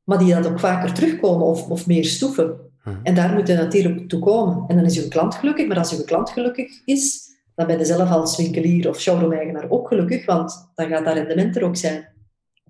maar 0.04 0.18
die 0.18 0.34
dat 0.34 0.46
ook 0.46 0.60
vaker 0.60 0.92
terugkomen 0.92 1.46
of, 1.46 1.68
of 1.68 1.86
meer 1.86 2.04
stoeven. 2.04 2.56
Mhm. 2.84 2.96
En 3.02 3.14
daar 3.14 3.32
moet 3.32 3.46
je 3.46 3.54
natuurlijk 3.54 4.08
toe 4.08 4.20
komen. 4.20 4.64
En 4.68 4.76
dan 4.76 4.84
is 4.84 5.02
uw 5.02 5.08
klant 5.08 5.34
gelukkig, 5.34 5.66
maar 5.66 5.78
als 5.78 5.98
uw 5.98 6.04
klant 6.04 6.30
gelukkig 6.30 6.82
is, 6.84 7.28
dan 7.54 7.66
ben 7.66 7.78
je 7.78 7.84
zelf 7.84 8.10
als 8.10 8.36
winkelier 8.36 8.88
of 8.88 9.00
showroom-eigenaar 9.00 9.70
ook 9.70 9.88
gelukkig, 9.88 10.26
want 10.26 10.70
dan 10.74 10.88
gaat 10.88 11.04
dat 11.04 11.14
rendement 11.14 11.56
er 11.56 11.64
ook 11.64 11.76
zijn. 11.76 12.08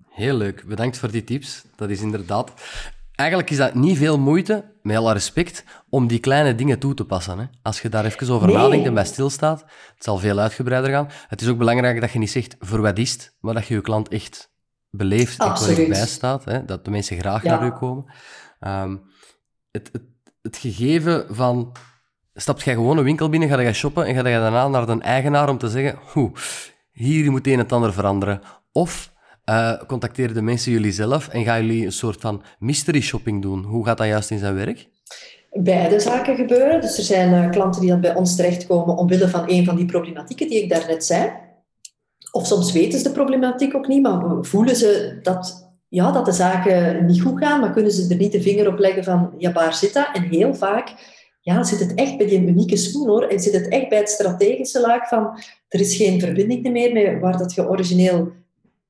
Heel 0.09 0.35
leuk, 0.35 0.63
bedankt 0.67 0.97
voor 0.97 1.11
die 1.11 1.23
tips. 1.23 1.63
Dat 1.75 1.89
is 1.89 2.01
inderdaad... 2.01 2.51
Eigenlijk 3.17 3.49
is 3.49 3.57
dat 3.57 3.73
niet 3.73 3.97
veel 3.97 4.19
moeite, 4.19 4.65
met 4.81 4.97
alle 4.97 5.13
respect, 5.13 5.63
om 5.89 6.07
die 6.07 6.19
kleine 6.19 6.55
dingen 6.55 6.79
toe 6.79 6.93
te 6.93 7.05
passen. 7.05 7.39
Hè? 7.39 7.45
Als 7.61 7.81
je 7.81 7.89
daar 7.89 8.05
even 8.05 8.29
over 8.29 8.51
nadenkt 8.51 8.85
en 8.85 8.93
bij 8.93 9.05
stilstaat, 9.05 9.59
het 9.95 10.03
zal 10.03 10.17
veel 10.17 10.39
uitgebreider 10.39 10.91
gaan. 10.91 11.09
Het 11.27 11.41
is 11.41 11.47
ook 11.47 11.57
belangrijk 11.57 12.01
dat 12.01 12.11
je 12.11 12.19
niet 12.19 12.31
zegt 12.31 12.55
voor 12.59 12.81
wat 12.81 12.97
is 12.97 13.11
het, 13.11 13.35
maar 13.39 13.53
dat 13.53 13.67
je 13.67 13.73
je 13.73 13.81
klant 13.81 14.09
echt 14.09 14.51
beleeft 14.89 15.39
en 15.39 15.53
correct 15.53 15.89
bijstaat. 15.89 16.45
Hè? 16.45 16.65
Dat 16.65 16.85
de 16.85 16.91
mensen 16.91 17.19
graag 17.19 17.43
naar 17.43 17.65
u 17.65 17.71
komen. 17.71 18.05
Um, 18.59 19.01
het, 19.71 19.89
het, 19.91 20.03
het 20.41 20.57
gegeven 20.57 21.25
van 21.29 21.75
stapt 22.33 22.63
jij 22.63 22.73
gewoon 22.73 22.97
een 22.97 23.03
winkel 23.03 23.29
binnen, 23.29 23.49
ga 23.49 23.59
je 23.59 23.73
shoppen 23.73 24.05
en 24.05 24.15
ga 24.15 24.27
je 24.27 24.39
daarna 24.39 24.67
naar 24.67 24.85
de 24.85 25.01
eigenaar 25.01 25.49
om 25.49 25.57
te 25.57 25.69
zeggen, 25.69 25.99
hoe, 26.13 26.31
hier 26.91 27.31
moet 27.31 27.47
een 27.47 27.57
het 27.57 27.71
ander 27.71 27.93
veranderen. 27.93 28.41
Of 28.71 29.15
uh, 29.49 29.83
contacteren 29.87 30.33
de 30.33 30.41
mensen 30.41 30.71
jullie 30.71 30.91
zelf 30.91 31.27
en 31.27 31.43
gaan 31.43 31.65
jullie 31.65 31.85
een 31.85 31.91
soort 31.91 32.21
van 32.21 32.43
mystery 32.59 33.01
shopping 33.01 33.41
doen? 33.41 33.63
Hoe 33.63 33.85
gaat 33.85 33.97
dat 33.97 34.07
juist 34.07 34.31
in 34.31 34.39
zijn 34.39 34.55
werk? 34.55 34.87
Beide 35.51 35.99
zaken 35.99 36.35
gebeuren. 36.35 36.81
Dus 36.81 36.97
er 36.97 37.03
zijn 37.03 37.33
uh, 37.33 37.49
klanten 37.49 37.81
die 37.81 37.89
dan 37.89 38.01
bij 38.01 38.15
ons 38.15 38.35
terechtkomen 38.35 38.97
omwille 38.97 39.29
van 39.29 39.43
een 39.49 39.65
van 39.65 39.75
die 39.75 39.85
problematieken 39.85 40.47
die 40.47 40.63
ik 40.63 40.69
daarnet 40.69 41.05
zei. 41.05 41.31
Of 42.31 42.45
soms 42.45 42.71
weten 42.71 42.99
ze 42.99 43.07
de 43.07 43.13
problematiek 43.13 43.75
ook 43.75 43.87
niet, 43.87 44.01
maar 44.01 44.21
voelen 44.41 44.75
ze 44.75 45.19
dat, 45.21 45.71
ja, 45.87 46.11
dat 46.11 46.25
de 46.25 46.31
zaken 46.31 47.05
niet 47.05 47.21
goed 47.21 47.39
gaan, 47.39 47.59
maar 47.59 47.71
kunnen 47.71 47.91
ze 47.91 48.09
er 48.09 48.17
niet 48.17 48.31
de 48.31 48.41
vinger 48.41 48.67
op 48.67 48.79
leggen 48.79 49.03
van, 49.03 49.33
ja, 49.37 49.51
waar 49.51 49.73
zit 49.73 49.93
dat? 49.93 50.09
En 50.13 50.23
heel 50.23 50.55
vaak 50.55 50.93
ja, 51.41 51.63
zit 51.63 51.79
het 51.79 51.93
echt 51.93 52.17
bij 52.17 52.27
die 52.27 52.47
unieke 52.47 52.77
schoen 52.77 53.07
hoor. 53.07 53.23
En 53.23 53.39
zit 53.39 53.53
het 53.53 53.67
echt 53.67 53.89
bij 53.89 53.97
het 53.97 54.09
strategische 54.09 54.81
laag 54.81 55.07
van 55.07 55.39
er 55.67 55.79
is 55.79 55.95
geen 55.95 56.19
verbinding 56.19 56.71
meer 56.71 56.93
met 56.93 57.21
waar 57.21 57.37
dat 57.37 57.53
je 57.53 57.69
origineel 57.69 58.31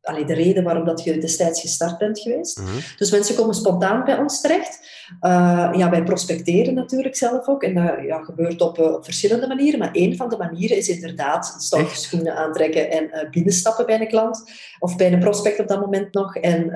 allee, 0.08 0.26
de 0.26 0.34
reden 0.34 0.64
waarom 0.64 0.86
dat 0.86 1.04
je 1.04 1.18
destijds 1.18 1.62
gestart 1.62 1.98
bent 1.98 2.20
geweest. 2.20 2.60
Mhm. 2.60 2.68
Dus 2.98 3.12
mensen 3.12 3.36
komen 3.36 3.56
spontaan 3.56 4.04
bij 4.04 4.18
ons 4.18 4.42
terecht. 4.42 4.80
Uh, 5.22 5.70
ja, 5.76 5.90
wij 5.90 6.04
prospecteren 6.04 6.74
natuurlijk 6.74 7.16
zelf 7.16 7.48
ook. 7.48 7.64
En 7.64 7.74
dat 7.74 7.94
ja, 8.06 8.24
gebeurt 8.24 8.62
op, 8.62 8.78
uh, 8.80 8.94
op, 8.94 9.04
verschillende 9.04 9.48
manieren. 9.48 9.80
Maar 9.80 9.90
een 9.92 10.16
van 10.16 10.30
de 10.30 10.38
manieren 10.38 10.78
is 10.78 10.90
inderdaad 10.90 11.56
stoute 11.58 11.96
schoenen 11.96 12.36
aantrekken 12.36 12.92
en 12.92 13.04
uh, 13.04 13.30
binnenstappen 13.30 13.86
bij 13.86 14.02
een 14.02 14.08
klant. 14.08 14.52
Of 14.80 14.96
bij 14.96 15.14
een 15.14 15.20
prospect 15.20 15.60
op 15.60 15.68
dat 15.68 15.80
moment 15.80 16.14
nog. 16.14 16.36
En 16.36 16.72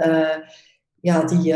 ja, 1.01 1.23
die 1.23 1.53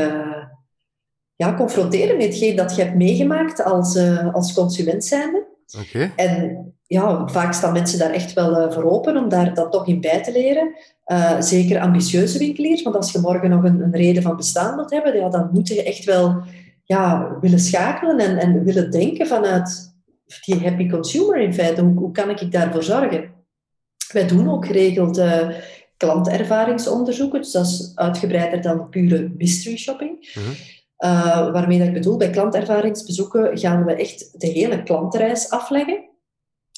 ja, 1.35 1.53
confronteren 1.55 2.17
met 2.17 2.25
hetgeen 2.25 2.55
dat 2.55 2.75
je 2.75 2.81
hebt 2.81 2.95
meegemaakt 2.95 3.63
als, 3.63 3.97
als 4.33 4.53
consument 4.53 5.05
zijnde. 5.05 5.47
Okay. 5.79 6.13
En 6.15 6.73
ja, 6.88 7.27
vaak 7.27 7.53
staan 7.53 7.73
mensen 7.73 7.99
daar 7.99 8.11
echt 8.11 8.33
wel 8.33 8.71
voor 8.71 8.83
open 8.83 9.17
om 9.17 9.29
daar 9.29 9.53
dat 9.53 9.71
toch 9.71 9.88
in 9.88 10.01
bij 10.01 10.23
te 10.23 10.31
leren. 10.31 10.75
Uh, 11.05 11.41
zeker 11.41 11.79
ambitieuze 11.79 12.37
winkeliers, 12.37 12.81
want 12.83 12.95
als 12.95 13.11
je 13.11 13.19
morgen 13.19 13.49
nog 13.49 13.63
een, 13.63 13.81
een, 13.81 13.95
reden 13.95 14.23
van 14.23 14.35
bestaan 14.35 14.75
wilt 14.75 14.91
hebben, 14.91 15.15
ja, 15.15 15.29
dan 15.29 15.49
moet 15.51 15.67
je 15.67 15.83
echt 15.83 16.03
wel 16.03 16.43
ja, 16.83 17.37
willen 17.41 17.59
schakelen 17.59 18.19
en, 18.19 18.37
en 18.37 18.63
willen 18.63 18.91
denken 18.91 19.27
vanuit 19.27 19.93
die 20.45 20.59
happy 20.59 20.89
consumer 20.89 21.37
in 21.37 21.53
feite. 21.53 21.81
Hoe, 21.81 21.97
hoe 21.97 22.11
kan 22.11 22.29
ik 22.29 22.51
daarvoor 22.51 22.83
zorgen? 22.83 23.33
Wij 24.11 24.27
doen 24.27 24.49
ook 24.49 24.65
geregeld 24.65 25.17
uh, 25.17 25.49
klantervaringsonderzoeken, 25.97 27.41
dus 27.41 27.51
dat 27.51 27.65
is 27.65 27.91
uitgebreider 27.95 28.61
dan 28.61 28.89
pure 28.89 29.31
mystery 29.37 29.77
shopping. 29.77 30.33
Mhm. 30.33 30.49
Uh, 30.99 31.51
waarmee 31.51 31.77
dat 31.77 31.87
ik 31.87 31.93
bedoel, 31.93 32.17
bij 32.17 32.29
klantervaringsbezoeken 32.29 33.57
gaan 33.57 33.85
we 33.85 33.95
echt 33.95 34.39
de 34.39 34.47
hele 34.47 34.83
klantreis 34.83 35.49
afleggen 35.49 36.09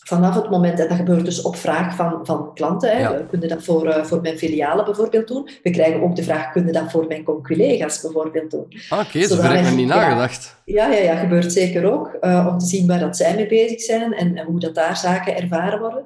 vanaf 0.07 0.35
het 0.35 0.49
moment, 0.49 0.79
en 0.79 0.87
dat 0.87 0.97
gebeurt 0.97 1.25
dus 1.25 1.41
op 1.41 1.55
vraag 1.55 1.95
van, 1.95 2.19
van 2.23 2.53
klanten, 2.53 2.91
hè, 2.91 2.99
ja. 2.99 3.21
kunnen 3.29 3.49
dat 3.49 3.63
voor, 3.63 3.87
uh, 3.87 4.03
voor 4.03 4.21
mijn 4.21 4.37
filialen 4.37 4.85
bijvoorbeeld 4.85 5.27
doen. 5.27 5.49
We 5.63 5.69
krijgen 5.69 6.01
ook 6.01 6.15
de 6.15 6.23
vraag, 6.23 6.51
kunnen 6.51 6.73
dat 6.73 6.91
voor 6.91 7.07
mijn 7.07 7.23
collega's 7.23 8.01
bijvoorbeeld 8.01 8.51
doen. 8.51 8.65
Ah, 8.89 8.99
oké, 8.99 9.07
okay, 9.07 9.27
zo 9.27 9.41
heb 9.41 9.65
ik 9.65 9.75
niet 9.75 9.87
nagedacht. 9.87 10.55
Ja, 10.65 10.91
ja, 10.91 10.99
ja, 10.99 11.15
gebeurt 11.15 11.51
zeker 11.51 11.91
ook, 11.91 12.17
uh, 12.21 12.47
om 12.49 12.57
te 12.57 12.65
zien 12.65 12.87
waar 12.87 12.99
dat 12.99 13.17
zij 13.17 13.35
mee 13.35 13.47
bezig 13.47 13.81
zijn 13.81 14.13
en, 14.13 14.35
en, 14.35 14.45
hoe 14.45 14.59
dat 14.59 14.75
daar 14.75 14.97
zaken 14.97 15.37
ervaren 15.37 15.79
worden. 15.79 16.03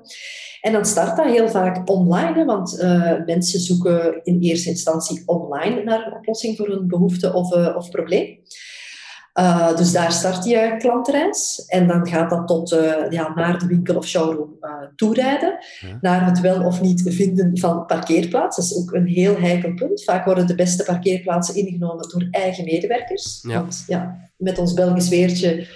En 0.61 0.71
dan 0.71 0.85
start 0.85 1.17
dat 1.17 1.25
heel 1.25 1.49
vaak 1.49 1.89
online, 1.89 2.33
hè, 2.33 2.45
want 2.45 2.79
uh, 2.81 3.13
mensen 3.25 3.59
zoeken 3.59 4.19
in 4.23 4.39
eerste 4.39 4.69
instantie 4.69 5.23
online 5.25 5.83
naar 5.83 6.05
een 6.05 6.13
oplossing 6.13 6.57
voor 6.57 6.69
een 6.69 6.87
behoefte 6.87 7.33
of, 7.33 7.51
of 7.75 7.89
probleem. 7.89 8.39
Uh, 9.39 9.76
dus 9.78 9.91
daar 9.91 10.12
start 10.12 10.46
je 10.46 10.76
klantreis 10.78 11.65
en 11.67 11.88
dan 11.88 12.08
gaat 12.08 12.30
dat 12.30 12.48
tot 12.48 12.72
uh, 12.72 13.10
ja, 13.10 13.34
naar 13.36 13.60
de 13.60 13.65
winkel 13.65 13.96
of 13.96 14.08
showroom 14.08 14.58
uh, 14.62 14.72
toerijden. 14.96 15.58
Ja. 15.80 15.98
Naar 16.02 16.26
het 16.26 16.39
wel 16.39 16.65
of 16.65 16.82
niet 16.82 17.04
vinden 17.06 17.58
van 17.58 17.86
parkeerplaats. 17.86 18.56
Dat 18.56 18.65
is 18.65 18.78
ook 18.78 18.94
een 18.94 19.08
heel 19.08 19.38
heikel 19.38 19.74
punt. 19.74 20.04
Vaak 20.04 20.26
worden 20.26 20.48
de 20.48 20.56
beste 20.56 20.84
parkeerplaatsen 20.84 21.56
ingenomen 21.56 22.10
door 22.10 22.28
eigen 22.32 22.63
medewerkers. 22.63 23.39
Ja. 23.48 23.54
Want 23.54 23.84
ja, 23.88 24.30
met 24.38 24.58
ons 24.58 24.74
Belgisch 24.74 25.10
weertje 25.10 25.67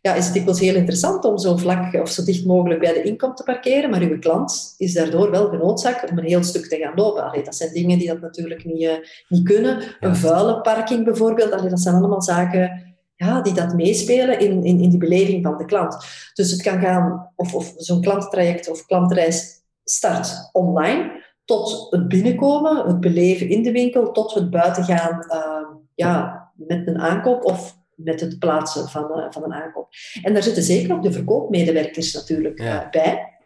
ja, 0.00 0.14
is 0.14 0.24
het 0.24 0.34
dikwijls 0.34 0.60
heel 0.60 0.74
interessant 0.74 1.24
om 1.24 1.38
zo 1.38 1.56
vlak 1.56 1.94
of 1.94 2.10
zo 2.10 2.24
dicht 2.24 2.44
mogelijk 2.44 2.80
bij 2.80 2.92
de 2.92 3.02
inkom 3.02 3.34
te 3.34 3.42
parkeren. 3.42 3.90
Maar 3.90 4.00
uw 4.00 4.18
klant 4.18 4.74
is 4.78 4.92
daardoor 4.92 5.30
wel 5.30 5.48
genoodzaakt 5.48 6.10
om 6.10 6.18
een 6.18 6.24
heel 6.24 6.42
stuk 6.42 6.68
te 6.68 6.76
gaan 6.76 6.94
lopen. 6.94 7.24
Allee, 7.24 7.44
dat 7.44 7.56
zijn 7.56 7.72
dingen 7.72 7.98
die 7.98 8.08
dat 8.08 8.20
natuurlijk 8.20 8.64
niet, 8.64 9.24
niet 9.28 9.44
kunnen. 9.44 9.82
Een 10.00 10.16
vuile 10.16 10.60
parking 10.60 11.04
bijvoorbeeld. 11.04 11.52
Allee, 11.52 11.70
dat 11.70 11.80
zijn 11.80 11.94
allemaal 11.94 12.22
zaken 12.22 12.91
ja, 13.22 13.42
die 13.42 13.52
dat 13.52 13.74
meespelen 13.74 14.38
in, 14.38 14.64
in, 14.64 14.80
in 14.80 14.90
die 14.90 14.98
beleving 14.98 15.44
van 15.44 15.58
de 15.58 15.64
klant. 15.64 15.96
Dus 16.34 16.50
het 16.50 16.62
kan 16.62 16.80
gaan, 16.80 17.32
of, 17.36 17.54
of 17.54 17.74
zo'n 17.76 18.00
klanttraject 18.00 18.70
of 18.70 18.86
klantreis 18.86 19.62
start 19.84 20.48
online, 20.52 21.24
tot 21.44 21.86
het 21.90 22.08
binnenkomen, 22.08 22.86
het 22.86 23.00
beleven 23.00 23.48
in 23.48 23.62
de 23.62 23.72
winkel, 23.72 24.12
tot 24.12 24.34
het 24.34 24.50
buitengaan 24.50 25.26
uh, 25.28 25.76
ja, 25.94 26.50
met 26.54 26.86
een 26.86 26.98
aankoop 26.98 27.44
of 27.44 27.76
met 27.94 28.20
het 28.20 28.38
plaatsen 28.38 28.88
van, 28.88 29.18
uh, 29.18 29.26
van 29.30 29.44
een 29.44 29.52
aankoop. 29.52 29.88
En 30.22 30.32
daar 30.32 30.42
zitten 30.42 30.62
zeker 30.62 30.94
ook 30.94 31.02
de 31.02 31.12
verkoopmedewerkers 31.12 32.12
natuurlijk 32.12 32.60
uh, 32.60 32.90
bij. 32.90 33.38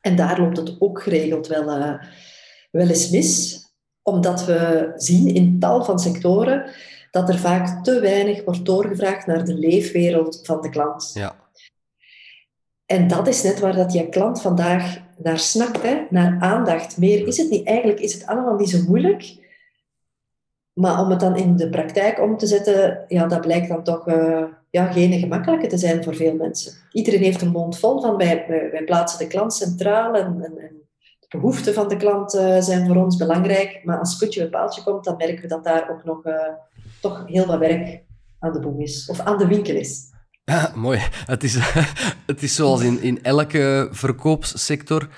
En 0.00 0.16
daar 0.16 0.40
loopt 0.40 0.56
het 0.56 0.76
ook 0.78 1.02
geregeld 1.02 1.46
wel, 1.46 1.64
wel 2.70 2.88
eens 2.88 3.10
mis, 3.10 3.64
omdat 4.02 4.44
we 4.44 4.92
zien 4.96 5.34
in 5.34 5.58
tal 5.58 5.84
van 5.84 5.98
sectoren 5.98 6.70
dat 7.16 7.28
er 7.28 7.38
vaak 7.38 7.84
te 7.84 8.00
weinig 8.00 8.44
wordt 8.44 8.64
doorgevraagd 8.64 9.26
naar 9.26 9.44
de 9.44 9.54
leefwereld 9.54 10.40
van 10.42 10.60
de 10.60 10.68
klant. 10.68 11.10
Ja. 11.14 11.36
En 12.86 13.08
dat 13.08 13.26
is 13.26 13.42
net 13.42 13.60
waar 13.60 13.76
dat 13.76 13.92
je 13.92 14.08
klant 14.08 14.40
vandaag 14.40 14.98
naar 15.16 15.38
snakt, 15.38 15.82
hè? 15.82 16.06
naar 16.10 16.36
aandacht. 16.40 16.98
Meer 16.98 17.26
is 17.26 17.36
het 17.36 17.50
niet. 17.50 17.66
Eigenlijk 17.66 18.00
is 18.00 18.12
het 18.12 18.26
allemaal 18.26 18.56
niet 18.56 18.70
zo 18.70 18.82
moeilijk. 18.86 19.44
Maar 20.72 21.00
om 21.00 21.10
het 21.10 21.20
dan 21.20 21.36
in 21.36 21.56
de 21.56 21.68
praktijk 21.68 22.20
om 22.20 22.36
te 22.36 22.46
zetten, 22.46 23.04
ja, 23.08 23.26
dat 23.26 23.40
blijkt 23.40 23.68
dan 23.68 23.82
toch 23.82 24.08
uh, 24.08 24.44
ja, 24.70 24.92
geen 24.92 25.18
gemakkelijke 25.18 25.66
te 25.66 25.78
zijn 25.78 26.04
voor 26.04 26.14
veel 26.14 26.34
mensen. 26.34 26.72
Iedereen 26.92 27.22
heeft 27.22 27.42
een 27.42 27.50
mond 27.50 27.78
vol 27.78 28.00
van 28.00 28.16
wij, 28.16 28.44
wij, 28.72 28.84
plaatsen 28.84 29.18
de 29.18 29.26
klant 29.26 29.54
centraal 29.54 30.14
en, 30.14 30.26
en, 30.26 30.58
en, 30.58 30.74
de 31.28 31.38
behoeften 31.38 31.74
van 31.74 31.88
de 31.88 31.96
klant 31.96 32.34
uh, 32.34 32.60
zijn 32.60 32.86
voor 32.86 32.96
ons 32.96 33.16
belangrijk. 33.16 33.80
Maar 33.84 33.98
als 33.98 34.16
putje 34.16 34.40
bij 34.40 34.50
paaltje 34.50 34.82
komt, 34.82 35.04
dan 35.04 35.16
merken 35.16 35.42
we 35.42 35.48
dat 35.48 35.64
daar 35.64 35.90
ook 35.90 36.04
nog 36.04 36.26
uh, 36.26 36.34
toch 37.08 37.22
heel 37.26 37.46
wat 37.46 37.58
werk 37.58 38.04
aan 38.38 38.52
de 38.52 38.60
boeg 38.60 38.80
is. 38.80 39.08
Of 39.10 39.20
aan 39.20 39.38
de 39.38 39.46
winkel 39.46 39.74
is. 39.74 40.14
Ja, 40.44 40.72
mooi. 40.74 41.00
Het 41.26 41.44
is, 41.44 41.54
het 42.32 42.42
is 42.42 42.54
zoals 42.54 42.82
in, 42.82 43.02
in 43.02 43.22
elke 43.22 43.88
verkoopssector 43.90 45.08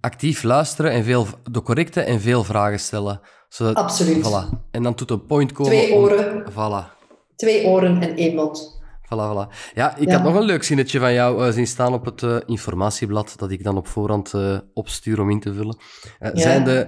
actief 0.00 0.42
luisteren 0.42 0.90
en 0.90 1.04
veel, 1.04 1.26
de 1.50 1.62
correcte 1.62 2.00
en 2.00 2.20
veel 2.20 2.44
vragen 2.44 2.80
stellen. 2.80 3.20
Zodat, 3.48 3.74
Absoluut. 3.74 4.26
Voilà. 4.26 4.70
En 4.70 4.82
dan 4.82 4.94
tot 4.94 5.10
een 5.10 5.26
point 5.26 5.52
komen. 5.52 5.72
Twee 5.72 5.92
oren. 5.92 6.46
Om, 6.46 6.52
voilà. 6.52 6.94
Twee 7.36 7.64
oren 7.64 8.02
en 8.02 8.16
één 8.16 8.34
mond. 8.34 8.74
Voilà, 9.06 9.26
voilà. 9.32 9.72
Ja, 9.74 9.96
ik 9.96 10.10
had 10.10 10.22
nog 10.22 10.34
een 10.34 10.42
leuk 10.42 10.62
zinnetje 10.62 10.98
van 10.98 11.12
jou 11.12 11.46
uh, 11.46 11.52
zien 11.52 11.66
staan 11.66 11.92
op 11.92 12.04
het 12.04 12.22
uh, 12.22 12.36
informatieblad 12.46 13.34
dat 13.36 13.50
ik 13.50 13.64
dan 13.64 13.76
op 13.76 13.86
voorhand 13.86 14.32
uh, 14.32 14.58
opstuur 14.74 15.20
om 15.20 15.30
in 15.30 15.40
te 15.40 15.54
vullen. 15.54 15.76
Ja. 16.18 16.30
Zijn 16.34 16.64
de 16.64 16.86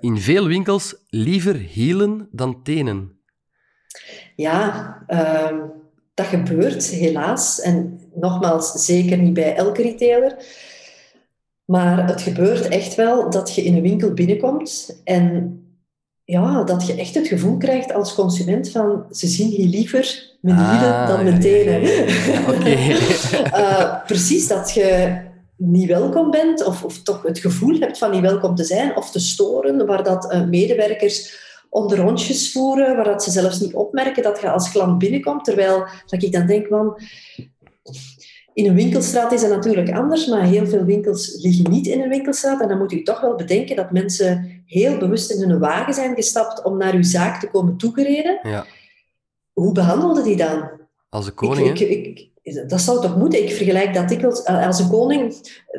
in 0.00 0.18
veel 0.18 0.46
winkels 0.46 0.94
liever 1.08 1.54
hielen 1.54 2.28
dan 2.30 2.62
tenen? 2.62 3.15
Ja, 4.36 4.96
ehm, 5.06 5.56
dat 6.14 6.26
gebeurt 6.26 6.86
helaas. 6.86 7.60
En 7.60 8.00
nogmaals, 8.14 8.72
zeker 8.72 9.18
niet 9.18 9.34
bij 9.34 9.54
elke 9.54 9.82
retailer. 9.82 10.36
Maar 11.64 12.06
het 12.06 12.22
gebeurt 12.22 12.68
echt 12.68 12.94
wel 12.94 13.30
dat 13.30 13.54
je 13.54 13.62
in 13.62 13.74
een 13.74 13.82
winkel 13.82 14.12
binnenkomt 14.12 15.00
en 15.04 15.60
ja, 16.24 16.64
dat 16.64 16.86
je 16.86 16.94
echt 16.94 17.14
het 17.14 17.28
gevoel 17.28 17.56
krijgt 17.56 17.92
als 17.92 18.14
consument 18.14 18.70
van 18.70 19.06
ze 19.10 19.26
zien 19.26 19.48
hier 19.48 19.66
liever 19.66 20.34
mijn 20.40 20.58
ah, 20.58 20.70
hielen 20.70 21.06
dan 21.06 21.24
mijn 21.24 21.40
tenen. 21.40 21.82
uh, 23.54 24.04
precies, 24.06 24.48
dat 24.48 24.72
je 24.72 25.18
niet 25.56 25.88
welkom 25.88 26.30
bent 26.30 26.64
of, 26.64 26.84
of 26.84 27.02
toch 27.02 27.22
het 27.22 27.38
gevoel 27.38 27.78
hebt 27.78 27.98
van 27.98 28.10
niet 28.10 28.20
welkom 28.20 28.54
te 28.54 28.64
zijn 28.64 28.96
of 28.96 29.10
te 29.10 29.18
storen, 29.18 29.86
waar 29.86 30.04
dat 30.04 30.32
uh, 30.32 30.44
medewerkers 30.44 31.45
onder 31.76 31.98
rondjes 31.98 32.52
voeren, 32.52 32.96
waar 32.96 33.04
dat 33.04 33.24
ze 33.24 33.30
zelfs 33.30 33.60
niet 33.60 33.74
opmerken 33.74 34.22
dat 34.22 34.40
je 34.40 34.50
als 34.50 34.70
klant 34.70 34.98
binnenkomt. 34.98 35.44
Terwijl 35.44 35.86
dat 36.06 36.22
ik 36.22 36.32
dan 36.32 36.46
denk, 36.46 36.68
man, 36.68 36.98
in 38.52 38.66
een 38.66 38.74
winkelstraat 38.74 39.32
is 39.32 39.40
dat 39.40 39.50
natuurlijk 39.50 39.92
anders, 39.92 40.26
maar 40.26 40.42
heel 40.42 40.66
veel 40.66 40.84
winkels 40.84 41.42
liggen 41.42 41.70
niet 41.70 41.86
in 41.86 42.00
een 42.00 42.08
winkelstraat. 42.08 42.60
En 42.60 42.68
dan 42.68 42.78
moet 42.78 42.92
u 42.92 43.02
toch 43.02 43.20
wel 43.20 43.34
bedenken 43.34 43.76
dat 43.76 43.90
mensen 43.90 44.62
heel 44.66 44.98
bewust 44.98 45.30
in 45.30 45.48
hun 45.48 45.58
wagen 45.58 45.94
zijn 45.94 46.14
gestapt 46.14 46.62
om 46.62 46.76
naar 46.76 46.94
uw 46.94 47.02
zaak 47.02 47.40
te 47.40 47.50
komen 47.50 47.76
toegereden. 47.76 48.38
Ja. 48.42 48.66
Hoe 49.52 49.72
behandelde 49.72 50.22
die 50.22 50.36
dan? 50.36 50.70
Als 51.08 51.26
een 51.26 51.34
koning, 51.34 51.68
ik, 51.68 51.80
ik, 51.80 52.28
ik, 52.42 52.68
Dat 52.68 52.80
zou 52.80 53.00
toch 53.02 53.16
moeten? 53.16 53.42
Ik 53.42 53.50
vergelijk 53.50 53.94
dat 53.94 54.08
dikwijls 54.08 54.44
als 54.44 54.78
een 54.78 54.88
koning. 54.88 55.34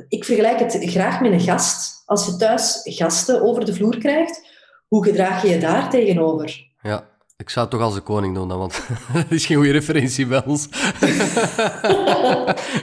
Ik 0.10 0.25
vergelijk 0.25 0.60
het 0.60 0.77
graag 0.79 1.21
met 1.21 1.31
een 1.31 1.39
gast. 1.39 2.03
Als 2.05 2.25
je 2.25 2.36
thuis 2.36 2.81
gasten 2.83 3.41
over 3.41 3.65
de 3.65 3.73
vloer 3.73 3.97
krijgt, 3.97 4.55
hoe 4.88 5.04
gedraag 5.04 5.41
je 5.41 5.50
je 5.50 5.58
daar 5.58 5.89
tegenover? 5.89 6.65
Ja, 6.82 7.08
ik 7.38 7.50
zou 7.50 7.65
het 7.65 7.76
toch 7.76 7.84
als 7.84 7.95
een 7.95 8.04
koning 8.04 8.36
doen 8.36 8.47
dan, 8.47 8.58
want 8.58 8.82
dat 9.13 9.26
is 9.30 9.45
geen 9.45 9.58
goede 9.58 9.71
referentie 9.71 10.26
bij 10.26 10.43
ons. 10.45 10.67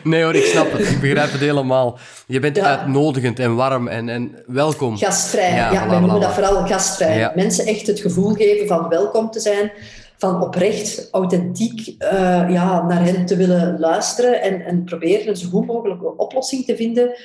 nee 0.04 0.22
hoor, 0.22 0.34
ik 0.34 0.44
snap 0.44 0.72
het. 0.72 0.90
Ik 0.90 1.00
begrijp 1.00 1.32
het 1.32 1.40
helemaal. 1.40 1.98
Je 2.26 2.40
bent 2.40 2.58
uitnodigend 2.58 3.38
en 3.38 3.56
warm 3.56 3.88
en, 3.88 4.08
en 4.08 4.42
welkom. 4.46 4.96
Gastvrij, 4.96 5.54
ja, 5.54 5.72
ja 5.72 5.88
wij 5.88 5.98
noemen 5.98 6.20
dat 6.20 6.32
vooral 6.32 6.66
gastvrij. 6.66 7.32
Mensen 7.34 7.66
echt 7.66 7.86
het 7.86 8.00
gevoel 8.00 8.34
geven 8.34 8.66
van 8.66 8.88
welkom 8.88 9.30
te 9.30 9.40
zijn, 9.40 9.72
van 10.16 10.42
oprecht, 10.42 11.08
authentiek 11.10 11.88
uh, 11.88 12.08
ja, 12.48 12.82
naar 12.82 13.04
hen 13.04 13.26
te 13.26 13.36
willen 13.36 13.78
luisteren 13.78 14.42
en, 14.42 14.60
en 14.60 14.84
proberen 14.84 15.28
een 15.28 15.36
zo 15.36 15.48
goed 15.48 15.66
mogelijke 15.66 16.16
oplossing 16.16 16.64
te 16.64 16.76
vinden 16.76 17.16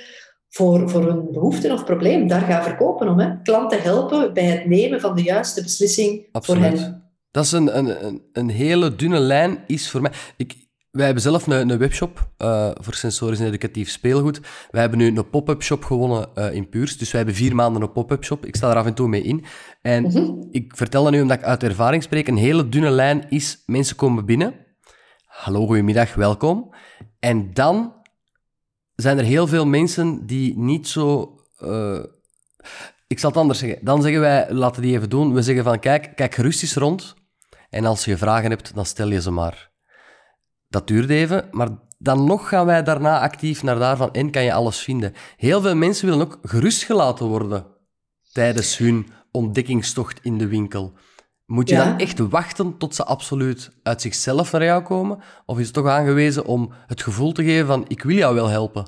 voor, 0.50 0.90
voor 0.90 1.06
hun 1.06 1.32
behoefte 1.32 1.74
of 1.74 1.86
probleem. 1.86 2.28
Daar 2.28 2.42
gaan 2.42 2.64
verkopen 2.64 3.10
om. 3.10 3.20
Hè. 3.20 3.42
Klanten 3.42 3.82
helpen 3.82 4.34
bij 4.34 4.44
het 4.44 4.66
nemen 4.66 5.02
van 5.02 5.16
de 5.16 5.24
juiste 5.24 5.62
beslissing 5.62 6.28
Absoluut. 6.32 6.70
voor 6.70 6.80
hen. 6.80 7.04
Dat 7.32 7.46
is 7.46 7.52
een, 7.52 7.78
een, 7.78 8.22
een 8.34 8.50
hele 8.50 8.96
dunne 8.96 9.20
lijn, 9.20 9.64
is 9.68 9.90
voor 9.90 10.02
mij... 10.02 10.12
Ik, 10.38 10.68
wij 10.92 11.06
hebben 11.06 11.24
zelf 11.24 11.48
een, 11.48 11.70
een 11.70 11.78
webshop 11.78 12.30
uh, 12.38 12.70
voor 12.74 12.94
sensorisch 12.94 13.40
en 13.40 13.48
educatief 13.48 13.90
speelgoed. 13.90 14.42
Wij 14.72 14.82
hebben 14.82 15.00
nu 15.00 15.08
een 15.08 15.30
pop-up 15.30 15.64
shop 15.64 15.84
gewonnen 15.84 16.30
uh, 16.36 16.54
in 16.54 16.70
Puurs. 16.70 16.98
Dus 16.98 17.12
wij 17.12 17.22
hebben 17.22 17.38
vier 17.38 17.56
maanden 17.56 17.82
een 17.82 17.92
pop-up 17.92 18.24
shop. 18.24 18.46
Ik 18.46 18.56
sta 18.56 18.70
er 18.70 18.76
af 18.76 18.86
en 18.86 18.94
toe 18.94 19.08
mee 19.08 19.22
in. 19.22 19.46
En 19.82 20.04
mm 20.04 20.10
-hmm. 20.10 20.48
ik 20.52 20.76
vertel 20.76 21.04
dat 21.04 21.12
nu 21.12 21.22
omdat 21.22 21.38
ik 21.38 21.44
uit 21.44 21.64
ervaring 21.64 22.04
spreek. 22.04 22.28
Een 22.28 22.38
hele 22.38 22.70
dunne 22.70 22.90
lijn 22.90 23.26
is, 23.30 23.64
mensen 23.66 23.96
komen 23.96 24.26
binnen. 24.26 24.54
Hallo, 25.26 25.66
goedemiddag, 25.66 26.16
welkom. 26.16 26.74
En 27.20 27.54
dan 27.54 27.94
zijn 29.02 29.18
er 29.18 29.24
heel 29.24 29.48
veel 29.48 29.66
mensen 29.66 30.26
die 30.26 30.58
niet 30.58 30.88
zo... 30.88 31.36
Uh, 31.60 32.04
ik 33.08 33.20
zal 33.20 33.30
het 33.30 33.40
anders 33.40 33.60
zeggen. 33.60 33.86
Dan 33.86 34.02
zeggen 34.02 34.22
wij, 34.22 34.52
laten 34.52 34.82
die 34.82 34.96
even 34.96 35.10
doen. 35.10 35.34
We 35.34 35.42
zeggen 35.42 35.64
van, 35.64 35.80
kijk, 35.80 36.16
kijk 36.16 36.36
gerust 36.36 36.62
eens 36.62 36.76
rond. 36.76 37.16
En 37.70 37.86
als 37.86 38.06
je 38.06 38.18
vragen 38.18 38.50
hebt, 38.50 38.76
dan 38.76 38.86
stel 38.86 39.10
je 39.12 39.22
ze 39.22 39.32
maar. 39.32 39.72
Dat 40.68 40.88
duurt 40.88 41.10
even, 41.10 41.48
maar 41.52 41.70
dan 41.98 42.24
nog 42.24 42.50
gaan 42.50 42.66
wij 42.66 42.84
daarna 42.84 43.20
actief 43.20 43.64
naar 43.64 43.80
daarvan 43.80 44.14
en 44.14 44.32
kan 44.32 44.44
je 44.44 44.54
alles 44.54 44.80
vinden. 44.80 45.14
Heel 45.38 45.62
veel 45.62 45.76
mensen 45.76 46.08
willen 46.10 46.26
ook 46.26 46.40
gerustgelaten 46.42 47.26
worden 47.26 47.66
tijdens 48.32 48.78
hun 48.78 49.08
ontdekkingstocht 49.32 50.20
in 50.22 50.38
de 50.38 50.48
winkel. 50.48 50.94
Moet 51.50 51.70
je 51.70 51.76
ja. 51.76 51.86
dan 51.86 51.98
echt 51.98 52.20
wachten 52.20 52.78
tot 52.78 52.96
ze 52.96 53.04
absoluut 53.04 53.72
uit 53.84 54.02
zichzelf 54.02 54.52
naar 54.52 54.64
jou 54.64 54.84
komen? 54.84 55.20
Of 55.46 55.60
is 55.60 55.66
het 55.66 55.74
toch 55.74 55.88
aangewezen 55.88 56.46
om 56.46 56.72
het 56.88 57.02
gevoel 57.02 57.32
te 57.32 57.44
geven 57.44 57.68
van 57.68 57.86
ik 57.88 58.04
wil 58.04 58.16
jou 58.16 58.36
wel 58.36 58.48
helpen? 58.48 58.88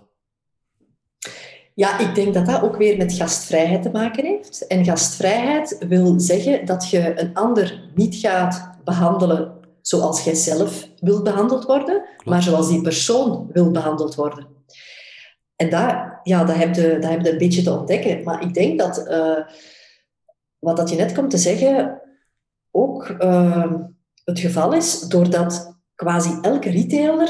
Ja, 1.73 1.99
ik 1.99 2.15
denk 2.15 2.33
dat 2.33 2.45
dat 2.45 2.61
ook 2.61 2.77
weer 2.77 2.97
met 2.97 3.13
gastvrijheid 3.13 3.81
te 3.81 3.89
maken 3.89 4.25
heeft. 4.25 4.67
En 4.67 4.85
gastvrijheid 4.85 5.85
wil 5.87 6.19
zeggen 6.19 6.65
dat 6.65 6.89
je 6.89 7.21
een 7.21 7.33
ander 7.33 7.89
niet 7.95 8.15
gaat 8.15 8.69
behandelen 8.83 9.53
zoals 9.81 10.23
jij 10.23 10.35
zelf 10.35 10.87
wilt 10.99 11.23
behandeld 11.23 11.65
worden, 11.65 12.01
Klopt. 12.01 12.25
maar 12.25 12.41
zoals 12.41 12.69
die 12.69 12.81
persoon 12.81 13.49
wil 13.51 13.71
behandeld 13.71 14.15
worden. 14.15 14.47
En 15.55 15.69
dat, 15.69 15.95
ja, 16.23 16.43
dat, 16.43 16.55
heb 16.55 16.75
je, 16.75 16.97
dat 16.99 17.09
heb 17.09 17.21
je 17.21 17.31
een 17.31 17.37
beetje 17.37 17.61
te 17.61 17.77
ontdekken. 17.77 18.23
Maar 18.23 18.41
ik 18.41 18.53
denk 18.53 18.79
dat, 18.79 19.07
uh, 19.07 19.37
wat 20.59 20.77
dat 20.77 20.89
je 20.89 20.95
net 20.95 21.13
komt 21.13 21.29
te 21.29 21.37
zeggen, 21.37 22.00
ook 22.71 23.09
uh, 23.09 23.73
het 24.23 24.39
geval 24.39 24.73
is, 24.73 24.99
doordat 24.99 25.79
quasi 25.95 26.37
elke 26.41 26.69
retailer 26.69 27.29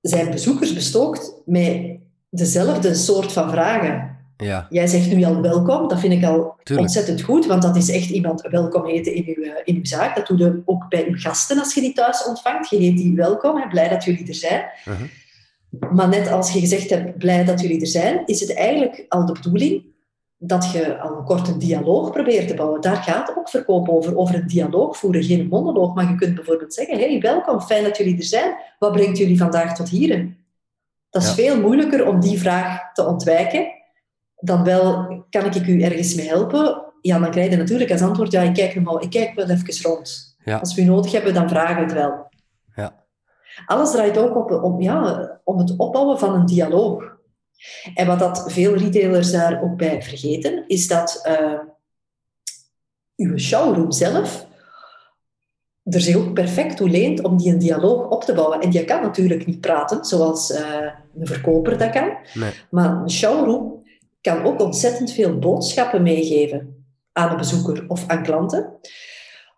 zijn 0.00 0.30
bezoekers 0.30 0.74
bestookt 0.74 1.34
met 1.44 1.96
dezelfde 2.30 2.94
soort 2.94 3.32
van 3.32 3.50
vragen. 3.50 4.10
Ja. 4.36 4.66
Jij 4.70 4.86
zegt 4.86 5.12
nu 5.12 5.24
al 5.24 5.40
welkom, 5.40 5.88
dat 5.88 6.00
vind 6.00 6.12
ik 6.12 6.24
al 6.24 6.54
Tuurlijk. 6.62 6.88
ontzettend 6.88 7.22
goed, 7.22 7.46
want 7.46 7.62
dat 7.62 7.76
is 7.76 7.90
echt 7.90 8.10
iemand 8.10 8.40
welkom 8.40 8.86
heten 8.86 9.14
in 9.14 9.24
uw, 9.26 9.44
in 9.64 9.76
uw 9.76 9.84
zaak. 9.84 10.16
Dat 10.16 10.26
doe 10.26 10.38
je 10.38 10.62
ook 10.64 10.88
bij 10.88 11.06
uw 11.08 11.16
gasten 11.16 11.58
als 11.58 11.74
je 11.74 11.80
die 11.80 11.92
thuis 11.92 12.26
ontvangt. 12.26 12.70
Je 12.70 12.76
heet 12.76 12.96
die 12.96 13.14
welkom, 13.14 13.56
hè, 13.56 13.68
blij 13.68 13.88
dat 13.88 14.04
jullie 14.04 14.28
er 14.28 14.34
zijn. 14.34 14.64
Uh 14.88 14.94
-huh. 14.94 15.92
Maar 15.92 16.08
net 16.08 16.30
als 16.30 16.52
je 16.52 16.60
gezegd 16.60 16.90
hebt, 16.90 17.18
blij 17.18 17.44
dat 17.44 17.60
jullie 17.60 17.80
er 17.80 17.86
zijn, 17.86 18.22
is 18.26 18.40
het 18.40 18.54
eigenlijk 18.54 19.04
al 19.08 19.26
de 19.26 19.32
bedoeling 19.32 19.84
dat 20.44 20.72
je 20.72 21.00
al 21.00 21.16
een 21.16 21.24
korte 21.24 21.56
dialoog 21.56 22.10
probeert 22.10 22.48
te 22.48 22.54
bouwen. 22.54 22.80
Daar 22.80 22.96
gaat 22.96 23.36
ook 23.36 23.48
verkoop 23.48 23.88
over, 23.88 24.16
over 24.16 24.34
een 24.34 24.46
dialoog 24.46 24.96
voeren, 24.96 25.22
geen 25.22 25.48
monoloog. 25.48 25.94
Maar 25.94 26.08
je 26.10 26.14
kunt 26.14 26.34
bijvoorbeeld 26.34 26.74
zeggen, 26.74 26.98
hey, 26.98 27.20
welkom, 27.20 27.60
fijn 27.60 27.84
dat 27.84 27.96
jullie 27.96 28.16
er 28.16 28.24
zijn. 28.24 28.54
Wat 28.78 28.92
brengt 28.92 29.18
jullie 29.18 29.38
vandaag 29.38 29.74
tot 29.74 29.88
hier? 29.88 30.36
Dat 31.10 31.22
is 31.22 31.28
ja. 31.28 31.34
veel 31.34 31.60
moeilijker 31.60 32.06
om 32.06 32.20
die 32.20 32.38
vraag 32.38 32.92
te 32.92 33.06
ontwijken 33.06 33.80
dan 34.42 34.64
wel, 34.64 35.06
kan 35.30 35.44
ik 35.44 35.66
u 35.66 35.82
ergens 35.82 36.14
mee 36.14 36.28
helpen? 36.28 36.82
Ja, 37.00 37.18
dan 37.18 37.30
krijg 37.30 37.50
je 37.50 37.56
natuurlijk 37.56 37.90
als 37.90 38.02
antwoord, 38.02 38.32
ja, 38.32 38.40
ik 38.40 38.54
kijk, 38.54 38.74
nog 38.74 38.84
wel, 38.84 39.02
ik 39.02 39.10
kijk 39.10 39.34
wel 39.34 39.48
even 39.48 39.90
rond. 39.90 40.36
Ja. 40.44 40.58
Als 40.58 40.74
we 40.74 40.82
u 40.82 40.84
nodig 40.84 41.12
hebben, 41.12 41.34
dan 41.34 41.48
vragen 41.48 41.74
we 41.74 41.82
het 41.82 41.92
wel. 41.92 42.30
Ja. 42.74 43.04
Alles 43.66 43.90
draait 43.90 44.18
ook 44.18 44.36
op, 44.36 44.62
om, 44.62 44.80
ja, 44.80 45.30
om 45.44 45.58
het 45.58 45.76
opbouwen 45.76 46.18
van 46.18 46.34
een 46.34 46.46
dialoog. 46.46 47.11
En 47.94 48.06
wat 48.06 48.18
dat 48.18 48.52
veel 48.52 48.74
retailers 48.76 49.30
daar 49.30 49.62
ook 49.62 49.76
bij 49.76 50.02
vergeten, 50.02 50.64
is 50.66 50.88
dat 50.88 51.22
uh, 51.40 51.58
uw 53.16 53.38
showroom 53.38 53.92
zelf 53.92 54.46
er 55.84 56.00
zich 56.00 56.16
ook 56.16 56.34
perfect 56.34 56.76
toe 56.76 56.88
leent 56.88 57.22
om 57.22 57.36
die 57.36 57.52
een 57.52 57.58
dialoog 57.58 58.08
op 58.08 58.24
te 58.24 58.34
bouwen. 58.34 58.60
En 58.60 58.70
die 58.70 58.84
kan 58.84 59.02
natuurlijk 59.02 59.46
niet 59.46 59.60
praten, 59.60 60.04
zoals 60.04 60.50
uh, 60.50 60.58
een 61.18 61.26
verkoper 61.26 61.78
dat 61.78 61.90
kan. 61.90 62.16
Nee. 62.34 62.52
Maar 62.70 62.90
een 62.90 63.10
showroom 63.10 63.82
kan 64.20 64.44
ook 64.44 64.60
ontzettend 64.60 65.12
veel 65.12 65.38
boodschappen 65.38 66.02
meegeven 66.02 66.84
aan 67.12 67.30
een 67.30 67.36
bezoeker 67.36 67.84
of 67.88 68.04
aan 68.06 68.22
klanten. 68.22 68.72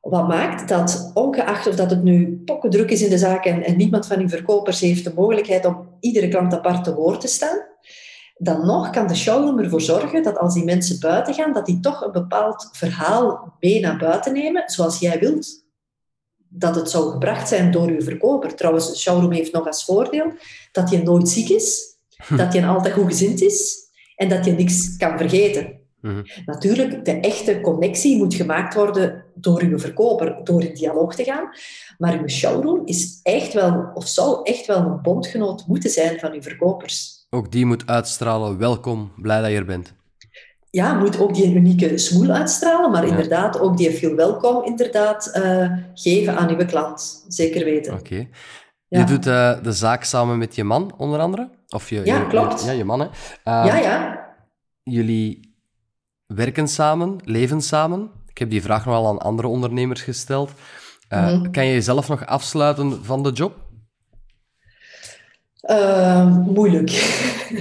Wat 0.00 0.28
maakt 0.28 0.68
dat, 0.68 1.10
ongeacht 1.14 1.66
of 1.66 1.74
dat 1.74 1.90
het 1.90 2.02
nu 2.02 2.42
pokken 2.44 2.70
druk 2.70 2.90
is 2.90 3.02
in 3.02 3.10
de 3.10 3.18
zaak 3.18 3.44
en, 3.44 3.62
en 3.62 3.76
niemand 3.76 4.06
van 4.06 4.18
uw 4.18 4.28
verkopers 4.28 4.80
heeft 4.80 5.04
de 5.04 5.12
mogelijkheid 5.14 5.64
om 5.64 5.88
iedere 6.00 6.28
klant 6.28 6.54
apart 6.54 6.84
te 6.84 6.94
woord 6.94 7.20
te 7.20 7.28
staan, 7.28 7.58
dan 8.34 8.66
nog 8.66 8.90
kan 8.90 9.06
de 9.06 9.14
showroom 9.14 9.58
ervoor 9.58 9.80
zorgen 9.80 10.22
dat 10.22 10.38
als 10.38 10.54
die 10.54 10.64
mensen 10.64 11.00
buiten 11.00 11.34
gaan, 11.34 11.52
dat 11.52 11.66
die 11.66 11.80
toch 11.80 12.04
een 12.04 12.12
bepaald 12.12 12.68
verhaal 12.72 13.54
mee 13.60 13.80
naar 13.80 13.96
buiten 13.96 14.32
nemen, 14.32 14.62
zoals 14.66 14.98
jij 14.98 15.18
wilt 15.18 15.64
dat 16.48 16.74
het 16.74 16.90
zou 16.90 17.10
gebracht 17.10 17.48
zijn 17.48 17.70
door 17.70 17.88
uw 17.88 18.02
verkoper. 18.02 18.54
Trouwens, 18.54 18.90
de 18.90 18.96
showroom 18.98 19.32
heeft 19.32 19.52
nog 19.52 19.66
als 19.66 19.84
voordeel 19.84 20.32
dat 20.72 20.90
je 20.90 21.02
nooit 21.02 21.28
ziek 21.28 21.48
is, 21.48 21.96
hm. 22.26 22.36
dat 22.36 22.52
je 22.52 22.66
altijd 22.66 22.94
goed 22.94 23.06
gezind 23.06 23.42
is 23.42 23.82
en 24.16 24.28
dat 24.28 24.44
je 24.44 24.52
niks 24.52 24.96
kan 24.96 25.18
vergeten. 25.18 25.82
Mhm. 26.00 26.22
Natuurlijk, 26.44 27.04
de 27.04 27.20
echte 27.20 27.60
connectie 27.60 28.16
moet 28.16 28.34
gemaakt 28.34 28.74
worden 28.74 29.24
door 29.34 29.62
uw 29.62 29.78
verkoper, 29.78 30.40
door 30.44 30.62
in 30.62 30.74
dialoog 30.74 31.14
te 31.14 31.24
gaan. 31.24 31.48
Maar 31.98 32.20
uw 32.20 32.28
showroom 32.28 32.82
is 32.84 33.20
echt 33.22 33.52
wel, 33.52 33.90
of 33.94 34.06
zou 34.06 34.40
echt 34.42 34.66
wel 34.66 34.76
een 34.76 35.02
bondgenoot 35.02 35.66
moeten 35.66 35.90
zijn 35.90 36.18
van 36.18 36.32
uw 36.32 36.42
verkopers. 36.42 37.13
Ook 37.34 37.52
die 37.52 37.66
moet 37.66 37.86
uitstralen, 37.86 38.58
welkom, 38.58 39.12
blij 39.16 39.40
dat 39.40 39.50
je 39.50 39.56
er 39.56 39.64
bent. 39.64 39.92
Ja, 40.70 40.94
moet 40.94 41.18
ook 41.18 41.34
die 41.34 41.54
unieke 41.54 41.98
smoel 41.98 42.30
uitstralen, 42.30 42.90
maar 42.90 43.06
inderdaad 43.06 43.60
ook 43.60 43.76
die 43.76 43.90
veel 43.90 44.14
welkom 44.14 44.64
inderdaad, 44.64 45.32
uh, 45.36 45.72
geven 45.94 46.36
aan 46.36 46.48
uw 46.48 46.64
klant. 46.66 47.24
Zeker 47.28 47.64
weten. 47.64 47.94
Oké. 47.94 48.28
Je 48.88 49.04
doet 49.04 49.26
uh, 49.26 49.62
de 49.62 49.72
zaak 49.72 50.04
samen 50.04 50.38
met 50.38 50.54
je 50.54 50.64
man, 50.64 50.94
onder 50.96 51.20
andere? 51.20 51.50
Of 51.68 51.90
je, 51.90 52.04
ja, 52.04 52.20
klopt. 52.20 52.60
Je, 52.60 52.66
ja, 52.66 52.72
je 52.72 52.84
man, 52.84 53.00
hè? 53.00 53.06
Uh, 53.06 53.12
ja, 53.44 53.76
ja. 53.76 54.26
Jullie 54.82 55.54
werken 56.26 56.68
samen, 56.68 57.16
leven 57.24 57.60
samen. 57.60 58.10
Ik 58.26 58.38
heb 58.38 58.50
die 58.50 58.62
vraag 58.62 58.84
nogal 58.84 59.08
aan 59.08 59.18
andere 59.18 59.48
ondernemers 59.48 60.02
gesteld. 60.02 60.50
Mm. 61.08 61.50
Kan 61.52 61.66
je 61.66 61.72
jezelf 61.72 62.08
nog 62.08 62.26
afsluiten 62.26 63.04
van 63.04 63.22
de 63.22 63.30
job? 63.30 63.63
Uh, 65.66 66.36
moeilijk. 66.46 66.90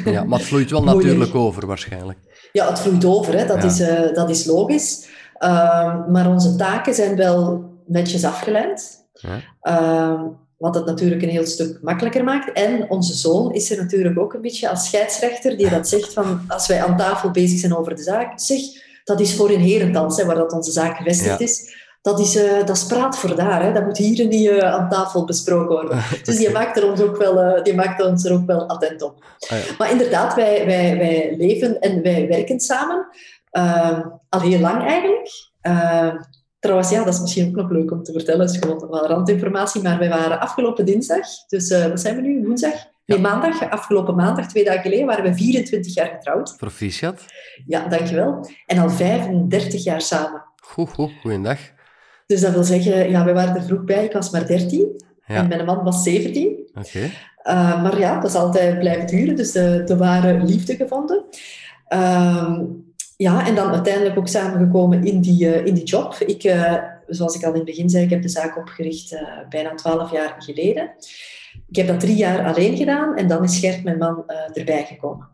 Ja, 0.06 0.24
maar 0.24 0.40
het 0.40 0.48
vloeit 0.48 0.72
wel 0.72 0.84
natuurlijk 0.94 1.36
over, 1.36 1.68
waarschijnlijk. 1.68 2.20
Ja, 2.52 2.70
het 2.70 2.80
vloeit 2.80 3.06
over, 3.06 3.38
hè. 3.38 3.46
Dat, 3.46 3.62
ja. 3.62 3.64
is, 3.64 3.80
uh, 3.80 4.14
dat 4.14 4.30
is 4.30 4.46
logisch. 4.46 5.08
Uh, 5.40 6.08
maar 6.08 6.30
onze 6.30 6.56
taken 6.56 6.94
zijn 6.94 7.16
wel 7.16 7.64
netjes 7.86 8.24
afgeleid. 8.24 9.02
Ja. 9.14 10.36
wat 10.58 10.76
het 10.76 10.86
natuurlijk 10.86 11.22
een 11.22 11.30
heel 11.30 11.46
stuk 11.46 11.80
makkelijker 11.82 12.24
maakt. 12.24 12.52
En 12.52 12.90
onze 12.90 13.14
zoon 13.14 13.54
is 13.54 13.72
er 13.72 13.78
natuurlijk 13.78 14.20
ook 14.20 14.34
een 14.34 14.42
beetje 14.42 14.70
als 14.70 14.86
scheidsrechter, 14.86 15.58
die 15.58 15.70
dat 15.70 15.88
zegt 15.88 16.14
van, 16.14 16.42
als 16.48 16.68
wij 16.68 16.84
aan 16.84 16.98
tafel 16.98 17.32
bezig 17.32 17.60
zijn 17.60 17.76
over 17.76 17.96
de 17.96 18.04
zaak, 18.04 18.40
zeg, 18.40 18.60
dat 19.04 19.20
is 19.20 19.36
voor 19.36 19.50
een 19.50 19.62
herentans, 19.62 20.18
hè, 20.18 20.26
waar 20.26 20.36
dat 20.36 20.54
onze 20.54 20.72
zaak 20.72 20.98
gevestigd 20.98 21.40
ja. 21.40 21.46
is 21.46 21.83
dat 22.04 22.20
is, 22.20 22.36
uh, 22.36 22.58
dat 22.66 22.76
is 22.76 22.86
praat 22.86 23.18
voor 23.18 23.36
daar. 23.36 23.64
Hè. 23.64 23.74
Dat 23.74 23.86
moet 23.86 23.98
hier 23.98 24.28
niet 24.28 24.50
uh, 24.50 24.58
aan 24.60 24.90
tafel 24.90 25.26
besproken 25.26 25.76
worden. 25.76 26.04
Dus 26.24 26.38
die 26.38 26.52
maakt, 26.52 26.78
er 26.78 26.90
ons 26.90 27.02
ook 27.02 27.18
wel, 27.18 27.44
uh, 27.44 27.64
die 27.64 27.76
maakt 27.76 28.04
ons 28.04 28.26
er 28.26 28.34
ook 28.34 28.46
wel 28.46 28.68
attent 28.68 29.02
op. 29.02 29.24
Ah, 29.50 29.58
ja. 29.58 29.74
Maar 29.78 29.92
inderdaad, 29.92 30.36
wij, 30.36 30.66
wij, 30.66 30.98
wij 30.98 31.36
leven 31.38 31.80
en 31.80 32.02
wij 32.02 32.28
werken 32.28 32.60
samen. 32.60 33.08
Ehm, 33.52 34.02
al 34.30 34.40
heel 34.40 34.60
lang 34.60 34.86
eigenlijk. 34.88 35.30
Ehm, 35.62 36.18
trouwens, 36.60 36.90
ja, 36.90 37.04
dat 37.04 37.14
is 37.14 37.20
misschien 37.20 37.48
ook 37.48 37.56
nog 37.56 37.70
leuk 37.70 37.92
om 37.92 38.04
te 38.04 38.12
vertellen. 38.12 38.46
Dat 38.46 38.56
is 38.56 38.62
gewoon 38.62 38.90
wel 38.90 39.08
randinformatie. 39.08 39.82
Maar 39.82 40.00
wij 40.00 40.10
waren 40.10 40.40
afgelopen 40.40 40.86
dinsdag, 40.86 41.26
dus 41.48 41.70
wat 41.70 42.00
zijn 42.00 42.16
we 42.16 42.22
nu? 42.22 42.46
Woensdag? 42.46 42.74
Nee, 43.06 43.20
maandag, 43.20 43.70
afgelopen 43.70 44.16
maandag, 44.16 44.48
twee 44.48 44.64
dagen 44.64 44.82
geleden, 44.82 45.06
waren 45.06 45.24
we 45.24 45.34
24 45.34 45.94
jaar 45.94 46.08
getrouwd. 46.08 46.54
Proficiat. 46.58 47.26
Ja, 47.66 47.88
dankjewel. 47.88 48.50
En 48.66 48.78
al 48.78 48.90
35 48.90 49.84
jaar 49.84 50.02
samen. 50.02 50.44
Goed, 50.56 50.90
goed. 50.90 51.12
Goeiedag. 51.22 51.60
Dus 52.28 52.42
dat 52.42 52.54
wil 52.54 52.64
zeggen, 52.64 53.10
ja, 53.10 53.26
we 53.26 53.34
waren 53.34 53.56
er 53.56 53.64
vroeg 53.64 53.84
bij. 53.84 54.06
Ik 54.06 54.12
was 54.14 54.30
maar 54.30 54.48
13 54.48 55.02
Ja. 55.26 55.36
en 55.36 55.48
mijn 55.48 55.66
man 55.66 55.84
was 55.84 56.04
17. 56.04 56.70
Oké. 56.74 57.00
Uh, 57.44 57.84
maar 57.84 58.00
ja, 58.00 58.20
dat 58.20 58.30
is 58.30 58.36
altijd 58.36 58.80
blijven 58.80 59.08
duren. 59.08 59.36
Dus 59.36 59.52
de, 59.52 59.82
de 59.86 59.98
ware 59.98 60.44
liefde 60.44 60.76
gevonden. 60.76 61.24
Ehm, 61.88 62.64
ja, 63.18 63.48
en 63.48 63.56
dan 63.56 63.72
uiteindelijk 63.72 64.18
ook 64.18 64.28
samengekomen 64.28 65.04
in 65.04 65.22
die, 65.22 65.46
uh, 65.46 65.66
in 65.66 65.74
die 65.74 65.84
job. 65.84 66.16
Ik, 66.16 66.44
uh, 66.44 66.74
zoals 67.08 67.36
ik 67.36 67.44
al 67.44 67.50
in 67.50 67.56
het 67.56 67.66
begin 67.66 67.90
zei, 67.90 68.04
ik 68.04 68.10
heb 68.10 68.22
de 68.22 68.30
zaak 68.30 68.58
opgericht 68.58 69.18
bijna 69.50 69.76
12 69.76 70.12
jaar 70.12 70.36
geleden. 70.38 70.92
Ik 71.70 71.76
heb 71.76 71.88
dat 71.88 72.00
drie 72.00 72.16
jaar 72.16 72.46
alleen 72.46 72.78
gedaan 72.78 73.16
en 73.18 73.28
dan 73.28 73.44
is 73.44 73.60
Gert, 73.60 73.84
mijn 73.84 73.98
man, 73.98 74.24
erbij 74.54 74.86
gekomen. 74.86 75.33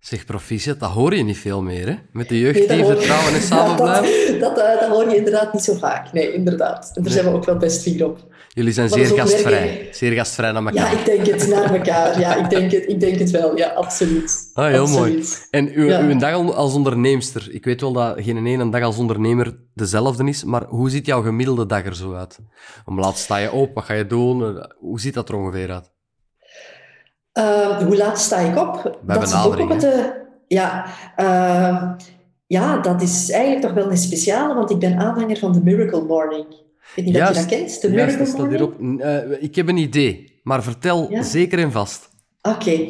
Zeg, 0.00 0.24
proficiat, 0.24 0.80
dat 0.80 0.90
hoor 0.90 1.14
je 1.14 1.22
niet 1.22 1.38
veel 1.38 1.62
meer, 1.62 1.86
hè? 1.88 1.94
Met 2.12 2.28
de 2.28 2.38
jeugd 2.38 2.58
Nee, 2.68 2.76
die 2.76 2.84
vertrouwen 2.86 3.34
en 3.34 3.40
samen 3.52 3.76
dat, 3.76 4.00
blijven. 4.00 4.40
dat, 4.40 4.58
uh, 4.58 4.80
dat 4.80 4.88
hoor 4.88 5.10
je 5.10 5.16
inderdaad 5.16 5.52
niet 5.52 5.62
zo 5.62 5.74
vaak. 5.74 6.12
Nee, 6.12 6.32
inderdaad. 6.32 6.86
En 6.86 7.02
daar 7.02 7.02
Nee. 7.04 7.12
zijn 7.12 7.24
we 7.24 7.38
ook 7.38 7.44
wel 7.44 7.56
best 7.56 7.82
fier 7.82 8.04
op. 8.06 8.26
Jullie 8.48 8.72
zijn 8.72 8.88
Maar 8.90 8.98
zeer 8.98 9.16
gastvrij. 9.18 9.88
Zeer 9.92 10.12
gastvrij 10.12 10.52
naar 10.52 10.62
Ja, 10.62 10.68
elkaar. 10.86 10.92
ik 10.98 11.04
denk 11.04 11.26
het 11.26 11.48
naar 11.48 11.74
elkaar. 11.74 12.20
Ja, 12.20 12.34
ik 12.36 12.50
denk 12.50 12.70
het, 12.72 12.88
ik 12.88 13.00
denk 13.00 13.18
het 13.18 13.30
wel. 13.30 13.56
Ja, 13.56 13.68
absoluut. 13.68 14.50
Ah, 14.54 14.66
heel 14.66 14.86
mooi. 14.86 15.16
Absoluut. 15.16 15.46
En 15.50 15.72
uw, 15.72 15.86
Ja. 15.86 16.00
uw 16.00 16.18
dag 16.18 16.54
als 16.54 16.74
onderneemster, 16.74 17.48
ik 17.54 17.64
weet 17.64 17.80
wel 17.80 17.92
dat 17.92 18.14
geen 18.20 18.46
ene 18.46 18.68
dag 18.70 18.82
als 18.82 18.98
ondernemer 18.98 19.58
dezelfde 19.74 20.24
is, 20.24 20.44
maar 20.44 20.64
hoe 20.68 20.90
ziet 20.90 21.06
jouw 21.06 21.22
gemiddelde 21.22 21.66
dag 21.66 21.84
er 21.84 21.96
zo 21.96 22.14
uit? 22.14 22.38
Om 22.84 23.00
laat 23.00 23.18
sta 23.18 23.36
je 23.36 23.52
op, 23.52 23.74
wat 23.74 23.84
ga 23.84 23.94
je 23.94 24.06
doen? 24.06 24.56
Eh, 24.58 24.64
Hoe 24.78 25.00
ziet 25.00 25.14
dat 25.14 25.28
er 25.28 25.34
ongeveer 25.34 25.70
uit? 25.70 25.90
Uh, 27.38 27.78
hoe 27.78 27.96
laat 27.96 28.20
sta 28.20 28.38
ik 28.38 28.56
op? 28.58 28.98
Bij 29.02 29.18
dat 29.18 29.28
is 29.28 29.44
ook 29.44 29.58
op 29.58 29.68
het, 29.68 29.84
uh, 29.84 30.04
ja, 30.48 30.86
uh, 31.20 31.90
ja, 32.46 32.78
dat 32.78 33.02
is 33.02 33.30
eigenlijk 33.30 33.62
toch 33.62 33.74
wel 33.74 33.90
een 33.90 33.96
speciale, 33.96 34.54
want 34.54 34.70
ik 34.70 34.78
ben 34.78 34.98
aanhanger 34.98 35.36
van 35.38 35.52
de 35.52 35.60
Miracle 35.62 36.02
Morning. 36.02 36.46
Ik 36.48 36.92
weet 36.96 37.04
niet 37.04 37.16
of 37.22 37.28
je 37.28 37.34
dat 37.34 37.46
kent, 37.46 37.80
de 37.80 37.90
juist, 37.90 38.18
Miracle 38.18 38.18
dat 38.18 38.36
Morning. 38.36 38.78
hierop. 38.98 39.30
Eh, 39.32 39.42
ik 39.42 39.54
heb 39.56 39.68
een 39.68 39.76
idee, 39.76 40.40
maar 40.42 40.62
vertel 40.62 41.06
Ja? 41.10 41.22
zeker 41.22 41.58
en 41.58 41.72
vast. 41.72 42.08
Oké, 42.42 42.88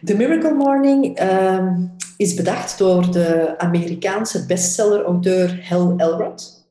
de 0.00 0.16
Miracle 0.16 0.54
Morning 0.54 1.16
ehm, 1.16 1.74
is 2.16 2.34
bedacht 2.34 2.78
door 2.78 3.12
de 3.12 3.54
Amerikaanse 3.58 4.46
bestseller-auteur 4.46 5.66
Hal 5.68 5.94
Elrod. 5.96 6.68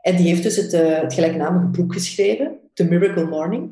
En 0.00 0.16
die 0.16 0.26
heeft 0.26 0.42
dus 0.42 0.56
het, 0.56 0.72
eh, 0.72 1.00
het 1.00 1.14
gelijknamige 1.14 1.66
boek 1.66 1.92
geschreven, 1.92 2.52
The 2.74 2.84
Miracle 2.84 3.26
Morning. 3.26 3.70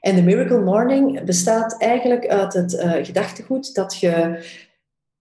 En 0.00 0.14
de 0.14 0.22
Miracle 0.22 0.60
Morning 0.60 1.24
bestaat 1.24 1.80
eigenlijk 1.80 2.26
uit 2.26 2.52
het 2.52 2.74
eh, 2.74 3.04
gedachtegoed 3.04 3.74
dat 3.74 3.98
je 3.98 4.44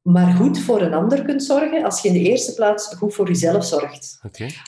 maar 0.01 0.33
goed 0.33 0.59
voor 0.59 0.81
een 0.81 0.93
ander 0.93 1.23
kunt 1.23 1.43
zorgen 1.43 1.83
als 1.83 2.01
je 2.01 2.07
in 2.07 2.13
de 2.13 2.29
eerste 2.29 2.53
plaats 2.53 2.95
goed 2.95 3.13
voor 3.13 3.27
jezelf 3.27 3.65
zorgt. 3.65 4.19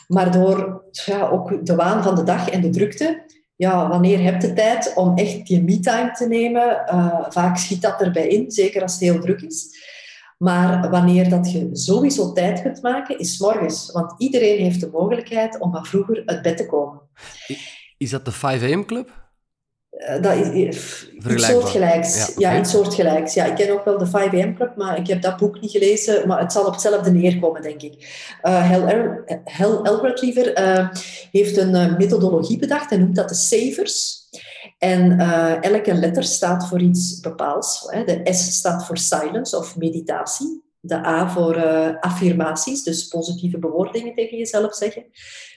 Maar 0.08 0.32
door 0.32 0.84
ja, 0.92 1.28
ook 1.28 1.66
de 1.66 1.76
waan 1.76 2.04
van 2.04 2.16
de 2.16 2.24
dag 2.24 2.50
en 2.50 2.62
de 2.62 2.70
drukte, 2.70 3.24
ja, 3.56 3.90
wanneer 3.90 4.24
heb 4.24 4.42
je 4.42 4.54
tijd 4.54 4.94
om 4.96 5.18
echt 5.18 5.48
die 5.48 5.64
me-time 5.64 6.12
te 6.12 6.28
nemen? 6.28 6.84
Uh, 6.92 7.26
vaak 7.30 7.58
schiet 7.58 7.82
dat 7.82 8.02
erbij 8.02 8.28
in, 8.28 8.52
zeker 8.52 8.82
als 8.82 8.92
het 8.92 9.02
heel 9.02 9.20
druk 9.20 9.42
is. 9.42 9.88
Maar 10.38 10.90
wanneer 10.90 11.30
dat 11.30 11.52
je 11.52 11.70
sowieso 11.72 12.32
tijd 12.32 12.62
kunt 12.62 12.82
maken, 12.82 13.20
is 13.20 13.40
morgens. 13.40 13.92
Want 13.92 14.14
iedereen 14.18 14.60
heeft 14.60 14.80
de 14.80 14.90
mogelijkheid 14.92 15.60
om 15.60 15.72
wat 15.72 15.88
vroeger 15.88 16.22
uit 16.26 16.42
bed 16.42 16.58
te 16.58 16.66
komen. 16.66 17.02
Is 17.98 18.10
dat 18.10 18.26
de 18.26 18.32
5 18.32 18.64
AM 18.64 18.86
Club? 18.86 19.29
Uh, 20.00 20.22
dat 20.22 20.36
is 20.36 20.52
iets 20.52 21.06
soortgelijks. 21.46 22.34
Ja, 22.38 22.60
iets 22.60 22.72
soortgelijks. 22.72 23.34
Ja, 23.34 23.46
ik 23.46 23.56
ken 23.56 23.72
ook 23.72 23.86
wel 23.86 23.98
de 23.98 24.08
5 24.08 24.34
AM 24.34 24.56
Club, 24.56 24.76
maar 24.76 24.98
ik 24.98 25.08
heb 25.08 25.22
dat 25.22 25.38
boek 25.38 25.62
niet 25.62 25.72
gelezen. 25.72 26.28
Maar 26.28 26.40
het 26.40 26.52
zal 26.52 26.66
op 26.66 26.72
hetzelfde 26.72 27.12
neerkomen, 27.12 27.62
denk 27.62 27.82
ik. 27.82 27.94
Uh, 28.44 28.70
Hal, 28.70 28.88
El 28.88 29.24
Hal 29.44 29.86
Elrod 29.86 30.22
liever, 30.22 30.60
uh, 30.60 30.90
heeft 31.32 31.58
een 31.58 31.76
uh, 31.76 31.98
methodologie 31.98 32.58
bedacht. 32.58 32.90
Hij 32.90 33.00
noemt 33.00 33.16
dat 33.16 33.30
de 33.30 33.36
savers. 33.36 34.18
En 34.78 35.20
elke 35.62 35.94
letter 35.94 36.24
staat 36.24 36.68
voor 36.68 36.82
iets 36.82 37.20
bepaals. 37.20 37.88
Hè. 37.88 38.04
De 38.04 38.34
S 38.34 38.58
staat 38.58 38.86
voor 38.86 38.98
silence 38.98 39.58
of 39.58 39.78
meditatie. 39.78 40.64
De 40.80 41.06
A 41.06 41.30
voor 41.30 41.64
affirmaties, 42.00 42.84
dus 42.84 43.08
positieve 43.08 43.58
bewoordingen 43.58 44.16
tegen 44.16 44.38
jezelf 44.38 44.76
zeggen. 44.76 45.06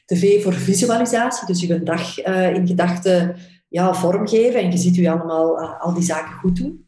De 0.07 0.17
V 0.17 0.43
voor 0.43 0.53
visualisatie, 0.53 1.47
dus 1.47 1.61
je 1.61 1.83
dag 1.83 2.27
uh, 2.27 2.55
in 2.55 2.67
gedachten 2.67 3.37
ja, 3.73 3.95
vormgeven 3.95 4.61
en 4.61 4.71
je 4.71 4.77
ziet 4.77 4.97
u 4.97 5.07
allemaal 5.07 5.61
uh, 5.61 5.81
al 5.81 5.95
die 5.95 6.03
zaken 6.03 6.35
goed 6.35 6.57
doen. 6.57 6.87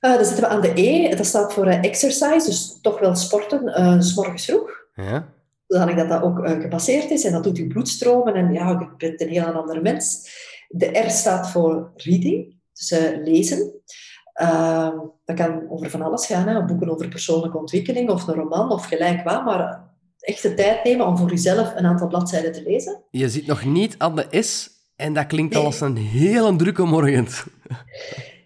Uh, 0.00 0.14
dan 0.14 0.24
zitten 0.24 0.44
we 0.44 0.50
aan 0.50 0.60
de 0.60 0.72
E, 0.74 1.16
dat 1.16 1.26
staat 1.26 1.52
voor 1.52 1.66
uh, 1.66 1.84
exercise, 1.84 2.46
dus 2.46 2.78
toch 2.82 2.98
wel 2.98 3.14
sporten, 3.14 3.66
uh, 3.66 4.00
s 4.00 4.14
morgens 4.14 4.44
vroeg. 4.44 4.70
Ja. 4.94 5.28
Zodanig 5.66 5.96
dat 5.96 6.08
dat 6.08 6.22
ook 6.22 6.48
gepasseerd 6.48 7.10
is 7.10 7.24
en 7.24 7.32
dat 7.32 7.44
doet 7.44 7.56
je 7.56 7.66
bloedstromen 7.66 8.34
en 8.34 8.52
ja, 8.52 8.68
je 8.68 8.88
bent 8.96 9.20
een 9.20 9.28
heel 9.28 9.44
ander 9.44 9.82
mens. 9.82 10.30
De 10.68 10.98
R 10.98 11.10
staat 11.10 11.50
voor 11.50 11.90
reading, 11.94 12.56
dus 12.72 12.94
lezen. 13.24 13.72
Uh, 14.40 14.90
dat 15.24 15.36
kan 15.36 15.70
over 15.70 15.90
van 15.90 16.02
alles 16.02 16.26
gaan, 16.26 16.48
hè. 16.48 16.64
boeken 16.64 16.90
over 16.90 17.08
persoonlijke 17.08 17.58
ontwikkeling 17.58 18.10
of 18.10 18.26
een 18.26 18.34
roman 18.34 18.70
of 18.70 18.86
gelijk 18.86 19.24
wat, 19.24 19.44
maar 19.44 19.84
echt 20.18 20.42
de 20.42 20.54
tijd 20.54 20.84
nemen 20.84 21.06
om 21.06 21.16
voor 21.16 21.30
jezelf 21.30 21.72
een 21.76 21.86
aantal 21.86 22.08
bladzijden 22.08 22.52
te 22.52 22.62
lezen. 22.62 23.02
Je 23.10 23.28
zit 23.28 23.46
nog 23.46 23.64
niet 23.64 23.94
aan 23.98 24.16
de 24.16 24.42
S 24.42 24.77
en 24.98 25.12
dat 25.12 25.26
klinkt 25.26 25.54
al 25.54 25.64
als 25.64 25.80
een 25.80 25.96
hele 25.96 26.56
drukke 26.56 26.84
morgen. 26.84 27.26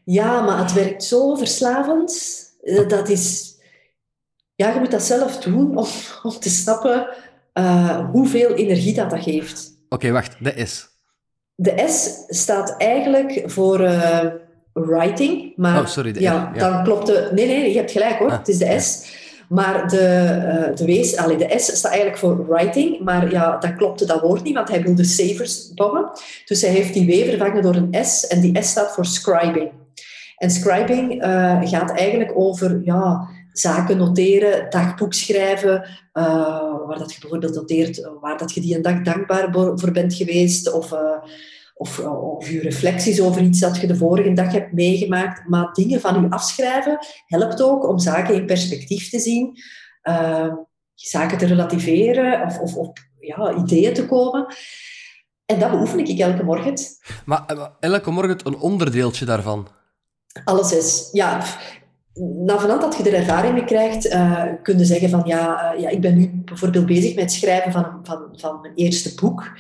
Ja, 0.05 0.41
maar 0.41 0.59
het 0.59 0.73
werkt 0.73 1.05
zo 1.05 1.35
verslavend. 1.35 2.13
Eh, 2.63 2.89
dat 2.89 3.09
is... 3.09 3.55
Ja, 4.55 4.73
je 4.73 4.81
moet 4.81 4.91
dat 4.91 5.03
zelf 5.03 5.39
doen 5.39 5.77
om, 5.77 5.89
om 6.23 6.39
te 6.41 6.51
snappen 6.51 7.09
uh, 7.55 8.11
hoeveel 8.11 8.55
energie 8.55 8.95
dat, 8.95 9.11
dat 9.11 9.23
geeft. 9.23 9.71
Oké, 9.89 10.11
wacht. 10.11 10.37
De 10.41 10.67
S. 10.67 10.89
De 11.55 11.85
S 11.89 12.25
staat 12.27 12.77
eigenlijk 12.77 13.43
voor 13.47 13.81
uh, 13.81 14.25
writing. 14.73 15.53
Maar, 15.57 15.81
oh, 15.81 15.87
sorry. 15.87 16.13
De 16.13 16.21
ja, 16.21 16.53
dan 16.57 16.85
klopt 16.85 17.07
de... 17.07 17.31
Nee, 17.35 17.47
nee, 17.47 17.71
je 17.71 17.77
hebt 17.77 17.91
gelijk 17.91 18.19
hoor. 18.19 18.31
Ah, 18.31 18.39
het 18.39 18.49
is 18.49 18.59
de 18.59 18.81
S. 18.81 19.21
Maar 19.53 19.89
de, 19.89 19.97
uh, 19.97 20.77
de, 20.77 20.85
wees, 20.85 21.11
de 21.17 21.55
S 21.57 21.77
staat 21.77 21.91
eigenlijk 21.91 22.21
voor 22.21 22.47
writing, 22.47 23.01
maar 23.01 23.31
ja, 23.31 23.59
dat 23.59 23.77
klopte 23.77 24.07
dat 24.07 24.21
woord 24.21 24.43
niet, 24.43 24.55
want 24.55 24.69
hij 24.69 24.83
wilde 24.83 25.05
savers 25.05 25.75
bouwen. 25.75 26.11
Dus 26.45 26.63
hij 26.63 26.71
heeft 26.71 26.95
die 26.95 27.07
W 27.07 27.29
vervangen 27.29 27.63
door 27.63 27.75
een 27.75 28.05
S 28.05 28.27
en 28.27 28.41
die 28.41 28.63
S 28.63 28.69
staat 28.69 28.93
voor 28.93 29.05
scribing. 29.05 29.71
En 30.37 30.51
scribing 30.51 31.25
uh, 31.25 31.61
gaat 31.63 31.91
eigenlijk 31.91 32.33
over 32.35 32.81
ja, 32.85 33.29
zaken 33.53 33.97
noteren, 33.97 34.71
dagboek 34.71 35.15
schrijven, 35.15 35.89
uh, 36.15 36.25
waar 36.87 36.99
dat 36.99 37.13
je 37.13 37.21
bijvoorbeeld 37.21 37.55
noteert 37.55 38.11
waar 38.21 38.39
dat 38.39 38.53
je 38.53 38.61
die 38.61 38.77
een 38.77 38.83
dag 38.83 39.03
dankbaar 39.03 39.53
voor 39.53 39.93
bent 39.93 40.15
geweest, 40.15 40.73
of, 40.73 40.93
of, 41.75 41.99
of 42.39 42.49
je 42.49 42.61
reflecties 42.61 43.21
over 43.21 43.43
iets 43.43 43.61
dat 43.61 43.81
je 43.81 43.87
de 43.87 43.97
vorige 43.97 44.33
dag 44.33 44.53
hebt 44.53 44.73
meegemaakt. 44.73 45.49
Maar 45.49 45.73
dingen 45.73 46.01
van 46.01 46.21
je 46.21 46.31
afschrijven 46.31 46.99
helpt 47.27 47.63
ook 47.63 47.89
om 47.89 47.99
zaken 47.99 48.35
in 48.35 48.47
perspectief 48.47 49.11
te 49.11 49.19
zien, 49.19 49.59
zaken 50.95 51.39
te 51.39 51.47
relativeren 51.47 52.43
of, 52.47 52.59
of 52.59 52.77
op 52.77 52.99
ja, 53.21 53.55
ideeën 53.55 53.95
te 53.95 54.07
komen. 54.07 54.47
En 55.47 55.59
dat 55.59 55.71
beoefen 55.71 55.99
ik 55.99 56.19
elke 56.19 56.43
morgen. 56.43 56.75
Maar 57.25 57.73
elke 57.81 58.11
morgen 58.11 58.39
een 58.45 58.59
onderdeeltje 58.59 59.25
daarvan? 59.25 59.69
Alles 60.45 60.73
is. 60.73 61.09
Ja, 61.13 61.45
na 62.15 62.59
vanaf 62.59 62.81
dat 62.81 62.97
je 62.97 63.11
er 63.11 63.15
ervaring 63.15 63.55
mee 63.55 63.65
krijgt, 63.65 64.07
uh, 64.07 64.45
kun 64.63 64.79
je 64.79 64.85
zeggen 64.85 65.11
van 65.11 65.23
ja, 65.25 65.75
uh, 65.75 65.81
ja, 65.81 65.89
ik 65.89 66.01
ben 66.01 66.17
nu 66.17 66.43
bijvoorbeeld 66.45 66.87
bezig 66.87 67.15
met 67.15 67.25
het 67.25 67.33
schrijven 67.33 67.73
van, 67.73 68.01
van, 68.03 68.29
van 68.33 68.61
mijn 68.61 68.75
eerste 68.75 69.15
boek. 69.15 69.51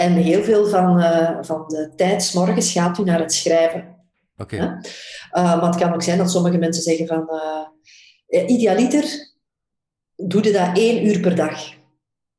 En 0.00 0.12
heel 0.12 0.42
veel 0.42 0.68
van, 0.68 0.98
uh, 0.98 1.38
van 1.40 1.64
de 1.66 1.92
tijd 1.96 2.22
s 2.22 2.32
morgens 2.32 2.72
gaat 2.72 2.98
u 2.98 3.04
naar 3.04 3.18
het 3.18 3.32
schrijven. 3.32 3.96
Oké. 4.36 4.54
Okay. 4.54 5.56
maar 5.56 5.66
het 5.66 5.76
kan 5.76 5.94
ook 5.94 6.02
zijn 6.02 6.18
dat 6.18 6.30
sommige 6.30 6.58
mensen 6.58 6.82
zeggen 6.82 7.06
van 7.06 7.28
idealiter 8.46 9.04
doe 10.16 10.44
je 10.44 10.52
dat 10.52 10.78
één 10.78 11.06
uur 11.06 11.20
per 11.20 11.34
dag. 11.34 11.78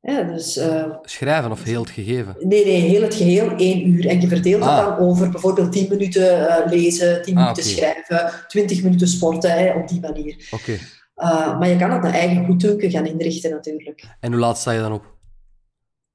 Ja, 0.00 0.22
dus, 0.22 0.60
Schrijven 1.02 1.50
of 1.50 1.62
heel 1.62 1.80
het 1.80 1.90
gegeven? 1.90 2.36
Nee, 2.38 2.64
nee, 2.64 2.80
heel 2.80 3.02
het 3.02 3.14
geheel, 3.14 3.50
één 3.56 3.88
uur. 3.88 4.06
En 4.06 4.20
je 4.20 4.28
verdeelt 4.28 4.62
ah. 4.62 4.76
dat 4.76 4.98
dan 4.98 5.08
over 5.08 5.30
bijvoorbeeld 5.30 5.72
tien 5.72 5.88
minuten 5.88 6.62
lezen, 6.68 7.22
tien 7.22 7.36
ah, 7.36 7.42
minuten 7.42 7.64
okay. 7.64 7.74
schrijven, 7.74 8.46
twintig 8.48 8.82
minuten 8.82 9.08
sporten, 9.08 9.50
hè, 9.50 9.72
op 9.72 9.88
die 9.88 10.00
manier. 10.00 10.48
Oké. 10.50 10.78
Okay. 11.14 11.58
Maar 11.58 11.68
je 11.68 11.76
kan 11.76 11.90
het 11.90 12.02
naar 12.02 12.14
eigen 12.14 12.44
goeddunken 12.46 12.90
gaan 12.90 13.06
inrichten 13.06 13.50
natuurlijk. 13.50 14.04
En 14.20 14.32
hoe 14.32 14.40
laat 14.40 14.58
sta 14.58 14.70
je 14.70 14.80
dan 14.80 14.92
op? 14.92 15.11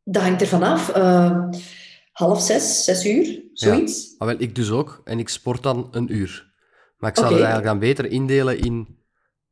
Dat 0.10 0.24
hangt 0.24 0.42
er 0.42 0.48
vanaf. 0.48 0.92
half 2.12 2.42
zes, 2.42 2.84
zes 2.84 3.06
uur, 3.06 3.44
zoiets. 3.54 4.04
Ja. 4.04 4.16
Ah, 4.18 4.28
wel, 4.28 4.36
ik 4.40 4.56
dus 4.56 4.72
ook. 4.72 5.02
En 5.04 5.20
ik 5.20 5.30
sport 5.30 5.64
dan 5.64 5.88
een 5.92 6.14
uur. 6.14 6.54
Maar 6.98 7.10
ik 7.10 7.16
zou 7.16 7.28
okay. 7.28 7.40
het 7.40 7.48
eigenlijk 7.50 7.80
dan 7.80 7.90
beter 7.90 8.12
indelen 8.12 8.60
in 8.60 8.97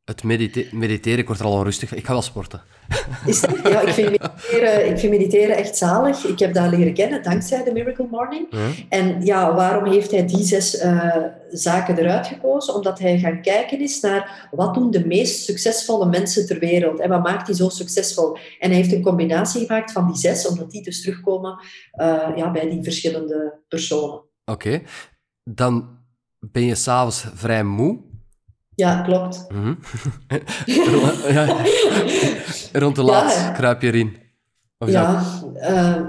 het 0.06 0.22
medite 0.22 0.66
mediteren, 0.72 1.18
ik 1.18 1.26
word 1.26 1.38
er 1.38 1.44
al 1.44 1.52
onrustig 1.52 1.94
Ik 1.94 2.06
ga 2.06 2.12
wel 2.12 2.22
sporten. 2.22 2.62
Is 3.26 3.40
dat? 3.40 3.58
Ja, 3.62 3.80
ik 3.80 3.92
vind, 3.92 4.10
mediteren, 4.10 4.90
ik 4.90 4.98
vind 4.98 5.12
mediteren 5.12 5.56
echt 5.56 5.76
zalig. 5.76 6.24
Ik 6.24 6.38
heb 6.38 6.54
dat 6.54 6.70
leren 6.70 6.94
kennen 6.94 7.22
dankzij 7.22 7.64
de 7.64 7.72
Miracle 7.72 8.06
Morning. 8.10 8.46
Ja. 8.50 8.68
En 8.88 9.24
ja, 9.24 9.54
waarom 9.54 9.92
heeft 9.92 10.10
hij 10.10 10.26
die 10.26 10.44
zes 10.44 10.82
uh, 10.82 11.16
zaken 11.50 11.98
eruit 11.98 12.26
gekozen? 12.26 12.74
Omdat 12.74 12.98
hij 12.98 13.18
gaan 13.18 13.42
kijken 13.42 13.80
is 13.80 14.00
naar 14.00 14.48
wat 14.50 14.74
doen 14.74 14.90
de 14.90 15.06
meest 15.06 15.44
succesvolle 15.44 16.06
mensen 16.06 16.46
ter 16.46 16.58
wereld 16.58 17.00
en 17.00 17.08
wat 17.08 17.22
maakt 17.22 17.46
die 17.46 17.54
zo 17.54 17.68
succesvol. 17.68 18.36
En 18.58 18.70
hij 18.70 18.78
heeft 18.78 18.92
een 18.92 19.02
combinatie 19.02 19.66
gemaakt 19.66 19.92
van 19.92 20.06
die 20.06 20.16
zes, 20.16 20.48
omdat 20.48 20.70
die 20.70 20.82
dus 20.82 21.02
terugkomen 21.02 21.60
uh, 22.00 22.28
ja, 22.36 22.50
bij 22.50 22.70
die 22.70 22.82
verschillende 22.82 23.62
personen. 23.68 24.14
Oké, 24.14 24.52
okay. 24.52 24.82
dan 25.44 25.98
ben 26.38 26.64
je 26.64 26.74
s'avonds 26.74 27.26
vrij 27.34 27.64
moe. 27.64 28.05
Ja, 28.76 29.02
klopt. 29.02 29.46
Mm 29.54 29.62
-hmm. 29.62 29.78
ja. 31.28 31.56
Rond 32.80 32.96
de 32.96 33.02
laat 33.02 33.34
ja. 33.34 33.50
kruip 33.50 33.82
je 33.82 33.86
erin. 33.86 34.16
Of 34.78 34.90
ja, 34.90 35.22
uh, 35.54 36.02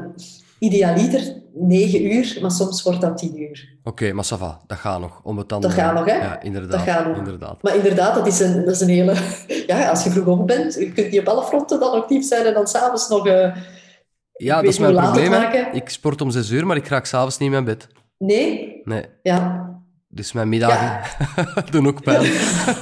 idealiter 0.59 1.41
9 1.53 2.13
uur, 2.13 2.37
maar 2.41 2.51
soms 2.51 2.83
wordt 2.83 3.01
dat 3.01 3.17
10 3.17 3.41
uur. 3.41 3.77
Oké, 3.79 3.89
okay, 3.89 4.11
maar 4.11 4.25
ça 4.25 4.37
va, 4.37 4.61
dat 4.67 4.77
gaat 4.77 4.99
nog. 4.99 5.21
Om 5.23 5.37
het 5.37 5.49
dan, 5.49 5.61
dat 5.61 5.73
gaat 5.73 5.93
nog, 5.93 6.05
hè? 6.05 6.15
Ja, 6.15 6.41
inderdaad. 6.41 6.71
Dat 6.71 6.95
gaat 6.95 7.05
nog. 7.07 7.17
inderdaad. 7.17 7.61
Maar 7.61 7.75
inderdaad, 7.75 8.15
dat 8.15 8.27
is 8.27 8.39
een, 8.39 8.65
dat 8.65 8.73
is 8.73 8.81
een 8.81 8.89
hele... 8.89 9.15
Ja, 9.67 9.89
als 9.89 10.03
je 10.03 10.09
vroeg 10.09 10.25
op 10.25 10.47
bent, 10.47 10.73
je 10.73 10.91
kunt 10.91 11.11
niet 11.11 11.19
op 11.19 11.27
alle 11.27 11.43
fronten 11.43 11.79
dan 11.79 11.91
actief 11.91 12.25
zijn 12.25 12.45
en 12.45 12.53
dan 12.53 12.67
s'avonds 12.67 13.09
nog... 13.09 13.27
Uh, 13.27 13.55
ja, 14.33 14.55
dat 14.55 14.71
is 14.71 14.79
mijn 14.79 14.95
probleem. 14.95 15.33
Ik 15.71 15.89
sport 15.89 16.21
om 16.21 16.31
6 16.31 16.49
uur, 16.49 16.65
maar 16.65 16.77
ik 16.77 16.87
raak 16.87 17.05
s'avonds 17.05 17.37
niet 17.37 17.47
in 17.47 17.63
mijn 17.63 17.77
bed. 17.77 17.87
Nee? 18.17 18.81
Nee. 18.83 19.05
Ja, 19.21 19.69
dus 20.07 20.31
mijn 20.31 20.49
middagen 20.49 21.19
ja. 21.35 21.61
doen 21.71 21.87
ook 21.87 22.03
pijn. 22.03 22.23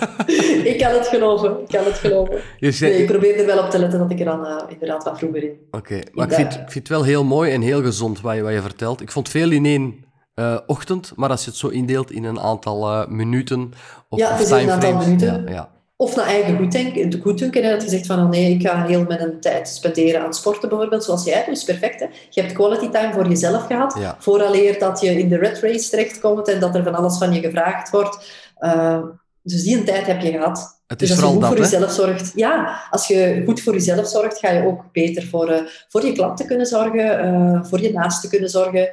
ik 0.71 0.77
kan 0.79 0.91
het 0.91 1.07
geloven. 1.07 1.61
Ik 1.61 1.67
kan 1.67 1.85
het 1.85 1.97
geloven. 1.97 2.41
Dus, 2.59 2.79
nee, 2.79 2.97
ik 2.97 3.05
probeer 3.05 3.39
er 3.39 3.45
wel 3.45 3.63
op 3.63 3.69
te 3.69 3.79
letten 3.79 3.99
dat 3.99 4.11
ik 4.11 4.19
er 4.19 4.25
dan 4.25 4.45
uh, 4.45 4.57
inderdaad 4.67 5.03
wat 5.03 5.17
vroeger 5.17 5.43
in... 5.43 5.57
Oké, 5.71 5.77
okay. 5.77 6.07
maar 6.11 6.27
ik 6.27 6.33
vind, 6.33 6.53
ik 6.53 6.59
vind 6.59 6.73
het 6.73 6.87
wel 6.87 7.03
heel 7.03 7.23
mooi 7.23 7.51
en 7.51 7.61
heel 7.61 7.81
gezond 7.81 8.21
wat 8.21 8.35
je, 8.35 8.41
wat 8.41 8.53
je 8.53 8.61
vertelt. 8.61 9.01
Ik 9.01 9.11
vond 9.11 9.29
veel 9.29 9.51
in 9.51 9.65
één 9.65 10.05
uh, 10.35 10.57
ochtend, 10.65 11.11
maar 11.15 11.29
als 11.29 11.43
je 11.43 11.49
het 11.49 11.59
zo 11.59 11.67
indeelt 11.67 12.11
in 12.11 12.23
een 12.23 12.39
aantal 12.39 12.91
uh, 12.91 13.07
minuten 13.07 13.71
of, 14.09 14.19
ja, 14.19 14.31
of 14.31 14.37
het 14.37 14.45
is 14.45 14.51
een 14.51 14.71
aantal 14.71 14.97
minuten. 14.97 15.43
Ja, 15.45 15.51
ja. 15.51 15.69
Of 15.97 16.15
naar 16.15 16.25
eigen 16.25 16.57
goeddunken. 16.57 17.21
goeddunken 17.21 17.63
en 17.63 17.69
dat 17.71 17.81
je 17.81 17.89
zegt 17.89 18.05
van 18.05 18.19
oh 18.19 18.29
nee, 18.29 18.53
ik 18.53 18.67
ga 18.67 18.85
heel 18.85 19.05
mijn 19.07 19.39
tijd 19.39 19.69
spenderen 19.69 20.21
aan 20.21 20.33
sporten 20.33 20.69
bijvoorbeeld, 20.69 21.03
zoals 21.03 21.23
jij 21.23 21.45
doet, 21.45 21.57
is 21.57 21.63
perfect. 21.63 21.99
Hè? 21.99 22.05
Je 22.29 22.41
hebt 22.41 22.53
quality 22.53 22.89
time 22.89 23.13
voor 23.13 23.27
jezelf 23.27 23.65
gehad, 23.65 23.95
ja. 23.99 24.15
vooraleer 24.19 24.79
dat 24.79 25.01
je 25.01 25.19
in 25.19 25.29
de 25.29 25.37
red 25.37 25.59
race 25.59 25.89
terechtkomt 25.89 26.47
en 26.47 26.59
dat 26.59 26.75
er 26.75 26.83
van 26.83 26.95
alles 26.95 27.17
van 27.17 27.33
je 27.33 27.41
gevraagd 27.41 27.89
wordt. 27.89 28.31
Uh, 28.59 29.03
dus 29.41 29.63
die 29.63 29.77
een 29.77 29.85
tijd 29.85 30.05
heb 30.05 30.21
je 30.21 30.31
gehad. 30.31 30.81
Het 30.87 31.01
is 31.01 31.09
dus 31.09 31.17
als 31.17 31.27
je 31.27 31.31
goed 31.31 31.41
dat, 31.41 31.49
voor 31.49 31.57
hè? 31.57 31.63
jezelf 31.63 31.91
zorgt, 31.91 32.31
ja, 32.35 32.83
als 32.89 33.07
je 33.07 33.41
goed 33.45 33.61
voor 33.61 33.73
jezelf 33.73 34.07
zorgt, 34.07 34.39
ga 34.39 34.51
je 34.51 34.65
ook 34.65 34.91
beter 34.91 35.23
voor, 35.23 35.49
uh, 35.49 35.61
voor 35.89 36.05
je 36.05 36.11
klanten 36.11 36.45
kunnen 36.45 36.65
zorgen, 36.65 37.25
uh, 37.25 37.63
voor 37.63 37.81
je 37.81 37.91
naasten 37.91 38.29
kunnen 38.29 38.49
zorgen. 38.49 38.89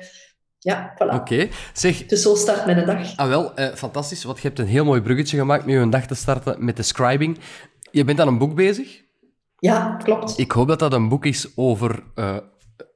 Ja, 0.65 0.95
voilà. 0.95 1.15
Oké. 1.15 1.15
Okay. 1.15 1.51
Zeg... 1.73 2.07
Dus 2.07 2.23
zo 2.23 2.35
start 2.35 2.67
mijn 2.67 2.87
dag. 2.87 3.17
Ah, 3.17 3.29
wel, 3.29 3.55
eh, 3.55 3.75
fantastisch. 3.75 4.25
Want 4.25 4.41
je 4.41 4.47
hebt 4.47 4.59
een 4.59 4.67
heel 4.67 4.85
mooi 4.85 5.01
bruggetje 5.01 5.37
gemaakt 5.37 5.65
met 5.65 5.75
je 5.75 5.89
dag 5.89 6.07
te 6.07 6.15
starten 6.15 6.65
met 6.65 6.77
de 6.77 6.83
scribing. 6.83 7.39
Je 7.91 8.05
bent 8.05 8.21
aan 8.21 8.29
een 8.29 8.39
boek 8.39 8.55
bezig? 8.55 9.03
Ja, 9.59 9.97
klopt. 10.05 10.39
Ik 10.39 10.53
hoop 10.53 10.69
dat 10.69 10.79
dat 10.79 10.93
een 10.93 11.09
boek 11.09 11.25
is 11.25 11.57
over 11.57 12.03
uh, 12.15 12.37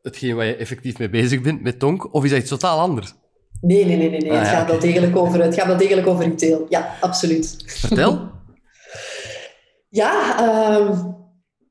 hetgeen 0.02 0.36
waar 0.36 0.44
je 0.44 0.56
effectief 0.56 0.98
mee 0.98 1.10
bezig 1.10 1.40
bent 1.40 1.62
met 1.62 1.78
Tonk. 1.78 2.14
Of 2.14 2.24
is 2.24 2.30
dat 2.30 2.38
iets 2.38 2.48
totaal 2.48 2.80
anders? 2.80 3.14
Nee, 3.60 3.84
nee, 3.84 3.96
nee. 3.96 4.10
nee, 4.10 4.20
nee. 4.20 4.30
Ah, 4.30 4.38
het, 4.38 4.46
ja, 4.46 4.52
gaat 4.52 4.62
okay. 4.62 4.72
wel 4.72 4.80
degelijk 4.80 5.16
over, 5.16 5.42
het 5.42 5.54
gaat 5.54 5.66
wel 5.66 5.76
degelijk 5.76 6.06
over 6.06 6.24
retail. 6.24 6.66
Ja, 6.68 6.94
absoluut. 7.00 7.62
Vertel. 7.66 8.30
ja, 9.88 10.40
uh, 10.40 11.04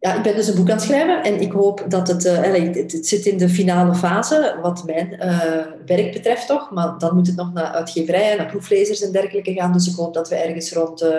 ja, 0.06 0.16
ik 0.16 0.24
ben 0.24 0.36
dus 0.36 0.48
een 0.48 0.56
boek 0.56 0.70
aan 0.70 0.76
het 0.76 0.86
schrijven 0.86 1.24
en 1.24 1.42
ik 1.42 1.52
hoop 1.52 1.86
dat 1.88 2.08
het, 2.08 2.26
uh, 2.26 2.42
het, 2.42 2.92
het 2.92 3.08
zit 3.08 3.26
in 3.26 3.38
de 3.38 3.50
finale 3.50 3.96
fase, 3.96 4.58
wat 4.62 4.84
mijn 4.86 5.14
uh, 5.14 5.40
werk 5.86 6.12
betreft 6.12 6.48
toch, 6.48 6.72
maar 6.72 6.98
dan 6.98 7.16
moet 7.16 7.28
het 7.28 7.36
nog 7.36 7.54
naar 7.54 7.72
uitgeverijen, 7.72 8.38
naar 8.38 8.46
proeflezers 8.46 9.02
en 9.02 9.12
dergelijke 9.12 9.54
gaan. 9.54 9.74
Dus 9.74 9.88
ik 9.88 9.96
hoop 9.96 10.14
dat 10.14 10.30
we 10.30 10.36
ergens 10.36 10.74
rond 10.74 11.04
uh, 11.04 11.10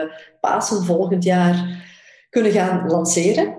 Pasen 0.40 0.84
volgend 0.84 1.24
jaar 1.24 1.84
kunnen 2.30 2.52
gaan 2.52 2.86
lanceren. 2.88 3.56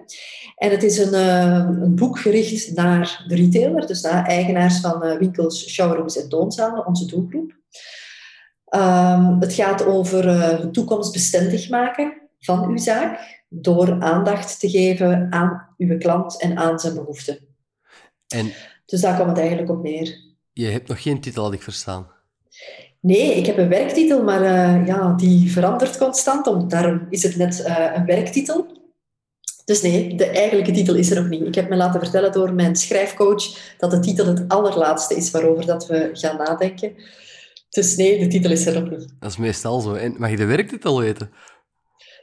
En 0.55 0.71
het 0.71 0.83
is 0.83 0.97
een, 0.97 1.13
een 1.13 1.95
boek 1.95 2.19
gericht 2.19 2.75
naar 2.75 3.23
de 3.27 3.35
retailer, 3.35 3.87
dus 3.87 4.01
naar 4.01 4.25
eigenaars 4.25 4.79
van 4.79 5.17
winkels, 5.17 5.69
showrooms 5.69 6.21
en 6.21 6.29
toonzalen, 6.29 6.87
onze 6.87 7.05
doelgroep. 7.05 7.55
Um, 8.75 9.37
het 9.39 9.53
gaat 9.53 9.85
over 9.85 10.71
toekomstbestendig 10.71 11.69
maken 11.69 12.26
van 12.39 12.69
uw 12.69 12.77
zaak 12.77 13.43
door 13.49 14.01
aandacht 14.01 14.59
te 14.59 14.69
geven 14.69 15.27
aan 15.29 15.67
uw 15.77 15.97
klant 15.97 16.41
en 16.41 16.57
aan 16.57 16.79
zijn 16.79 16.93
behoeften. 16.93 17.39
En 18.27 18.51
dus 18.85 19.01
daar 19.01 19.17
komt 19.17 19.29
het 19.29 19.37
eigenlijk 19.37 19.69
op 19.69 19.83
neer. 19.83 20.25
Je 20.53 20.65
hebt 20.65 20.87
nog 20.87 21.01
geen 21.01 21.21
titel, 21.21 21.43
had 21.43 21.53
ik 21.53 21.61
verstaan. 21.61 22.07
Nee, 22.99 23.35
ik 23.35 23.45
heb 23.45 23.57
een 23.57 23.69
werktitel, 23.69 24.23
maar 24.23 24.41
uh, 24.41 24.87
ja, 24.87 25.13
die 25.13 25.51
verandert 25.51 25.97
constant. 25.97 26.47
Om, 26.47 26.67
daarom 26.67 27.07
is 27.09 27.23
het 27.23 27.35
net 27.35 27.59
uh, 27.59 27.91
een 27.95 28.05
werktitel. 28.05 28.75
Dus 29.65 29.81
nee, 29.81 30.15
de 30.15 30.25
eigenlijke 30.25 30.71
titel 30.71 30.95
is 30.95 31.11
er 31.11 31.21
nog 31.21 31.29
niet. 31.29 31.41
Ik 31.41 31.55
heb 31.55 31.69
me 31.69 31.75
laten 31.75 31.99
vertellen 31.99 32.31
door 32.31 32.53
mijn 32.53 32.75
schrijfcoach 32.75 33.75
dat 33.77 33.91
de 33.91 33.99
titel 33.99 34.25
het 34.25 34.47
allerlaatste 34.47 35.15
is 35.15 35.31
waarover 35.31 35.65
dat 35.65 35.87
we 35.87 36.09
gaan 36.13 36.37
nadenken. 36.37 36.95
Dus 37.69 37.95
nee, 37.95 38.19
de 38.19 38.27
titel 38.27 38.51
is 38.51 38.65
er 38.65 38.81
nog 38.81 38.89
niet. 38.89 39.07
Dat 39.19 39.31
is 39.31 39.37
meestal 39.37 39.79
zo. 39.79 39.93
En 39.93 40.15
mag 40.17 40.29
je 40.29 40.37
de 40.37 40.45
werktitel 40.45 40.99
weten? 40.99 41.31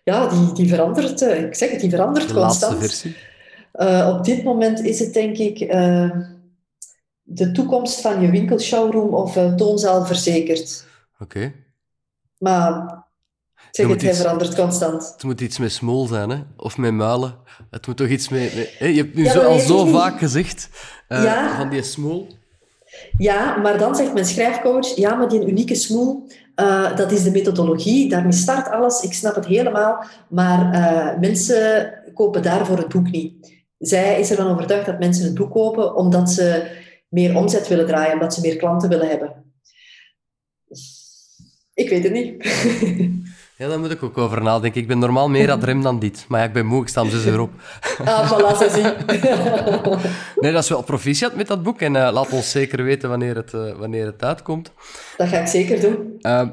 Ja, 0.05 0.29
die, 0.29 0.53
die 0.53 0.69
verandert, 0.69 1.21
ik 1.21 1.55
zeg 1.55 1.71
het, 1.71 1.81
die 1.81 1.91
verandert 1.91 2.29
de 2.29 2.35
constant. 2.35 2.81
laatste 2.81 3.09
versie? 3.09 3.17
op 4.07 4.25
dit 4.25 4.45
moment 4.45 4.81
is 4.81 4.99
het 4.99 5.13
denk 5.13 5.37
ik 5.37 5.59
de 7.23 7.51
toekomst 7.53 8.01
van 8.01 8.21
je 8.21 8.31
winkelshowroom 8.31 9.15
of 9.15 9.39
toonzaal 9.57 10.07
verzekerd. 10.07 10.85
Oké. 11.19 11.53
Maar 12.39 13.05
zeg 13.71 13.89
het, 13.89 14.03
hij 14.03 14.15
verandert 14.15 14.55
constant. 14.55 15.13
Het 15.13 15.23
moet 15.23 15.41
iets 15.41 15.59
met 15.59 15.73
smoel 15.73 16.07
zijn, 16.07 16.31
hè? 16.31 16.39
of 16.57 16.77
met 16.77 16.93
muilen. 16.93 17.35
Het 17.71 17.87
moet 17.87 17.97
toch 17.97 18.09
iets 18.09 18.29
met... 18.29 18.55
met 18.55 18.69
je 18.79 19.03
hebt 19.03 19.15
nu 19.15 19.27
zo, 19.27 19.41
al 19.41 19.59
zo 19.59 19.87
vaak 19.87 20.19
gezegd 20.19 20.69
uh, 21.09 21.57
van 21.57 21.69
die 21.69 21.83
smoel. 21.83 22.27
Ja, 23.19 23.57
maar 23.57 23.79
dan 23.79 23.95
zegt 23.95 24.13
mijn 24.13 24.27
schrijfcoach, 24.27 24.97
ja, 24.97 25.15
maar 25.15 25.29
die 25.29 25.47
unieke 25.47 25.75
smoel, 25.75 26.29
uh, 26.57 26.97
dat 26.97 27.13
is 27.13 27.23
de 27.23 27.31
methodologie, 27.31 28.09
daarmee 28.09 28.33
start 28.33 28.71
alles, 28.71 29.03
ik 29.03 29.13
snap 29.13 29.35
het 29.35 29.47
helemaal, 29.47 30.05
maar 30.29 30.75
uh, 30.75 31.21
mensen 31.21 31.93
kopen 32.15 32.43
daarvoor 32.43 32.77
het 32.77 32.89
boek 32.89 33.11
niet. 33.11 33.53
Zij 33.79 34.21
is 34.21 34.31
ervan 34.31 34.51
overtuigd 34.53 34.87
dat 34.87 34.99
mensen 34.99 35.25
het 35.25 35.35
boek 35.35 35.51
kopen 35.51 35.97
omdat 35.97 36.31
ze 36.31 36.77
meer 37.09 37.37
omzet 37.37 37.69
willen 37.69 37.87
draaien, 37.87 38.13
omdat 38.13 38.35
ze 38.35 38.41
meer 38.41 38.57
klanten 38.57 38.89
willen 38.89 39.09
hebben. 39.09 39.45
Ik 41.75 41.89
weet 41.89 42.03
het 42.03 42.13
niet. 42.13 42.35
Ja, 43.57 43.69
daar 43.69 43.81
moet 43.81 43.91
ik 43.91 44.03
ook 44.03 44.19
over 44.19 44.43
nadenken. 44.43 44.81
Ik 44.81 44.89
ben 44.89 44.99
normaal 44.99 45.29
meer 45.29 45.51
aan 45.51 45.61
rem 45.61 45.83
dan 45.83 45.99
dit. 45.99 46.25
Maar 46.29 46.41
ja, 46.41 46.47
ik 46.47 46.53
ben 46.53 46.67
moe, 46.67 46.83
ik 46.83 46.89
sta 46.89 47.03
om 47.03 47.11
zes 47.11 47.27
uur 47.27 47.41
op. 47.41 47.53
Ah, 48.05 48.33
voilà, 48.33 48.73
zien. 48.73 48.93
nee, 50.43 50.53
dat 50.53 50.63
is 50.63 50.69
wel 50.69 50.83
proficiat 50.83 51.37
met 51.37 51.47
dat 51.47 51.63
boek. 51.63 51.81
En 51.81 51.95
uh, 51.95 52.09
laat 52.13 52.33
ons 52.33 52.51
zeker 52.51 52.85
weten 52.85 53.09
wanneer 53.09 53.37
het, 53.37 53.53
uh, 53.53 53.73
wanneer 53.73 54.07
het 54.07 54.25
uitkomt. 54.25 54.73
Dat 55.17 55.29
ga 55.29 55.39
ik 55.39 55.47
zeker 55.47 55.81
doen. 55.81 56.19
Uh, 56.21 56.49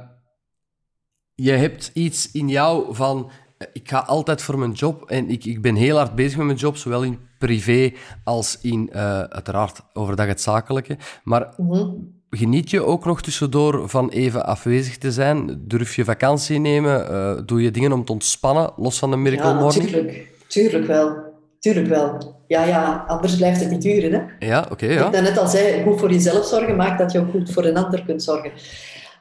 je 1.34 1.52
hebt 1.52 1.91
iets 1.93 2.32
in 2.32 2.47
jou 2.47 2.95
van... 2.95 3.32
Ik 3.74 3.89
ga 3.89 3.99
altijd 3.99 4.41
voor 4.41 4.60
mijn 4.60 4.72
job 4.72 5.10
en 5.10 5.30
ik, 5.30 5.45
ik 5.45 5.62
ben 5.62 5.76
heel 5.76 5.97
hard 5.97 6.16
bezig 6.16 6.38
met 6.38 6.45
mijn 6.45 6.58
job, 6.58 6.78
zowel 6.78 7.04
in 7.04 7.20
privé 7.39 7.93
als 8.24 8.58
in, 8.62 8.93
uiteraard, 9.30 9.82
overdag 9.93 10.28
het 10.28 10.41
zakelijke. 10.41 10.97
Maar... 11.24 11.54
Mm 11.58 12.20
Geniet 12.38 12.69
je 12.69 12.86
ook 12.86 13.05
nog 13.05 13.21
tussendoor 13.21 13.89
van 13.89 14.09
even 14.09 14.45
afwezig 14.45 14.97
te 14.97 15.11
zijn? 15.11 15.61
Durf 15.67 15.95
je 15.95 16.03
vakantie 16.03 16.59
nemen? 16.59 17.11
Uh, 17.11 17.34
doe 17.45 17.61
je 17.61 17.71
dingen 17.71 17.91
om 17.91 18.05
te 18.05 18.11
ontspannen, 18.11 18.71
los 18.75 18.99
van 18.99 19.09
de 19.11 19.17
Miracle 19.17 19.49
ja, 19.49 19.59
Morning? 19.59 19.86
Tuurlijk, 19.86 20.27
tuurlijk 20.47 20.86
wel. 20.86 21.15
Tuurlijk 21.59 21.88
wel. 21.88 22.36
Ja, 22.47 22.63
ja, 22.63 23.03
anders 23.07 23.36
blijft 23.36 23.59
het 23.59 23.69
niet 23.69 23.82
duren. 23.82 24.11
Hè? 24.11 24.47
Ja, 24.47 24.65
oké. 24.71 24.86
ja. 24.86 25.05
Ik 25.05 25.21
net 25.21 25.38
al 25.38 25.47
zei, 25.47 25.84
goed 25.84 25.99
voor 25.99 26.11
jezelf 26.11 26.45
zorgen 26.45 26.75
maakt 26.75 26.99
dat 26.99 27.11
je 27.11 27.19
ook 27.19 27.32
goed 27.32 27.51
voor 27.51 27.65
een 27.65 27.77
ander 27.77 28.03
kunt 28.05 28.23
zorgen. 28.23 28.51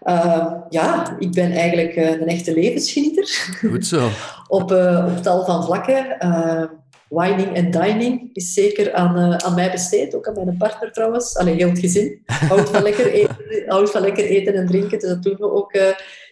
Uh, 0.02 0.52
ja, 0.68 1.16
ik 1.18 1.32
ben 1.32 1.52
eigenlijk 1.52 1.96
uh, 1.96 2.10
een 2.10 2.28
echte 2.28 2.54
levensgenieter. 2.54 3.24
Goed 3.70 3.86
zo. 3.86 4.08
op, 4.48 4.70
op 5.06 5.18
tal 5.22 5.44
van 5.44 5.64
vlakken 5.64 6.16
wining 7.10 7.54
en 7.54 7.70
dining 7.70 8.30
is 8.32 8.52
zeker 8.52 8.92
aan, 8.92 9.18
uh, 9.18 9.36
aan 9.36 9.54
mij 9.54 9.70
besteed, 9.70 10.14
ook 10.14 10.28
aan 10.28 10.44
mijn 10.44 10.56
partner 10.56 10.92
trouwens. 10.92 11.36
Alleen 11.36 11.56
heel 11.56 11.68
het 11.68 11.78
gezin. 11.78 12.22
Houdt 12.26 12.70
van 12.70 12.82
lekker 12.82 13.12
eten, 13.20 13.36
houdt 13.66 13.90
van 13.90 14.00
lekker 14.00 14.24
eten 14.24 14.54
en 14.54 14.66
drinken, 14.66 14.98
dus 14.98 15.08
dat 15.08 15.22
doen 15.22 15.36
we 15.36 15.52
ook 15.52 15.74
uh, 15.74 15.82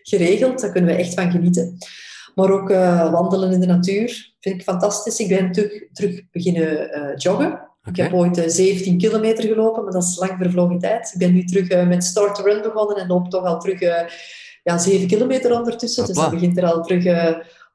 geregeld. 0.03 0.61
Daar 0.61 0.73
kunnen 0.73 0.91
we 0.91 1.01
echt 1.01 1.15
van 1.15 1.31
genieten. 1.31 1.79
Maar 2.35 2.51
ook 2.51 2.71
uh, 2.71 3.13
wandelen 3.13 3.53
in 3.53 3.61
de 3.61 3.67
natuur 3.67 4.35
vind 4.41 4.55
ik 4.55 4.63
fantastisch. 4.63 5.21
Ik 5.21 5.29
ben 5.29 5.53
terug, 5.53 5.93
terug 5.93 6.31
beginnen 6.31 6.91
joggen. 7.17 7.67
Ik 7.85 7.97
heb 7.97 8.13
ooit 8.13 8.43
17 8.47 8.99
kilometer 8.99 9.45
gelopen, 9.45 9.85
maar 9.85 9.93
dat 9.93 10.03
is 10.03 10.19
lang 10.19 10.33
vervlogen 10.39 10.79
tijd. 10.79 11.11
Ik 11.13 11.19
ben 11.19 11.33
nu 11.33 11.45
terug 11.45 11.87
met 11.87 12.05
Start 12.05 12.35
to 12.35 12.43
Run 12.43 12.63
begonnen 12.63 12.97
en 12.97 13.07
loop 13.07 13.31
toch 13.31 13.45
al 13.45 13.61
terug 13.61 13.81
ja, 14.63 14.79
7 14.79 15.07
kilometer 15.07 15.59
ondertussen. 15.59 16.07
Dus 16.07 16.17
dat 16.17 16.31
begint 16.31 16.59
er 16.59 16.65
al 16.65 16.83
terug 16.83 17.05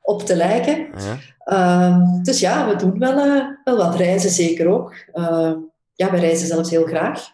op 0.04 0.22
te 0.22 0.36
lijken. 0.36 0.88
Ja. 0.98 1.18
Ehm, 1.40 2.24
dus 2.24 2.40
ja, 2.40 2.68
we 2.68 2.76
doen 2.76 3.00
wel, 3.00 3.28
uh, 3.28 3.48
wel 3.64 3.78
wat 3.78 3.96
reizen, 3.96 4.30
zeker 4.30 4.68
ook. 4.68 4.94
Uh, 5.14 5.54
ja, 5.94 6.12
we 6.12 6.18
reizen 6.18 6.48
zelfs 6.48 6.70
heel 6.70 6.86
graag. 6.86 7.32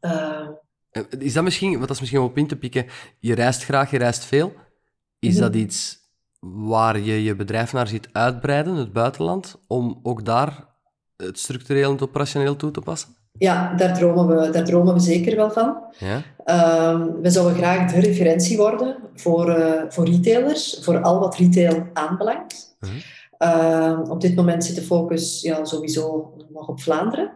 Uh, 0.00 0.48
is 1.18 1.32
dat 1.32 1.44
misschien, 1.44 1.70
wat 1.70 1.80
dat 1.80 1.90
is 1.90 2.00
misschien 2.00 2.20
op 2.20 2.38
in 2.38 2.46
te 2.46 2.56
pikken, 2.56 2.86
je 3.18 3.34
reist 3.34 3.64
graag, 3.64 3.90
je 3.90 3.98
reist 3.98 4.24
veel. 4.24 4.54
Is 5.18 5.34
mhm. 5.34 5.42
dat 5.42 5.54
iets 5.54 5.98
waar 6.40 6.98
je 6.98 7.22
je 7.22 7.36
bedrijf 7.36 7.72
naar 7.72 7.88
ziet 7.88 8.08
uitbreiden, 8.12 8.74
het 8.74 8.92
buitenland, 8.92 9.56
om 9.66 10.00
ook 10.02 10.24
daar 10.24 10.74
het 11.16 11.38
structureel 11.38 11.86
en 11.86 11.92
het 11.92 12.02
operationeel 12.02 12.56
toe 12.56 12.70
te 12.70 12.80
passen? 12.80 13.15
Ja, 13.38 13.74
daar 13.74 13.94
dromen 13.94 14.40
we, 14.40 14.50
daar 14.50 14.64
dromen 14.64 14.94
we 14.94 15.00
zeker 15.00 15.36
wel 15.36 15.50
van. 15.50 15.84
Ja? 15.98 16.22
Ehm, 16.44 17.20
we 17.20 17.30
zouden 17.30 17.56
graag 17.56 17.92
de 17.92 18.00
referentie 18.00 18.56
worden 18.56 18.96
voor, 19.14 19.58
uh, 19.58 19.82
voor 19.88 20.04
retailers, 20.04 20.78
voor 20.80 21.02
al 21.02 21.18
wat 21.18 21.36
retail 21.36 21.86
aanbelangt. 21.92 22.76
Uh 23.38 24.00
op 24.08 24.20
dit 24.20 24.34
moment 24.34 24.64
zit 24.64 24.74
de 24.74 24.82
focus 24.82 25.42
ja, 25.42 25.64
sowieso 25.64 26.34
nog 26.48 26.68
op 26.68 26.80
Vlaanderen. 26.80 27.30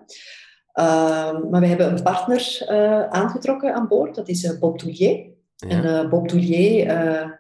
Ehm, 0.73 1.49
maar 1.51 1.61
we 1.61 1.67
hebben 1.67 1.89
een 1.89 2.03
partner 2.03 2.67
uh, 2.71 3.03
aangetrokken 3.09 3.75
aan 3.75 3.89
boord, 3.89 4.15
dat 4.15 4.29
is 4.29 4.59
Bob 4.59 4.79
Toulier. 4.79 5.29
En 5.69 6.09
Bob 6.09 6.29
Toulier, 6.29 6.87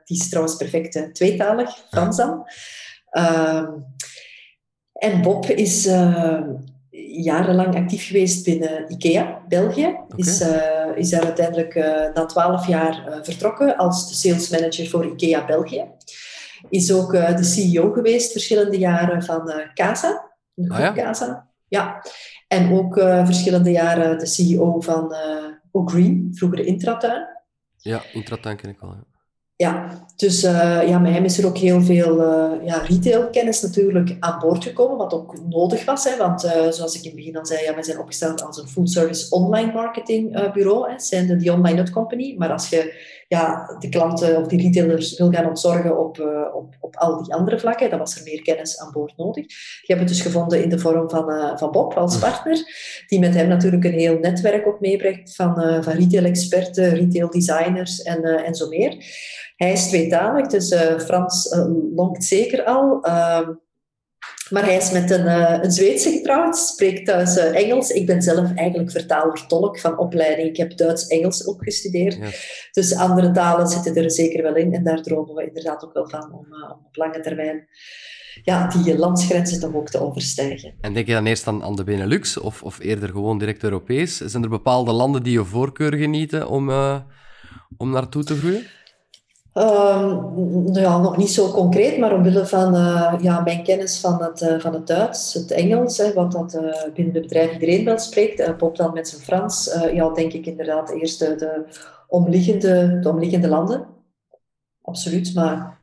die 0.04 0.20
is 0.20 0.28
trouwens 0.28 0.56
perfect 0.56 1.14
tweetalig, 1.14 1.70
Frans 1.90 2.16
dan. 2.16 2.44
en 4.92 5.22
Bob 5.22 5.46
is 5.46 5.88
jarenlang 7.12 7.74
actief 7.76 8.06
geweest 8.06 8.44
binnen 8.44 8.92
IKEA, 8.92 9.42
België. 9.48 9.96
Is, 10.16 10.40
uh, 10.40 10.96
is 10.96 11.10
daar 11.10 11.24
uiteindelijk 11.24 11.74
uh, 11.74 11.84
na 12.14 12.26
twaalf 12.26 12.66
jaar 12.66 13.08
uh, 13.08 13.16
vertrokken 13.22 13.76
als 13.76 14.08
de 14.08 14.14
sales 14.14 14.50
manager 14.50 14.88
voor 14.88 15.06
IKEA 15.06 15.44
België. 15.44 15.84
Is 16.68 16.92
ook 16.92 17.12
de 17.12 17.44
CEO 17.44 17.92
geweest 17.92 18.32
verschillende 18.32 18.78
jaren 18.78 19.22
van 19.22 19.52
Casa, 19.74 20.30
de 20.54 20.70
ah, 20.74 20.78
ja? 20.78 20.92
Casa. 20.92 21.48
Ja. 21.68 22.04
En 22.48 22.72
ook 22.72 22.94
verschillende 23.24 23.70
jaren 23.70 24.18
de 24.18 24.26
CEO 24.26 24.80
van 24.80 25.14
O'Green, 25.70 26.30
vroeger 26.34 26.66
Intratuin. 26.66 27.26
Ja, 27.76 28.02
Intratuin 28.12 28.56
ken 28.56 28.70
ik 28.70 28.80
al. 28.80 28.88
Ja. 28.88 29.09
Ja, 29.60 30.04
dus 30.16 30.44
uh, 30.44 30.88
ja, 30.88 30.98
met 30.98 31.12
hem 31.12 31.24
is 31.24 31.38
er 31.38 31.46
ook 31.46 31.56
heel 31.56 31.82
veel 31.82 32.20
uh, 32.20 32.66
ja, 32.66 32.78
retailkennis 32.78 33.62
natuurlijk 33.62 34.16
aan 34.20 34.38
boord 34.38 34.64
gekomen, 34.64 34.96
wat 34.96 35.14
ook 35.14 35.34
nodig 35.48 35.84
was. 35.84 36.04
Hè, 36.04 36.16
want 36.16 36.44
uh, 36.44 36.50
zoals 36.50 36.94
ik 36.94 37.02
in 37.02 37.06
het 37.06 37.16
begin 37.16 37.36
al 37.36 37.46
zei, 37.46 37.64
ja, 37.64 37.74
wij 37.74 37.82
zijn 37.82 37.98
opgesteld 37.98 38.42
als 38.42 38.58
een 38.58 38.68
full-service 38.68 39.30
online 39.30 39.72
marketing 39.72 40.52
bureau. 40.52 40.90
Hè, 40.90 40.98
zijn 40.98 41.26
de 41.26 41.36
die 41.36 41.52
online 41.52 41.76
nut 41.76 41.90
company. 41.90 42.34
Maar 42.38 42.52
als 42.52 42.68
je 42.68 42.94
ja, 43.30 43.76
de 43.78 43.88
klanten 43.88 44.36
of 44.36 44.46
die 44.46 44.62
retailers 44.62 45.18
wil 45.18 45.30
gaan 45.30 45.48
ontzorgen 45.48 45.98
op, 45.98 46.20
op, 46.54 46.76
op 46.80 46.96
al 46.96 47.22
die 47.22 47.34
andere 47.34 47.58
vlakken, 47.58 47.90
dan 47.90 47.98
was 47.98 48.16
er 48.16 48.22
meer 48.24 48.42
kennis 48.42 48.78
aan 48.78 48.92
boord 48.92 49.16
nodig. 49.16 49.44
Je 49.46 49.86
hebt 49.86 50.00
het 50.00 50.08
dus 50.08 50.20
gevonden 50.20 50.62
in 50.62 50.68
de 50.68 50.78
vorm 50.78 51.10
van, 51.10 51.58
van 51.58 51.70
Bob 51.70 51.94
als 51.94 52.18
partner, 52.18 52.58
die 53.06 53.18
met 53.18 53.34
hem 53.34 53.48
natuurlijk 53.48 53.84
een 53.84 53.92
heel 53.92 54.18
netwerk 54.18 54.66
ook 54.66 54.80
meebrengt 54.80 55.34
van, 55.34 55.54
van 55.82 55.92
retail-experten, 55.92 56.94
retail-designers 56.94 58.02
en, 58.02 58.22
en 58.22 58.54
zo 58.54 58.68
meer. 58.68 58.96
Hij 59.56 59.72
is 59.72 59.88
tweetalig, 59.88 60.46
dus 60.46 60.74
Frans 60.98 61.56
lonkt 61.94 62.24
zeker 62.24 62.64
al. 62.64 63.00
Maar 64.50 64.64
hij 64.64 64.76
is 64.76 64.90
met 64.90 65.10
een, 65.10 65.24
uh, 65.24 65.58
een 65.62 65.70
Zweedse 65.70 66.10
getrouwd, 66.10 66.58
spreekt 66.58 67.06
thuis 67.06 67.36
Engels. 67.36 67.90
Ik 67.90 68.06
ben 68.06 68.22
zelf 68.22 68.54
eigenlijk 68.54 68.90
vertaler-tolk 68.90 69.78
van 69.78 69.98
opleiding. 69.98 70.48
Ik 70.48 70.56
heb 70.56 70.76
Duits-Engels 70.76 71.46
ook 71.46 71.62
gestudeerd. 71.62 72.18
Dus 72.72 72.94
andere 72.94 73.30
talen 73.30 73.66
zitten 73.68 73.96
er 73.96 74.10
zeker 74.10 74.42
wel 74.42 74.54
in. 74.54 74.74
En 74.74 74.84
daar 74.84 75.02
dromen 75.02 75.34
we 75.34 75.46
inderdaad 75.46 75.84
ook 75.84 75.92
wel 75.92 76.08
van 76.08 76.32
om, 76.32 76.46
om 76.72 76.86
op 76.86 76.96
lange 76.96 77.20
termijn 77.20 77.68
ja, 78.42 78.68
die 78.68 78.98
landsgrenzen 78.98 79.60
toch 79.60 79.74
ook 79.74 79.88
te 79.88 80.00
overstijgen. 80.00 80.74
En 80.80 80.92
denk 80.92 81.06
je 81.06 81.12
dan 81.12 81.26
eerst 81.26 81.46
aan, 81.46 81.62
aan 81.62 81.76
de 81.76 81.84
Benelux 81.84 82.38
of, 82.38 82.62
of 82.62 82.78
eerder 82.78 83.08
gewoon 83.08 83.38
direct 83.38 83.62
Europees? 83.62 84.16
Zijn 84.16 84.42
er 84.42 84.48
bepaalde 84.48 84.92
landen 84.92 85.22
die 85.22 85.32
je 85.32 85.44
voorkeur 85.44 85.94
genieten 85.94 86.48
om, 86.48 86.70
om 87.76 87.90
naartoe 87.90 88.24
te 88.24 88.36
groeien? 88.36 88.66
Um, 89.54 90.74
ja, 90.74 90.98
nog 90.98 91.16
niet 91.16 91.30
zo 91.30 91.50
concreet, 91.50 91.98
maar 91.98 92.12
omwille 92.12 92.46
van 92.46 92.74
uh, 92.74 93.14
ja, 93.20 93.40
mijn 93.40 93.62
kennis 93.62 94.00
van 94.00 94.22
het, 94.22 94.40
uh, 94.40 94.60
van 94.60 94.74
het 94.74 94.86
Duits, 94.86 95.34
het 95.34 95.50
Engels, 95.50 95.98
hè, 95.98 96.12
wat 96.12 96.32
dat 96.32 96.54
uh, 96.54 96.60
binnen 96.94 97.14
het 97.14 97.22
bedrijf 97.22 97.52
iedereen 97.52 97.84
wel 97.84 97.98
spreekt, 97.98 98.40
uh, 98.40 98.56
Bob 98.56 98.76
dan 98.76 98.92
met 98.92 99.08
zijn 99.08 99.22
Frans, 99.22 99.78
ja, 99.92 100.08
denk 100.08 100.32
ik 100.32 100.46
inderdaad 100.46 100.90
eerst 100.90 101.18
de, 101.18 101.34
de, 101.34 101.64
omliggende, 102.08 102.98
de 102.98 103.08
omliggende 103.08 103.48
landen. 103.48 103.86
Absoluut, 104.82 105.34
maar 105.34 105.80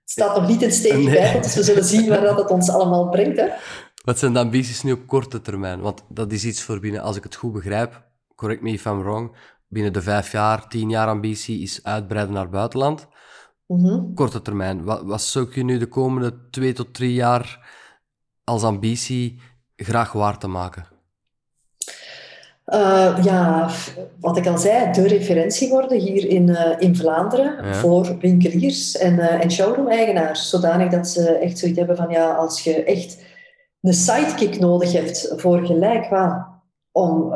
het 0.00 0.10
staat 0.10 0.36
nog 0.36 0.48
niet 0.48 0.62
in 0.62 0.72
stevig 0.72 1.32
nee. 1.32 1.40
dus 1.40 1.54
we 1.54 1.62
zullen 1.62 1.84
zien 1.84 2.08
waar 2.08 2.20
dat 2.20 2.38
het 2.38 2.50
ons 2.50 2.70
allemaal 2.70 3.08
brengt. 3.08 3.40
Hè. 3.40 3.48
Wat 4.04 4.18
zijn 4.18 4.32
de 4.32 4.38
ambities 4.38 4.82
nu 4.82 4.92
op 4.92 5.06
korte 5.06 5.40
termijn? 5.40 5.80
Want 5.80 6.04
dat 6.08 6.32
is 6.32 6.44
iets 6.44 6.62
voor 6.62 6.80
binnen, 6.80 7.02
als 7.02 7.16
ik 7.16 7.22
het 7.22 7.34
goed 7.34 7.52
begrijp, 7.52 8.02
correct 8.34 8.62
me 8.62 8.70
if 8.70 8.84
I'm 8.84 9.02
wrong, 9.02 9.36
binnen 9.72 9.92
de 9.92 10.02
vijf 10.02 10.32
jaar, 10.32 10.68
tien 10.68 10.90
jaar 10.90 11.08
ambitie 11.08 11.62
is 11.62 11.80
uitbreiden 11.82 12.34
naar 12.34 12.42
het 12.42 12.52
buitenland. 12.52 13.06
Mm 13.66 14.14
Korte 14.14 14.42
termijn, 14.42 14.84
wat, 14.84 15.02
wat 15.02 15.22
zou 15.22 15.48
je 15.54 15.64
nu 15.64 15.78
de 15.78 15.86
komende 15.86 16.48
twee 16.50 16.72
tot 16.72 16.94
drie 16.94 17.12
jaar 17.12 17.70
als 18.44 18.62
ambitie 18.62 19.40
graag 19.76 20.12
waar 20.12 20.38
te 20.38 20.48
maken? 20.48 20.86
Uh, 22.66 23.18
ja, 23.22 23.70
wat 24.20 24.36
ik 24.36 24.46
al 24.46 24.58
zei, 24.58 24.92
de 24.92 25.06
referentie 25.06 25.68
worden 25.68 25.98
hier 25.98 26.28
in, 26.28 26.48
uh, 26.48 26.70
in 26.78 26.96
Vlaanderen 26.96 27.74
voor 27.74 28.18
winkeliers 28.18 28.96
en, 28.96 29.14
uh, 29.14 29.42
en 29.42 29.50
showroom-eigenaars. 29.50 30.50
Zodanig 30.50 30.90
dat 30.90 31.08
ze 31.08 31.38
echt 31.38 31.58
zoiets 31.58 31.78
hebben 31.78 31.96
van, 31.96 32.10
ja, 32.10 32.34
als 32.34 32.60
je 32.60 32.84
echt 32.84 33.24
een 33.80 33.92
sidekick 33.92 34.58
nodig 34.58 34.92
hebt 34.92 35.32
voor 35.36 35.66
gelijk 35.66 36.08
wat 36.08 36.46
om, 36.90 37.34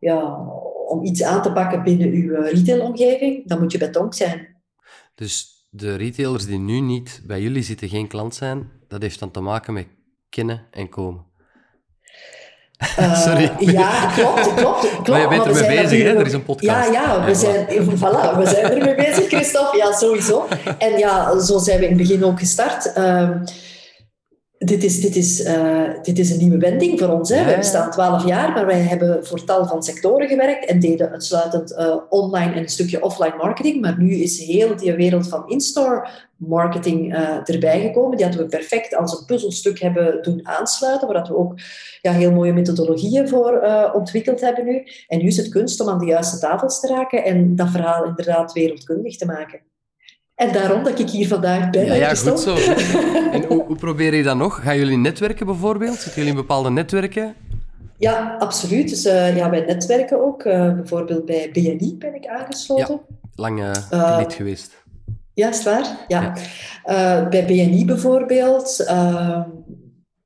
ja, 0.00 0.45
om 0.86 1.04
iets 1.04 1.22
aan 1.22 1.42
te 1.42 1.52
pakken 1.52 1.82
binnen 1.82 2.10
uw 2.10 2.34
retailomgeving, 2.34 3.48
dan 3.48 3.60
moet 3.60 3.72
je 3.72 3.78
bij 3.78 3.88
Tonk 3.88 4.14
zijn. 4.14 4.56
Dus 5.14 5.66
de 5.70 5.94
retailers 5.94 6.46
die 6.46 6.58
nu 6.58 6.80
niet 6.80 7.22
bij 7.26 7.40
jullie 7.40 7.62
zitten, 7.62 7.88
geen 7.88 8.06
klant 8.06 8.34
zijn, 8.34 8.70
dat 8.88 9.02
heeft 9.02 9.18
dan 9.18 9.30
te 9.30 9.40
maken 9.40 9.72
met 9.72 9.86
kennen 10.28 10.66
en 10.70 10.88
komen. 10.88 11.24
Uh, 12.98 13.16
Sorry. 13.24 13.52
Ja, 13.58 14.12
klopt, 14.14 14.54
klopt, 14.54 14.80
klopt. 14.80 15.08
Maar 15.08 15.20
je 15.20 15.28
bent 15.28 15.46
ermee 15.46 15.82
bezig, 15.82 16.02
hè? 16.02 16.14
Er 16.14 16.26
is 16.26 16.32
een 16.32 16.44
podcast. 16.44 16.92
Ja, 16.92 16.92
ja, 16.92 17.24
we, 17.24 17.34
zijn, 17.34 17.66
voilà, 18.02 18.38
we 18.38 18.46
zijn 18.46 18.64
ermee 18.64 18.94
bezig, 18.94 19.26
Christophe. 19.26 19.76
Ja, 19.76 19.92
sowieso. 19.92 20.46
En 20.78 20.98
ja, 20.98 21.38
zo 21.38 21.58
zijn 21.58 21.78
we 21.78 21.84
in 21.84 21.98
het 21.98 22.08
begin 22.08 22.24
ook 22.24 22.38
gestart. 22.38 22.96
Uh, 22.98 23.30
dit 24.58 24.84
is, 24.84 25.00
dit, 25.00 25.16
is, 25.16 25.40
uh, 25.40 26.02
dit 26.02 26.18
is 26.18 26.30
een 26.30 26.38
nieuwe 26.38 26.58
wending 26.58 26.98
voor 26.98 27.08
ons. 27.08 27.28
Hè. 27.28 27.44
We 27.44 27.56
bestaan 27.56 27.90
twaalf 27.90 28.26
jaar, 28.26 28.52
maar 28.52 28.66
wij 28.66 28.80
hebben 28.80 29.26
voor 29.26 29.44
tal 29.44 29.66
van 29.66 29.82
sectoren 29.82 30.28
gewerkt 30.28 30.64
en 30.64 30.80
deden 30.80 31.10
uitsluitend 31.10 31.72
uh, 31.72 31.96
online 32.08 32.52
en 32.52 32.62
een 32.62 32.68
stukje 32.68 33.02
offline 33.02 33.36
marketing. 33.36 33.80
Maar 33.80 33.98
nu 33.98 34.14
is 34.14 34.44
heel 34.44 34.76
die 34.76 34.94
wereld 34.94 35.28
van 35.28 35.48
in-store 35.48 36.08
marketing 36.36 37.14
uh, 37.14 37.48
erbij 37.48 37.80
gekomen. 37.80 38.16
Die 38.16 38.26
hadden 38.26 38.44
we 38.44 38.50
perfect 38.50 38.96
als 38.96 39.18
een 39.18 39.24
puzzelstuk 39.24 39.78
hebben 39.78 40.22
doen 40.22 40.40
aansluiten, 40.42 41.08
waar 41.08 41.26
we 41.26 41.36
ook 41.36 41.54
ja, 42.02 42.12
heel 42.12 42.32
mooie 42.32 42.52
methodologieën 42.52 43.28
voor 43.28 43.60
ontwikkeld 43.94 44.40
hebben 44.40 44.64
nu. 44.64 44.86
En 45.08 45.18
nu 45.18 45.26
is 45.26 45.36
het 45.36 45.48
kunst 45.48 45.80
om 45.80 45.88
aan 45.88 45.98
de 45.98 46.06
juiste 46.06 46.38
tafels 46.38 46.80
te 46.80 46.86
raken 46.86 47.24
en 47.24 47.56
dat 47.56 47.70
verhaal 47.70 48.04
inderdaad 48.04 48.52
wereldkundig 48.52 49.16
te 49.16 49.26
maken. 49.26 49.60
En 50.36 50.52
daarom 50.52 50.84
dat 50.84 50.98
ik 50.98 51.10
hier 51.10 51.28
vandaag 51.28 51.70
ben. 51.70 51.84
Ja, 51.84 51.94
ja 51.94 52.14
goed 52.14 52.40
zo. 52.40 52.56
En 53.36 53.44
hoe, 53.44 53.64
hoe 53.66 53.76
probeer 53.76 54.14
je 54.14 54.22
dat 54.22 54.36
nog? 54.36 54.62
Gaan 54.62 54.76
jullie 54.78 54.96
netwerken 54.96 55.46
bijvoorbeeld? 55.46 55.94
Zitten 55.94 56.14
jullie 56.14 56.30
in 56.30 56.36
bepaalde 56.36 56.70
netwerken? 56.70 57.34
Ja, 57.98 58.36
absoluut. 58.38 58.88
Dus 58.88 59.06
uh, 59.06 59.36
ja, 59.36 59.50
wij 59.50 59.60
netwerken 59.60 60.24
ook. 60.24 60.44
Uh, 60.44 60.74
bijvoorbeeld 60.74 61.24
bij 61.24 61.50
BNI 61.52 61.96
ben 61.98 62.14
ik 62.14 62.26
aangesloten. 62.26 63.00
Ja, 63.08 63.16
lang 63.34 63.60
uh, 63.92 64.16
lid 64.18 64.34
geweest. 64.34 64.84
Ja, 65.34 65.48
is 65.48 65.64
waar? 65.64 66.04
Ja. 66.08 66.34
ja. 66.84 67.28
bij 67.28 67.44
BNI 67.44 67.84
bijvoorbeeld 67.84 68.84
ehm, 68.86 69.42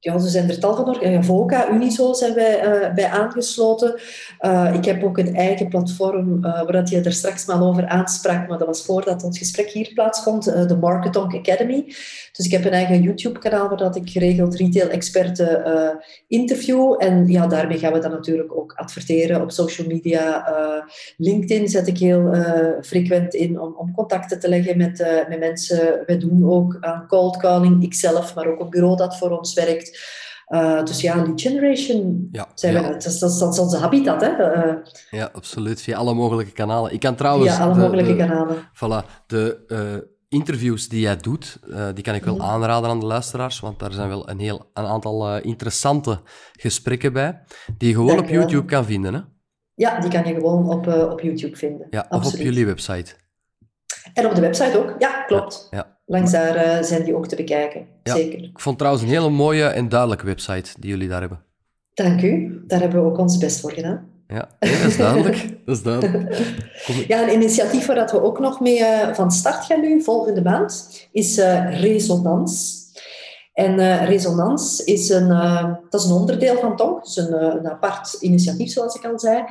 ja, 0.02 0.12
er 0.12 0.20
zijn 0.20 0.48
er 0.48 0.58
tal 0.58 0.74
van. 0.74 1.24
VOCA, 1.24 1.70
Uniso 1.70 2.12
zijn 2.12 2.34
wij 2.34 2.64
uh, 2.64 2.94
bij 2.94 3.08
aangesloten. 3.08 4.00
Uh, 4.40 4.74
ik 4.74 4.84
heb 4.84 5.04
ook 5.04 5.18
een 5.18 5.34
eigen 5.34 5.68
platform 5.68 6.36
uh, 6.36 6.42
waar 6.42 6.72
dat 6.72 6.88
je 6.88 7.00
er 7.00 7.12
straks 7.12 7.46
maar 7.46 7.62
over 7.62 7.86
aansprak, 7.86 8.48
maar 8.48 8.58
dat 8.58 8.66
was 8.66 8.84
voordat 8.84 9.24
ons 9.24 9.38
gesprek 9.38 9.70
hier 9.70 9.90
plaatsvond, 9.94 10.44
de 10.44 10.76
Marketonk 10.80 11.34
Academy. 11.34 11.84
Dus 12.32 12.46
ik 12.46 12.50
heb 12.50 12.64
een 12.64 12.72
eigen 12.72 13.02
YouTube-kanaal 13.02 13.68
waar 13.68 13.76
dat 13.76 13.96
ik 13.96 14.10
geregeld 14.10 14.54
retail-experten 14.54 15.98
interview. 16.26 16.94
En 16.98 17.26
ja, 17.28 17.46
daarmee 17.46 17.78
gaan 17.78 17.92
we 17.92 17.98
dan 17.98 18.10
natuurlijk 18.10 18.56
ook 18.56 18.72
adverteren 18.72 19.42
op 19.42 19.50
social 19.50 19.86
media. 19.86 20.44
LinkedIn 21.16 21.68
zet 21.68 21.86
ik 21.86 21.98
heel 21.98 22.34
frequent 22.82 23.34
in 23.34 23.60
om, 23.60 23.74
om 23.76 23.94
contacten 23.94 24.40
te 24.40 24.48
leggen 24.48 24.76
met, 24.76 25.24
met 25.28 25.38
mensen. 25.38 26.02
We 26.06 26.16
doen 26.16 26.50
ook 26.50 26.76
aan 26.80 27.06
cold 27.08 27.36
calling, 27.36 27.82
ikzelf, 27.82 28.34
maar 28.34 28.46
ook 28.46 28.60
een 28.60 28.70
bureau 28.70 28.96
dat 28.96 29.18
voor 29.18 29.38
ons 29.38 29.54
werkt. 29.54 29.89
Uh, 30.48 30.84
dus 30.84 31.00
ja, 31.00 31.16
lead 31.16 31.40
generation, 31.40 32.28
ja, 32.32 32.48
zijn 32.54 32.72
ja. 32.72 32.82
We, 32.82 32.88
dat, 32.88 33.04
is, 33.04 33.18
dat, 33.18 33.52
is, 33.52 33.58
onze 33.58 33.76
habitat. 33.76 34.20
Hè? 34.20 34.56
Uh, 34.56 34.74
ja, 35.10 35.30
absoluut. 35.32 35.82
Via 35.82 35.96
alle 35.96 36.14
mogelijke 36.14 36.52
kanalen. 36.52 36.92
Ik 36.92 37.00
kan 37.00 37.14
trouwens... 37.14 37.54
Via 37.54 37.64
alle 37.64 37.74
de, 37.74 37.80
mogelijke 37.80 38.16
de, 38.16 38.16
kanalen. 38.16 38.56
Voilà. 38.56 39.26
De 39.26 39.64
uh, 39.68 40.08
interviews 40.28 40.88
die 40.88 41.00
jij 41.00 41.16
doet, 41.16 41.58
die 41.94 42.04
kan 42.04 42.14
ik 42.14 42.24
wel 42.24 42.34
mm. 42.34 42.40
aanraden 42.40 42.90
aan 42.90 43.00
de 43.00 43.06
luisteraars, 43.06 43.60
want 43.60 43.78
daar 43.78 43.92
zijn 43.92 44.08
wel 44.08 44.28
een 44.28 44.38
heel 44.38 44.70
een 44.74 44.86
aantal 44.86 45.36
interessante 45.36 46.20
gesprekken 46.52 47.12
bij, 47.12 47.42
die 47.78 47.88
je 47.88 47.94
gewoon 47.94 48.08
Dank 48.08 48.20
op 48.20 48.28
YouTube 48.28 48.64
kan 48.64 48.84
vinden. 48.84 49.14
Hè? 49.14 49.20
Ja, 49.74 50.00
die 50.00 50.10
kan 50.10 50.24
je 50.24 50.34
gewoon 50.34 50.68
op, 50.68 50.86
op 50.86 51.20
YouTube 51.20 51.56
vinden. 51.56 51.86
Ja, 51.90 52.06
of 52.08 52.26
op 52.26 52.40
jullie 52.40 52.66
website. 52.66 53.14
En 54.14 54.26
op 54.26 54.34
de 54.34 54.40
website 54.40 54.78
ook, 54.78 54.94
ja, 54.98 55.22
klopt. 55.22 55.68
ja 55.70 55.98
langs 56.10 56.30
daar 56.30 56.56
uh, 56.56 56.82
zijn 56.82 57.04
die 57.04 57.16
ook 57.16 57.26
te 57.26 57.36
bekijken. 57.36 57.86
Ja, 58.02 58.14
Zeker. 58.14 58.42
Ik 58.42 58.60
vond 58.60 58.78
trouwens 58.78 59.04
een 59.04 59.10
hele 59.10 59.30
mooie 59.30 59.64
en 59.64 59.88
duidelijke 59.88 60.26
website 60.26 60.70
die 60.78 60.90
jullie 60.90 61.08
daar 61.08 61.20
hebben. 61.20 61.42
Dank 61.94 62.22
u. 62.22 62.62
Daar 62.66 62.80
hebben 62.80 63.02
we 63.02 63.10
ook 63.10 63.18
ons 63.18 63.38
best 63.38 63.60
voor 63.60 63.72
gedaan. 63.72 64.08
Ja, 64.28 64.48
ja 64.60 64.78
dat 64.78 64.90
is 64.90 64.96
duidelijk. 64.96 65.48
dat 65.64 65.76
is 65.76 65.82
duidelijk. 65.82 66.34
Ja, 67.08 67.22
een 67.22 67.34
initiatief 67.34 67.86
waar 67.86 67.96
dat 67.96 68.10
we 68.10 68.22
ook 68.22 68.38
nog 68.38 68.60
mee 68.60 68.78
uh, 68.78 69.12
van 69.12 69.30
start 69.30 69.64
gaan 69.64 69.80
nu, 69.80 70.02
volgende 70.02 70.42
maand, 70.42 71.08
is 71.12 71.38
uh, 71.38 71.80
Resonans. 71.80 72.78
En 73.52 73.78
uh, 73.78 74.08
Resonans 74.08 74.84
is 74.84 75.08
een, 75.08 75.28
dat 75.90 76.00
is 76.00 76.06
een 76.06 76.16
onderdeel 76.16 76.58
van 76.58 76.76
TONG, 76.76 77.02
dus 77.02 77.16
een, 77.16 77.32
een 77.32 77.70
apart 77.70 78.12
initiatief, 78.12 78.70
zoals 78.70 78.94
ik 78.94 79.04
al 79.04 79.18
zei, 79.18 79.44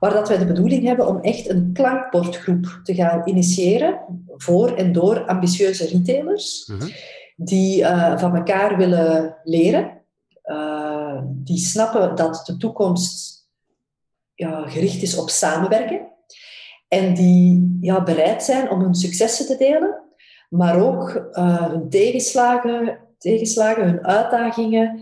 waar 0.00 0.12
dat 0.12 0.28
wij 0.28 0.38
de 0.38 0.46
bedoeling 0.46 0.84
hebben 0.84 1.06
om 1.06 1.20
echt 1.20 1.48
een 1.48 1.70
klankbordgroep 1.72 2.80
te 2.82 2.94
gaan 2.94 3.22
initiëren 3.24 4.00
voor 4.36 4.74
en 4.74 4.92
door 4.92 5.26
ambitieuze 5.26 5.86
retailers 5.86 6.66
mhm. 6.66 6.88
die 7.36 7.80
uh, 7.80 8.18
van 8.18 8.36
elkaar 8.36 8.76
willen 8.76 9.36
leren, 9.44 10.02
uh, 10.44 11.20
die 11.24 11.58
snappen 11.58 12.14
dat 12.14 12.42
de 12.46 12.56
toekomst 12.56 13.48
ja, 14.34 14.68
gericht 14.68 15.02
is 15.02 15.18
op 15.18 15.30
samenwerken 15.30 16.06
en 16.88 17.14
die 17.14 17.78
ja, 17.80 18.02
bereid 18.02 18.42
zijn 18.42 18.70
om 18.70 18.80
hun 18.80 18.94
successen 18.94 19.46
te 19.46 19.56
delen, 19.56 20.02
maar 20.48 20.80
ook 20.80 21.28
uh, 21.32 21.66
hun 21.66 21.88
tegenslagen, 21.88 22.98
tegenslagen, 23.18 23.84
hun 23.84 24.06
uitdagingen 24.06 25.00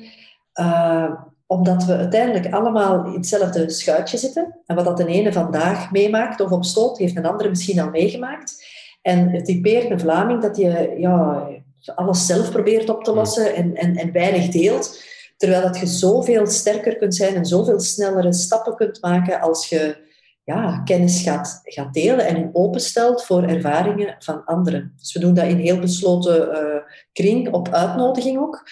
omdat 1.55 1.84
we 1.84 1.96
uiteindelijk 1.96 2.52
allemaal 2.52 3.05
in 3.07 3.12
hetzelfde 3.12 3.70
schuitje 3.70 4.16
zitten. 4.16 4.61
En 4.66 4.76
wat 4.76 4.84
dat 4.84 4.96
de 4.96 5.07
ene 5.07 5.32
vandaag 5.32 5.90
meemaakt 5.90 6.40
of 6.40 6.50
opstoot, 6.50 6.98
heeft 6.98 7.16
een 7.16 7.26
andere 7.26 7.48
misschien 7.48 7.80
al 7.80 7.90
meegemaakt. 7.90 8.64
En 9.02 9.28
het 9.28 9.44
typeert 9.44 9.90
een 9.90 10.00
Vlaming 10.00 10.42
dat 10.42 10.57
je 10.57 10.94
ja, 10.98 11.48
alles 11.94 12.26
zelf 12.26 12.50
probeert 12.50 12.88
op 12.88 13.05
te 13.05 13.14
lossen 13.14 13.55
en, 13.55 13.74
en, 13.74 13.96
en 13.96 14.12
weinig 14.12 14.48
deelt. 14.48 15.02
Terwijl 15.36 15.62
dat 15.62 15.78
je 15.78 15.86
zoveel 15.86 16.46
sterker 16.46 16.96
kunt 16.96 17.14
zijn 17.14 17.34
en 17.34 17.46
zoveel 17.46 17.80
snellere 17.80 18.32
stappen 18.32 18.76
kunt 18.76 19.00
maken 19.00 19.40
als 19.40 19.68
je 19.68 19.96
ja, 20.44 20.82
kennis 20.84 21.22
gaat, 21.22 21.61
gaat 21.64 21.94
delen 21.94 22.26
en 22.26 22.50
openstelt 22.52 23.24
voor 23.24 23.42
ervaringen 23.42 24.16
van 24.18 24.44
anderen. 24.44 24.92
Dus 24.96 25.12
we 25.12 25.20
doen 25.20 25.34
dat 25.34 25.46
in 25.46 25.59
heel 25.59 25.78
besloten 25.78 26.48
uh, 26.48 26.82
kring, 27.12 27.52
op 27.52 27.68
uitnodiging 27.68 28.38
ook. 28.38 28.68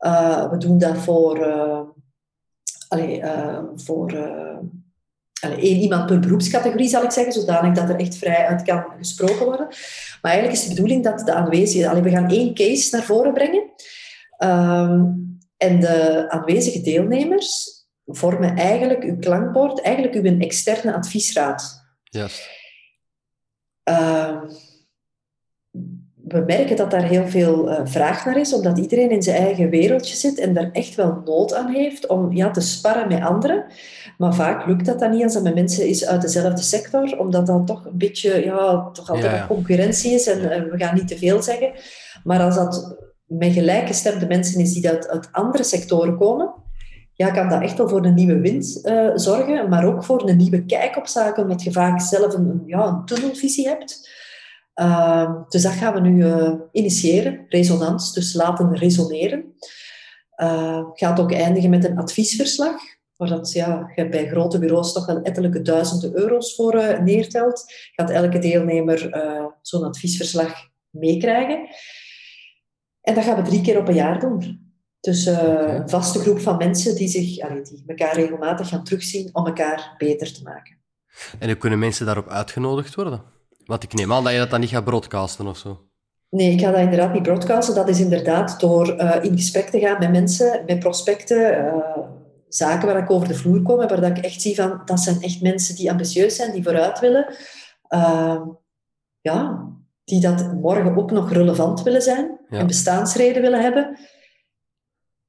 Uh, 0.00 0.50
we 0.50 0.56
doen 0.56 0.78
dat 0.78 0.96
voor... 0.96 1.38
Uh, 1.38 1.80
allee, 2.88 3.20
uh, 3.20 3.58
voor 3.76 4.12
uh, 4.12 4.58
allee, 5.40 5.60
één 5.60 5.80
iemand 5.80 6.06
per 6.06 6.20
beroepscategorie, 6.20 6.88
zal 6.88 7.02
ik 7.02 7.10
zeggen, 7.10 7.32
zodanig 7.32 7.74
dat 7.74 7.88
er 7.88 8.00
echt 8.00 8.16
vrij 8.16 8.46
uit 8.46 8.62
kan 8.62 8.84
gesproken 8.98 9.44
worden. 9.44 9.66
Maar 10.22 10.32
eigenlijk 10.32 10.52
is 10.52 10.62
de 10.62 10.74
bedoeling 10.74 11.04
dat 11.04 11.18
de 11.18 11.32
aanwezigen... 11.32 11.90
Allee, 11.90 12.02
we 12.02 12.10
gaan 12.10 12.30
één 12.30 12.54
case 12.54 12.96
naar 12.96 13.04
voren 13.04 13.32
brengen. 13.32 13.70
Um, 14.38 15.22
en 15.56 15.80
de 15.80 16.26
aanwezige 16.30 16.80
deelnemers 16.80 17.72
vormen 18.06 18.56
eigenlijk 18.56 19.02
uw 19.02 19.18
klankbord, 19.18 19.80
eigenlijk 19.80 20.14
uw 20.14 20.38
externe 20.38 20.94
adviesraad. 20.94 21.82
Yes. 22.02 22.48
Uh, 23.90 24.42
we 26.34 26.44
merken 26.46 26.76
dat 26.76 26.90
daar 26.90 27.02
heel 27.02 27.26
veel 27.26 27.70
uh, 27.70 27.80
vraag 27.84 28.24
naar 28.24 28.38
is, 28.38 28.54
omdat 28.54 28.78
iedereen 28.78 29.10
in 29.10 29.22
zijn 29.22 29.36
eigen 29.36 29.70
wereldje 29.70 30.16
zit 30.16 30.38
en 30.38 30.54
daar 30.54 30.70
echt 30.72 30.94
wel 30.94 31.22
nood 31.24 31.54
aan 31.54 31.72
heeft 31.72 32.06
om 32.06 32.32
ja, 32.32 32.50
te 32.50 32.60
sparren 32.60 33.08
met 33.08 33.22
anderen. 33.22 33.64
Maar 34.18 34.34
vaak 34.34 34.66
lukt 34.66 34.86
dat 34.86 34.98
dan 34.98 35.10
niet 35.10 35.22
als 35.22 35.32
dat 35.32 35.42
met 35.42 35.54
mensen 35.54 35.88
is 35.88 36.06
uit 36.06 36.22
dezelfde 36.22 36.62
sector, 36.62 37.18
omdat 37.18 37.46
dat 37.46 37.66
toch 37.66 37.84
een 37.84 37.98
beetje, 37.98 38.44
ja, 38.44 38.90
toch 38.92 39.10
altijd 39.10 39.32
ja, 39.32 39.36
ja. 39.36 39.46
concurrentie 39.46 40.12
is 40.12 40.26
en 40.26 40.38
uh, 40.38 40.70
we 40.70 40.78
gaan 40.78 40.94
niet 40.94 41.08
te 41.08 41.18
veel 41.18 41.42
zeggen. 41.42 41.72
Maar 42.24 42.40
als 42.40 42.54
dat 42.54 42.96
met 43.26 43.52
gelijkgestemde 43.52 44.26
mensen 44.26 44.60
is 44.60 44.72
die 44.72 44.82
dat 44.82 45.08
uit 45.08 45.28
andere 45.32 45.64
sectoren 45.64 46.16
komen, 46.16 46.54
ja, 47.12 47.30
kan 47.30 47.48
dat 47.48 47.62
echt 47.62 47.78
wel 47.78 47.88
voor 47.88 48.04
een 48.04 48.14
nieuwe 48.14 48.40
wind 48.40 48.80
uh, 48.82 49.10
zorgen, 49.14 49.68
maar 49.68 49.84
ook 49.84 50.04
voor 50.04 50.28
een 50.28 50.36
nieuwe 50.36 50.64
kijk 50.64 50.96
op 50.96 51.06
zaken, 51.06 51.42
omdat 51.42 51.62
je 51.62 51.72
vaak 51.72 52.00
zelf 52.00 52.34
een, 52.34 52.62
ja, 52.66 52.86
een 52.86 53.04
tunnelvisie 53.04 53.68
hebt. 53.68 54.22
Uh, 54.80 55.42
dus 55.48 55.62
dat 55.62 55.72
gaan 55.72 55.94
we 55.94 56.00
nu 56.00 56.24
uh, 56.24 56.54
initiëren, 56.72 57.46
resonans, 57.48 58.12
dus 58.12 58.34
laten 58.34 58.76
resoneren. 58.76 59.54
Uh, 60.36 60.84
gaat 60.92 61.20
ook 61.20 61.32
eindigen 61.32 61.70
met 61.70 61.84
een 61.84 61.98
adviesverslag, 61.98 62.76
waar 63.16 63.28
dat, 63.28 63.52
ja, 63.52 63.92
je 63.94 64.08
bij 64.08 64.28
grote 64.28 64.58
bureaus 64.58 64.92
toch 64.92 65.06
wel 65.06 65.22
ettelijke 65.22 65.62
duizenden 65.62 66.16
euro's 66.16 66.54
voor 66.54 66.74
uh, 66.74 66.98
neertelt. 66.98 67.64
Gaat 67.92 68.10
elke 68.10 68.38
deelnemer 68.38 69.08
zo'n 69.62 69.84
adviesverslag 69.84 70.54
meekrijgen. 70.90 71.68
En 73.00 73.14
dat 73.14 73.24
gaan 73.24 73.42
we 73.42 73.48
drie 73.48 73.60
keer 73.60 73.78
op 73.78 73.88
een 73.88 73.94
jaar 73.94 74.20
doen. 74.20 74.62
Dus 75.00 75.26
een 75.26 75.88
vaste 75.88 76.18
groep 76.18 76.40
van 76.40 76.56
mensen 76.56 76.96
die, 76.96 77.08
zich, 77.08 77.40
allee, 77.40 77.62
die 77.62 77.84
elkaar 77.86 78.14
regelmatig 78.14 78.68
gaan 78.68 78.84
terugzien 78.84 79.28
om 79.32 79.46
elkaar 79.46 79.94
beter 79.98 80.32
te 80.32 80.42
maken. 80.42 80.78
En 81.38 81.48
hoe 81.48 81.56
kunnen 81.56 81.78
mensen 81.78 82.06
daarop 82.06 82.28
uitgenodigd 82.28 82.94
worden? 82.94 83.33
Want 83.64 83.82
ik 83.82 83.94
neem 83.94 84.12
aan 84.12 84.24
dat 84.24 84.32
je 84.32 84.38
dat 84.38 84.50
dan 84.50 84.60
niet 84.60 84.68
gaat 84.68 84.84
broadcasten 84.84 85.46
of 85.46 85.56
zo. 85.56 85.80
Nee, 86.28 86.52
ik 86.52 86.60
ga 86.60 86.70
dat 86.70 86.80
inderdaad 86.80 87.12
niet 87.12 87.22
broadcasten. 87.22 87.74
Dat 87.74 87.88
is 87.88 88.00
inderdaad 88.00 88.60
door 88.60 88.94
uh, 89.00 89.16
in 89.22 89.36
gesprek 89.36 89.68
te 89.68 89.78
gaan 89.78 89.98
met 89.98 90.10
mensen, 90.10 90.62
met 90.66 90.78
prospecten, 90.78 91.64
uh, 91.64 91.98
zaken 92.48 92.86
waar 92.86 93.02
ik 93.02 93.10
over 93.10 93.28
de 93.28 93.34
vloer 93.34 93.62
kom 93.62 93.80
en 93.80 93.88
waar 93.88 94.00
dat 94.00 94.16
ik 94.18 94.24
echt 94.24 94.40
zie 94.40 94.54
van, 94.54 94.82
dat 94.84 95.00
zijn 95.00 95.22
echt 95.22 95.42
mensen 95.42 95.76
die 95.76 95.90
ambitieus 95.90 96.36
zijn, 96.36 96.52
die 96.52 96.62
vooruit 96.62 97.00
willen. 97.00 97.34
Uh, 97.88 98.40
ja, 99.20 99.68
die 100.04 100.20
dat 100.20 100.52
morgen 100.52 100.96
ook 100.96 101.10
nog 101.10 101.32
relevant 101.32 101.82
willen 101.82 102.02
zijn 102.02 102.38
ja. 102.48 102.58
en 102.58 102.66
bestaansreden 102.66 103.42
willen 103.42 103.62
hebben. 103.62 103.98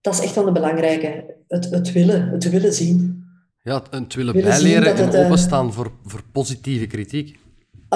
Dat 0.02 0.14
is 0.14 0.20
echt 0.20 0.36
wel 0.36 0.48
een 0.48 0.54
belangrijke. 0.54 1.36
Het, 1.48 1.70
het 1.70 1.92
willen, 1.92 2.30
het 2.30 2.50
willen 2.50 2.74
zien. 2.74 3.24
Ja, 3.62 3.84
het 3.90 4.16
willen, 4.16 4.34
willen 4.34 4.50
bijleren 4.50 4.96
en 4.96 5.14
eh, 5.14 5.26
openstaan 5.26 5.74
voor, 5.74 5.92
voor 6.04 6.24
positieve 6.32 6.88
kritiek. 6.88 7.40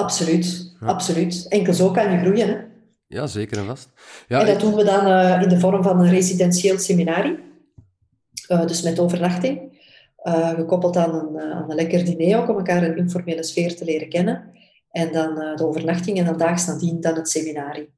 Absoluut, 0.02 0.76
absoluut. 0.80 1.46
Enkel 1.48 1.74
zo 1.74 1.90
kan 1.90 2.12
je 2.12 2.18
groeien. 2.18 2.48
Hè? 2.48 2.56
Ja, 3.06 3.26
zeker 3.26 3.58
en 3.58 3.66
vast. 3.66 3.90
Ja, 4.28 4.40
en 4.40 4.46
dat 4.46 4.60
doen 4.60 4.74
we 4.74 4.84
dan 4.84 5.06
uh, 5.06 5.42
in 5.42 5.48
de 5.48 5.60
vorm 5.60 5.82
van 5.82 6.00
een 6.00 6.10
residentieel 6.10 6.78
seminarie. 6.78 7.38
Uh, 8.48 8.66
dus 8.66 8.82
met 8.82 8.98
overnachting. 8.98 9.78
Uh, 10.24 10.48
gekoppeld 10.48 10.96
aan 10.96 11.14
een, 11.14 11.40
aan 11.40 11.70
een 11.70 11.76
lekker 11.76 12.04
diner 12.04 12.38
ook, 12.38 12.48
om 12.48 12.56
elkaar 12.56 12.82
een 12.82 12.96
informele 12.96 13.42
sfeer 13.42 13.76
te 13.76 13.84
leren 13.84 14.08
kennen. 14.08 14.52
En 14.90 15.12
dan 15.12 15.34
de 15.56 15.66
overnachting 15.66 16.18
en 16.18 16.24
dan 16.24 16.38
daags 16.38 16.66
nadien 16.66 17.00
dan 17.00 17.14
het 17.14 17.28
seminarie. 17.28 17.92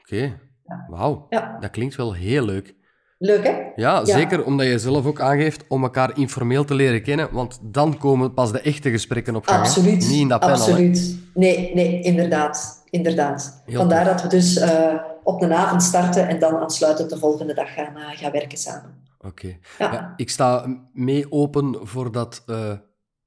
Oké, 0.00 0.14
okay. 0.14 0.38
ja. 0.66 0.86
wauw. 0.88 1.26
Ja. 1.30 1.56
Dat 1.60 1.70
klinkt 1.70 1.96
wel 1.96 2.14
heel 2.14 2.44
leuk. 2.44 2.74
Leuk, 3.22 3.46
hè? 3.46 3.62
Ja, 3.76 4.04
zeker 4.04 4.44
omdat 4.44 4.66
je 4.66 4.78
zelf 4.78 5.06
ook 5.06 5.20
aangeeft 5.20 5.64
om 5.68 5.82
elkaar 5.82 6.18
informeel 6.18 6.64
te 6.64 6.74
leren 6.74 7.02
kennen, 7.02 7.32
want 7.32 7.58
dan 7.62 7.98
komen 7.98 8.34
pas 8.34 8.52
de 8.52 8.60
echte 8.60 8.90
gesprekken 8.90 9.36
op 9.36 9.46
gang. 9.46 9.60
Absoluut. 9.60 10.08
Niet 10.08 10.20
in 10.20 10.28
dat 10.28 10.40
panel. 10.40 10.56
Absoluut. 10.56 11.18
Nee, 11.34 11.74
nee, 11.74 12.02
inderdaad. 12.02 12.82
inderdaad. 12.90 13.62
Vandaar 13.66 14.04
dat 14.04 14.22
we 14.22 14.28
dus 14.28 14.56
uh, 14.56 14.94
op 15.22 15.42
een 15.42 15.52
avond 15.52 15.82
starten 15.82 16.28
en 16.28 16.38
dan 16.38 16.56
aansluitend 16.56 17.10
de 17.10 17.18
volgende 17.18 17.54
dag 17.54 17.74
gaan, 17.74 17.96
uh, 17.96 18.02
gaan 18.10 18.32
werken 18.32 18.58
samen. 18.58 18.94
Oké. 19.18 19.56
Ja. 19.78 19.92
ja. 19.92 20.12
ik 20.16 20.30
sta 20.30 20.66
mee 20.92 21.32
open 21.32 21.78
voor 21.82 22.12
dat 22.12 22.42
uh, 22.46 22.72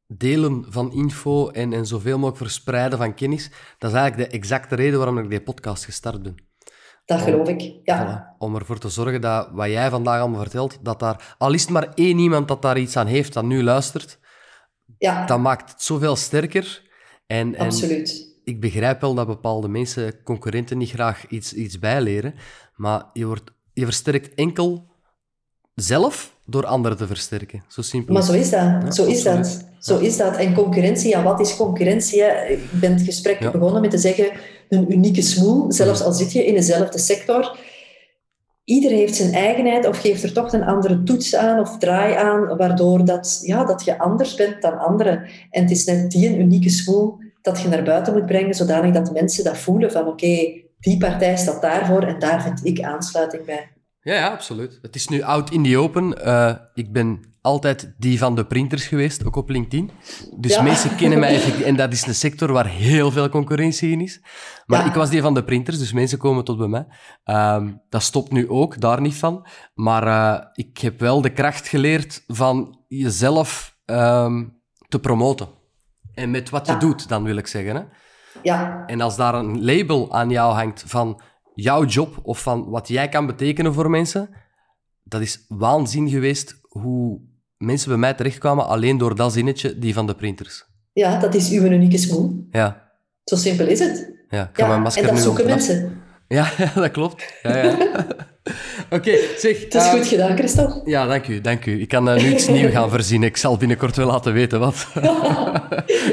delen 0.08 0.66
van 0.70 0.92
info 0.92 1.50
en, 1.50 1.74
en 1.74 1.86
zoveel 1.86 2.16
mogelijk 2.16 2.38
verspreiden 2.38 2.98
van 2.98 3.14
kennis. 3.14 3.50
Dat 3.78 3.92
is 3.92 3.98
eigenlijk 3.98 4.30
de 4.30 4.38
exacte 4.38 4.76
reden 4.76 4.98
waarom 4.98 5.18
ik 5.18 5.30
deze 5.30 5.42
podcast 5.42 5.86
gestart 5.86 6.24
ben. 6.24 6.36
Dat 7.06 7.22
geloof 7.22 7.48
ik, 7.48 7.74
ja. 7.84 8.34
Voilà, 8.34 8.38
om 8.38 8.56
ervoor 8.56 8.80
te 8.80 8.90
zorgen 8.90 9.22
dat 9.22 9.50
wat 9.52 9.68
jij 9.68 9.90
vandaag 9.90 10.20
allemaal 10.20 10.42
vertelt, 10.42 10.78
dat 10.82 11.00
daar, 11.00 11.36
al 11.38 11.54
is 11.54 11.62
het 11.62 11.70
maar 11.70 11.94
één 11.94 12.20
iemand 12.20 12.48
dat 12.48 12.62
daar 12.62 12.78
iets 12.78 12.98
aan 12.98 13.08
heeft, 13.08 13.34
dat 13.34 13.44
nu 13.44 13.64
luistert, 13.64 14.20
ja. 14.98 15.26
dat 15.26 15.40
maakt 15.40 15.72
het 15.72 15.82
zoveel 15.82 16.16
sterker. 16.16 16.82
En, 17.28 17.58
Absoluut. 17.58 18.10
En 18.10 18.42
ik 18.44 18.62
begrijp 18.62 19.02
wel 19.02 19.14
dat 19.14 19.28
bepaalde 19.28 19.68
mensen, 19.68 20.24
concurrenten, 20.24 20.78
niet 20.78 20.90
graag 20.90 21.28
iets, 21.28 21.54
iets 21.54 21.80
bijleren, 21.80 22.34
maar 22.76 23.04
je, 23.14 23.26
wordt, 23.26 23.52
je 23.74 23.84
versterkt 23.84 24.34
enkel 24.34 24.92
zelf 25.76 26.36
door 26.46 26.66
anderen 26.66 26.98
te 26.98 27.08
versterken. 27.08 27.64
Zo 27.68 27.82
simpel. 27.82 28.14
Maar 28.14 28.24
zo 28.24 28.34
is 28.34 28.50
dat. 28.50 28.96
zo 28.96 29.06
is 29.06 29.24
dat. 29.24 29.66
Zo 29.80 30.00
is 30.00 30.18
dat. 30.18 30.38
En 30.38 30.54
concurrentie, 30.54 31.10
ja, 31.10 31.24
wat 31.24 31.40
is 31.40 31.56
concurrentie? 31.56 32.22
Ik 32.50 32.72
ben 32.72 32.94
het 32.94 33.02
gesprek 33.02 33.52
begonnen 33.52 33.82
met 33.82 33.92
te 33.92 33.98
zeggen, 33.98 34.32
een 34.74 34.92
unieke 34.92 35.22
smoel, 35.22 35.72
zelfs 35.72 36.02
al 36.02 36.12
zit 36.12 36.32
je 36.32 36.46
in 36.46 36.54
dezelfde 36.54 36.98
sector. 36.98 37.58
Ieder 38.64 38.92
heeft 38.92 39.16
zijn 39.16 39.34
eigenheid 39.34 39.88
of 39.88 40.00
geeft 40.00 40.24
er 40.24 40.34
toch 40.34 40.54
een 40.54 40.64
andere 40.64 41.04
toets 41.04 41.36
aan 41.36 41.60
of 41.60 41.78
draai 41.78 42.16
aan, 42.16 42.58
waardoor 42.58 43.06
dat, 43.06 43.40
ja, 43.46 43.64
dat 43.64 43.84
je 43.84 44.00
anders 44.00 44.36
bent 44.36 44.62
dan 44.62 44.78
anderen. 44.78 45.30
En 45.50 45.62
het 45.62 45.72
is 45.72 45.86
net 45.86 46.12
die 46.12 46.28
een 46.28 46.40
unieke 46.40 46.70
smoel 46.70 47.18
dat 47.42 47.62
je 47.62 47.68
naar 47.68 47.84
buiten 47.84 48.14
moet 48.14 48.26
brengen, 48.26 48.54
zodanig 48.54 48.94
dat 48.94 49.14
mensen 49.14 49.44
dat 49.44 49.58
voelen 49.58 49.92
van 49.92 50.08
oké, 50.08 50.62
die 50.80 50.98
partij 50.98 51.38
staat 51.38 51.62
daarvoor 51.62 52.04
en 52.04 52.20
daar 52.20 52.42
vind 52.42 52.66
ik 52.66 52.82
aansluiting 52.82 53.46
bij. 53.46 53.72
Ja, 54.02 54.14
ja, 54.14 54.28
absoluut. 54.28 54.80
Het 54.82 54.96
is 54.96 55.08
nu 55.08 55.22
out 55.22 55.52
in 55.52 55.64
the 55.64 55.78
open. 55.78 56.18
Uh, 56.26 56.54
ik 56.74 56.92
ben 56.92 57.33
altijd 57.44 57.94
die 57.98 58.18
van 58.18 58.36
de 58.36 58.46
printers 58.46 58.88
geweest, 58.88 59.26
ook 59.26 59.36
op 59.36 59.50
LinkedIn. 59.50 59.92
Dus 60.38 60.62
mensen 60.62 60.96
kennen 60.96 61.20
mij 61.20 61.42
en 61.66 61.76
dat 61.76 61.92
is 61.92 62.06
een 62.08 62.16
sector 62.16 62.52
waar 62.52 62.68
heel 62.68 63.12
veel 63.12 63.30
concurrentie 63.30 63.92
in 63.92 64.02
is. 64.02 64.22
Maar 64.66 64.86
ik 64.86 64.94
was 64.94 65.10
die 65.10 65.22
van 65.22 65.34
de 65.34 65.44
printers, 65.44 65.80
dus 65.80 65.94
mensen 65.94 66.18
komen 66.18 66.44
tot 66.44 66.58
bij 66.58 66.68
mij. 66.68 66.86
Um, 67.56 67.82
dat 67.90 68.04
stopt 68.04 68.32
nu 68.32 68.50
ook, 68.50 68.80
daar 68.80 69.02
niet 69.02 69.16
van. 69.16 69.48
Maar 69.74 70.08
uh, 70.08 70.46
ik 70.54 70.78
heb 70.78 71.00
wel 71.00 71.22
de 71.22 71.30
kracht 71.30 71.68
geleerd 71.68 72.24
van 72.28 72.84
jezelf 72.88 73.78
um, 73.86 74.62
te 74.88 75.00
promoten. 75.00 75.48
En 76.14 76.32
met 76.32 76.50
wat 76.50 76.68
je 76.68 76.78
doet, 76.78 77.10
dan 77.10 77.24
wil 77.24 77.36
ik 77.36 77.48
zeggen. 77.48 77.76
Hè? 77.76 77.82
Ja. 78.44 78.84
En 78.86 79.02
als 79.02 79.16
daar 79.16 79.36
een 79.36 79.66
label 79.66 80.14
aan 80.14 80.30
jou 80.30 80.54
hangt 80.54 80.84
van 80.88 81.22
jouw 81.54 81.86
job 81.86 82.20
of 82.22 82.42
van 82.42 82.70
wat 82.70 82.88
jij 82.88 83.10
kan 83.10 83.26
betekenen 83.26 83.74
voor 83.74 83.90
mensen, 83.90 84.30
dat 85.04 85.22
is 85.22 85.46
waanzin 85.48 86.10
geweest 86.10 86.62
hoe 86.68 87.32
mensen 87.66 87.90
bij 87.90 87.98
mij 87.98 88.14
terechtkwamen 88.14 88.68
alleen 88.68 88.98
door 88.98 89.16
dat 89.16 89.34
zinnetje, 89.34 89.80
die 89.80 89.94
van 89.94 90.08
de 90.08 90.16
printers. 90.16 90.66
Ja, 90.94 91.20
dat 91.20 91.36
is 91.36 91.50
uw 91.50 91.64
unieke 91.64 91.98
smoel. 91.98 92.48
Ja. 92.52 92.92
Zo 93.24 93.36
simpel 93.36 93.68
is 93.68 93.80
het. 93.80 94.12
Ja, 94.30 94.50
kan 94.54 94.68
mijn 94.68 94.82
masker 94.82 95.08
en 95.08 95.16
dat 95.16 95.24
zoeken 95.24 95.46
mensen. 95.46 96.02
Ja, 96.28 96.52
ja, 96.58 96.72
dat 96.76 96.92
klopt. 96.92 97.34
Ja, 97.44 97.58
ja. 97.58 97.78
Oké, 98.90 99.12
zeg... 99.38 99.60
Het 99.64 99.74
is 99.74 99.84
goed 99.84 100.00
ehm, 100.00 100.08
gedaan, 100.08 100.38
Christophe. 100.38 100.82
Ja, 100.86 101.06
dank 101.06 101.28
u, 101.28 101.42
dank 101.42 101.66
u. 101.66 101.82
Ik 101.82 101.88
kan 101.88 102.10
uh, 102.10 102.24
nu 102.24 102.32
iets 102.32 102.48
nieuws 102.48 102.72
gaan 102.72 102.90
voorzien. 102.96 103.24
Ik 103.24 103.38
zal 103.38 103.58
binnenkort 103.58 103.96
wel 103.96 104.08
laten 104.08 104.34
weten 104.34 104.60
wat. 104.60 104.88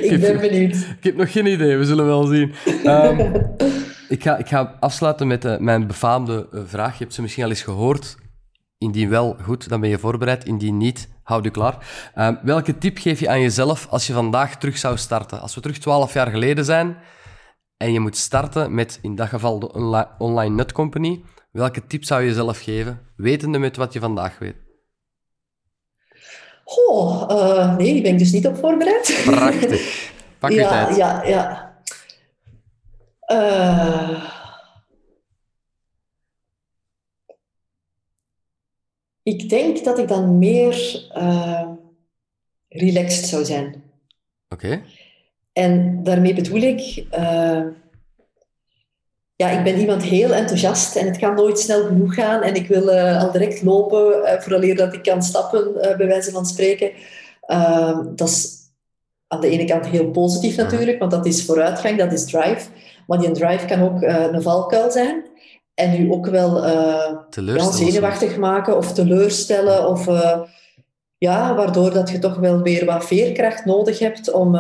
ik 0.01 0.21
ben 0.21 0.41
benieuwd. 0.41 0.75
Ik 0.75 1.05
heb 1.05 1.17
nog 1.17 1.33
geen 1.33 1.47
idee, 1.47 1.77
we 1.77 1.85
zullen 1.85 2.07
wel 2.07 2.25
zien. 2.25 2.53
Um, 2.85 3.33
ik, 4.09 4.23
ga, 4.23 4.37
ik 4.37 4.49
ga 4.49 4.77
afsluiten 4.81 5.27
met 5.27 5.45
uh, 5.45 5.59
mijn 5.59 5.87
befaamde 5.87 6.49
vraag. 6.67 6.93
Je 6.93 7.03
hebt 7.03 7.15
ze 7.15 7.23
misschien 7.23 7.45
al 7.45 7.51
eens 7.51 7.63
gehoord. 7.63 8.17
Indien 8.81 9.09
wel, 9.09 9.37
goed, 9.43 9.69
dan 9.69 9.81
ben 9.81 9.91
je 9.91 9.99
voorbereid. 9.99 10.45
Indien 10.45 10.77
niet, 10.77 11.09
houd 11.23 11.45
je 11.45 11.51
klaar. 11.51 11.77
Uh, 12.17 12.31
welke 12.43 12.79
tip 12.79 12.99
geef 12.99 13.21
je 13.21 13.29
aan 13.29 13.41
jezelf 13.41 13.87
als 13.91 14.07
je 14.07 14.13
vandaag 14.13 14.59
terug 14.59 14.79
zou 14.79 14.97
starten? 14.97 15.41
Als 15.41 15.55
we 15.55 15.61
terug 15.61 15.79
twaalf 15.79 16.13
jaar 16.13 16.31
geleden 16.31 16.65
zijn 16.65 16.97
en 17.77 17.93
je 17.93 18.01
moet 18.01 18.17
starten 18.17 18.75
met, 18.75 18.99
in 19.03 19.15
dat 19.15 19.29
geval, 19.29 19.59
de 19.59 19.73
online, 19.73 20.09
online 20.19 20.55
nut 20.55 20.73
company, 20.73 21.23
welke 21.53 21.87
tip 21.87 22.05
zou 22.05 22.21
je 22.21 22.29
jezelf 22.29 22.61
geven, 22.61 23.01
wetende 23.17 23.59
met 23.59 23.77
wat 23.77 23.93
je 23.93 24.01
vandaag 24.01 24.39
weet? 24.39 24.57
Oh, 26.65 27.77
nee, 27.77 27.93
die 27.93 28.03
ben 28.03 28.13
ik 28.13 28.19
dus 28.19 28.33
niet 28.33 28.47
op 28.47 28.57
voorbereid. 28.57 29.21
Prachtig. 29.25 30.13
Pak 30.39 30.51
je 30.51 30.57
ja, 30.57 30.69
tijd. 30.69 30.97
Ja, 30.97 31.25
ja. 31.25 31.75
Uh, 33.33 34.40
ik 39.23 39.49
denk 39.49 39.85
dat 39.85 39.99
ik 39.99 40.09
dan 40.09 40.39
meer 40.39 41.09
uh, 41.17 41.69
relaxed 42.69 43.25
zou 43.25 43.45
zijn. 43.45 43.83
Oké. 44.49 44.67
Okay. 44.67 44.83
En 45.53 46.03
daarmee 46.03 46.35
bedoel 46.35 46.61
ik, 46.61 47.05
uh, 47.19 47.63
ja, 49.37 49.51
ik 49.51 49.65
ben 49.65 49.79
iemand 49.79 50.03
heel 50.03 50.35
enthousiast 50.35 50.97
en 50.97 51.07
het 51.07 51.19
kan 51.19 51.35
nooit 51.35 51.59
snel 51.59 51.85
genoeg 51.85 52.15
gaan 52.15 52.43
en 52.43 52.55
ik 52.55 52.67
wil 52.67 52.91
al 52.91 53.33
direct 53.33 53.63
lopen, 53.63 54.23
uh, 54.23 54.41
vooraleer 54.41 54.77
dat 54.77 54.95
ik 54.95 55.03
kan 55.03 55.23
stappen, 55.23 55.73
bij 55.73 56.07
wijze 56.07 56.31
van 56.31 56.47
spreken. 56.47 56.93
dat 58.15 58.29
is 58.29 58.59
aan 59.27 59.41
de 59.41 59.49
ene 59.49 59.65
kant 59.65 59.87
heel 59.87 60.11
positief 60.11 60.57
natuurlijk, 60.57 60.99
want 60.99 61.11
dat 61.11 61.27
is 61.27 61.45
vooruitgang, 61.45 61.99
dat 61.99 62.13
is 62.13 62.25
drive. 62.25 62.69
Maar 63.07 63.19
die 63.19 63.31
drive 63.31 63.67
kan 63.67 63.83
ook 63.83 64.03
een 64.03 64.43
valkuil 64.43 64.91
zijn. 64.91 65.30
En 65.75 66.01
u 66.01 66.13
ook 66.13 66.27
wel 66.27 66.67
uh, 66.67 67.71
zenuwachtig 67.71 68.37
maken 68.37 68.77
of 68.77 68.93
teleurstellen. 68.93 69.89
Of, 69.89 70.07
uh, 70.07 70.41
ja, 71.19 71.55
waardoor 71.55 71.93
dat 71.93 72.11
je 72.11 72.19
toch 72.19 72.37
wel 72.37 72.63
weer 72.63 72.85
wat 72.85 73.05
veerkracht 73.05 73.65
nodig 73.65 73.99
hebt 73.99 74.33
om... 74.33 74.55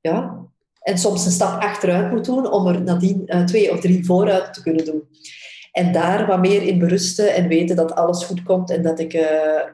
ja, 0.00 0.44
en 0.80 0.98
soms 0.98 1.24
een 1.24 1.30
stap 1.30 1.62
achteruit 1.62 2.10
moet 2.10 2.24
doen 2.24 2.50
om 2.50 2.66
er 2.66 2.82
nadien 2.82 3.30
twee 3.44 3.72
of 3.72 3.80
drie 3.80 4.04
vooruit 4.04 4.54
te 4.54 4.62
kunnen 4.62 4.84
doen. 4.84 5.02
En 5.72 5.92
daar 5.92 6.26
wat 6.26 6.40
meer 6.40 6.62
in 6.62 6.78
berusten 6.78 7.34
en 7.34 7.48
weten 7.48 7.76
dat 7.76 7.94
alles 7.94 8.24
goed 8.24 8.42
komt 8.42 8.70
en 8.70 8.82
dat 8.82 8.98
ik 8.98 9.12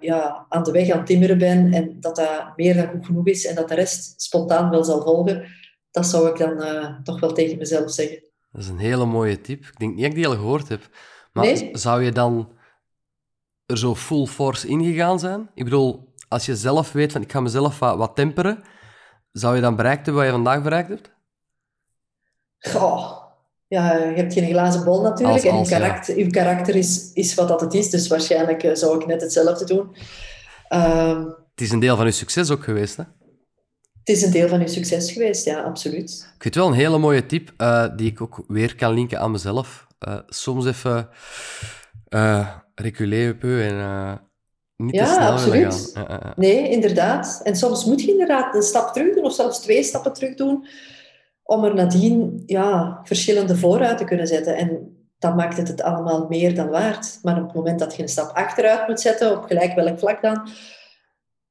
ja, 0.00 0.46
aan 0.48 0.62
de 0.62 0.70
weg 0.70 0.90
aan 0.90 0.98
het 0.98 1.06
timmeren 1.06 1.38
ben 1.38 1.72
en 1.72 1.96
dat 2.00 2.16
dat 2.16 2.52
meer 2.56 2.74
dan 2.76 2.88
goed 2.88 3.06
genoeg 3.06 3.26
is 3.26 3.46
en 3.46 3.54
dat 3.54 3.68
de 3.68 3.74
rest 3.74 4.22
spontaan 4.22 4.70
wel 4.70 4.84
zal 4.84 5.02
volgen 5.02 5.44
dat 5.92 6.06
zou 6.06 6.28
ik 6.28 6.36
dan 6.36 6.62
uh, 6.62 7.02
toch 7.02 7.20
wel 7.20 7.32
tegen 7.32 7.58
mezelf 7.58 7.90
zeggen. 7.90 8.22
Dat 8.52 8.62
is 8.62 8.68
een 8.68 8.78
hele 8.78 9.04
mooie 9.04 9.40
tip. 9.40 9.64
Ik 9.64 9.78
denk 9.78 9.92
niet 9.92 10.00
dat 10.00 10.10
ik 10.10 10.14
die 10.14 10.26
al 10.26 10.34
gehoord 10.34 10.68
heb. 10.68 10.88
Maar 11.32 11.56
zou 11.72 12.02
je 12.02 12.12
dan 12.12 12.52
er 13.66 13.78
zo 13.78 13.94
full 13.94 14.26
force 14.26 14.66
ingegaan 14.68 15.18
zijn? 15.18 15.50
Ik 15.54 15.64
bedoel, 15.64 16.14
als 16.28 16.46
je 16.46 16.56
zelf 16.56 16.92
weet 16.92 17.12
van 17.12 17.22
ik 17.22 17.32
ga 17.32 17.40
mezelf 17.40 17.78
wat, 17.78 17.96
wat 17.96 18.16
temperen, 18.16 18.62
zou 19.32 19.54
je 19.54 19.60
dan 19.60 19.76
bereikt 19.76 20.06
hebben 20.06 20.22
wat 20.22 20.32
je 20.32 20.36
vandaag 20.36 20.62
bereikt 20.62 20.88
hebt? 20.88 21.10
Goh. 22.58 23.20
Ja, 23.66 23.96
je 23.96 24.14
hebt 24.16 24.32
geen 24.32 24.50
glazen 24.50 24.84
bol 24.84 25.02
natuurlijk. 25.02 25.44
en 25.44 25.58
je 25.58 25.68
karakter, 25.68 26.18
ja. 26.18 26.28
karakter 26.28 26.74
is, 26.74 27.12
is 27.12 27.34
wat 27.34 27.48
dat 27.48 27.60
het 27.60 27.74
is. 27.74 27.90
Dus 27.90 28.08
waarschijnlijk 28.08 28.62
uh, 28.62 28.74
zou 28.74 29.00
ik 29.00 29.06
net 29.06 29.20
hetzelfde 29.20 29.64
doen. 29.64 29.96
Um, 30.68 31.24
het 31.50 31.60
is 31.60 31.70
een 31.70 31.80
deel 31.80 31.96
van 31.96 32.06
je 32.06 32.12
succes 32.12 32.50
ook 32.50 32.64
geweest, 32.64 32.96
hè? 32.96 33.02
Het 34.04 34.16
is 34.16 34.22
een 34.22 34.30
deel 34.30 34.48
van 34.48 34.60
je 34.60 34.68
succes 34.68 35.12
geweest, 35.12 35.44
ja, 35.44 35.60
absoluut. 35.60 36.32
Ik 36.36 36.42
weet 36.42 36.54
wel 36.54 36.66
een 36.66 36.72
hele 36.72 36.98
mooie 36.98 37.26
tip 37.26 37.52
uh, 37.58 37.86
die 37.96 38.10
ik 38.10 38.20
ook 38.20 38.44
weer 38.48 38.76
kan 38.76 38.94
linken 38.94 39.20
aan 39.20 39.30
mezelf. 39.30 39.86
Uh, 40.08 40.18
soms 40.26 40.66
even 40.66 41.08
uh, 42.08 42.48
reculer 42.74 43.36
peu 43.36 43.62
en 43.62 44.20
niet 44.76 44.94
ja, 44.94 45.04
te 45.04 45.12
snel 45.12 45.30
absoluut. 45.30 45.90
gaan. 45.94 46.32
Nee, 46.36 46.68
inderdaad. 46.68 47.40
En 47.44 47.56
soms 47.56 47.84
moet 47.84 48.02
je 48.02 48.10
inderdaad 48.10 48.54
een 48.54 48.62
stap 48.62 48.92
terug 48.92 49.14
doen 49.14 49.24
of 49.24 49.34
zelfs 49.34 49.60
twee 49.60 49.82
stappen 49.82 50.12
terug 50.12 50.34
doen 50.34 50.66
om 51.42 51.64
er 51.64 51.74
nadien 51.74 52.42
ja, 52.46 53.00
verschillende 53.04 53.56
vooruit 53.56 53.98
te 53.98 54.04
kunnen 54.04 54.26
zetten. 54.26 54.56
En 54.56 54.96
dan 55.18 55.36
maakt 55.36 55.56
het 55.56 55.68
het 55.68 55.82
allemaal 55.82 56.26
meer 56.28 56.54
dan 56.54 56.68
waard. 56.68 57.18
Maar 57.22 57.36
op 57.36 57.46
het 57.46 57.54
moment 57.54 57.78
dat 57.78 57.96
je 57.96 58.02
een 58.02 58.08
stap 58.08 58.36
achteruit 58.36 58.88
moet 58.88 59.00
zetten, 59.00 59.36
op 59.36 59.44
gelijk 59.44 59.74
welk 59.74 59.98
vlak 59.98 60.22
dan, 60.22 60.48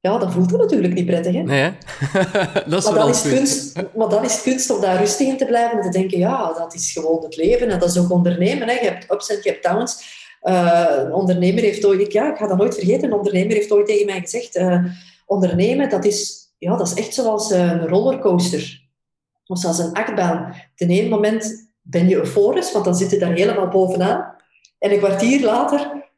ja, 0.02 0.18
dan 0.18 0.32
voelt 0.32 0.50
het 0.50 0.60
natuurlijk 0.60 0.94
niet 0.94 1.06
prettig. 1.06 1.34
Hè? 1.34 1.42
Nee, 1.42 1.60
hè? 1.60 1.70
dat 2.70 2.82
is 2.82 2.90
maar, 2.90 2.98
dan 2.98 3.08
is 3.08 3.22
kunst, 3.22 3.82
maar 3.94 4.08
dan 4.08 4.24
is 4.24 4.42
kunst 4.42 4.70
om 4.70 4.80
daar 4.80 4.98
rustig 4.98 5.26
in 5.26 5.36
te 5.36 5.46
blijven 5.46 5.76
en 5.76 5.82
te 5.82 5.98
denken, 5.98 6.18
ja, 6.18 6.52
dat 6.52 6.74
is 6.74 6.92
gewoon 6.92 7.22
het 7.22 7.36
leven 7.36 7.68
en 7.68 7.78
dat 7.78 7.88
is 7.88 7.98
ook 7.98 8.10
ondernemen. 8.10 8.68
Hè? 8.68 8.74
Je 8.74 8.88
hebt 8.88 9.12
ups 9.12 9.28
en 9.28 9.38
je 9.42 9.50
hebt 9.50 9.62
downs. 9.62 10.20
Uh, 10.42 10.86
een 10.88 11.12
ondernemer 11.12 11.62
heeft 11.62 11.84
ooit, 11.84 12.12
ja, 12.12 12.30
ik 12.30 12.36
ga 12.36 12.46
dat 12.46 12.58
nooit 12.58 12.74
vergeten, 12.74 13.04
een 13.04 13.16
ondernemer 13.16 13.54
heeft 13.54 13.72
ooit 13.72 13.86
tegen 13.86 14.06
mij 14.06 14.20
gezegd, 14.20 14.56
uh, 14.56 14.84
ondernemen, 15.26 15.88
dat 15.88 16.04
is, 16.04 16.52
ja, 16.58 16.76
dat 16.76 16.86
is 16.86 16.94
echt 16.94 17.14
zoals 17.14 17.50
een 17.50 17.88
rollercoaster. 17.88 18.80
Of 19.46 19.58
zoals 19.58 19.78
een 19.78 19.92
achtbaan. 19.92 20.54
Ten 20.74 20.90
ene 20.90 21.08
moment 21.08 21.72
ben 21.82 22.08
je 22.08 22.16
euforisch, 22.16 22.72
want 22.72 22.84
dan 22.84 22.94
zit 22.94 23.10
je 23.10 23.18
daar 23.18 23.32
helemaal 23.32 23.68
bovenaan. 23.68 24.34
En 24.78 24.92
een 24.92 24.98
kwartier 24.98 25.44
later 25.44 26.10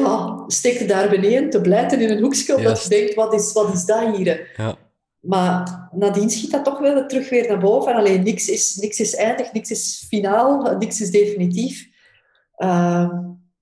ja, 0.00 0.44
steekt 0.46 0.88
daar 0.88 1.08
beneden 1.08 1.50
te 1.50 1.60
blijten 1.60 2.00
in 2.00 2.10
een 2.10 2.22
hoekje, 2.22 2.56
omdat 2.56 2.82
je 2.82 2.88
denkt, 2.88 3.14
wat 3.14 3.34
is, 3.34 3.52
wat 3.52 3.74
is 3.74 3.84
dat 3.84 4.16
hier? 4.16 4.52
Ja. 4.56 4.76
Maar 5.20 5.88
nadien 5.92 6.30
schiet 6.30 6.50
dat 6.50 6.64
toch 6.64 6.78
wel 6.78 7.06
terug 7.06 7.28
weer 7.28 7.48
naar 7.48 7.58
boven. 7.58 7.94
Alleen 7.94 8.22
niks 8.22 8.48
is, 8.48 8.76
niks 8.76 9.00
is 9.00 9.14
eindig, 9.14 9.52
niks 9.52 9.70
is 9.70 10.04
finaal, 10.08 10.76
niks 10.78 11.00
is 11.00 11.10
definitief. 11.10 11.88
Uh, 12.56 13.08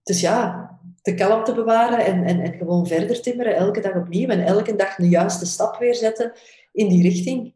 dus 0.03 0.21
ja, 0.21 0.71
de 1.03 1.15
kalmte 1.15 1.55
bewaren 1.55 2.05
en, 2.05 2.25
en, 2.25 2.41
en 2.41 2.53
gewoon 2.53 2.87
verder 2.87 3.23
timmeren, 3.23 3.57
elke 3.57 3.81
dag 3.81 3.95
opnieuw. 3.95 4.29
En 4.29 4.45
elke 4.45 4.77
dag 4.77 4.95
de 4.95 5.09
juiste 5.09 5.47
stap 5.47 5.79
weer 5.79 5.95
zetten 5.95 6.33
in 6.73 6.89
die 6.89 7.03
richting. 7.03 7.55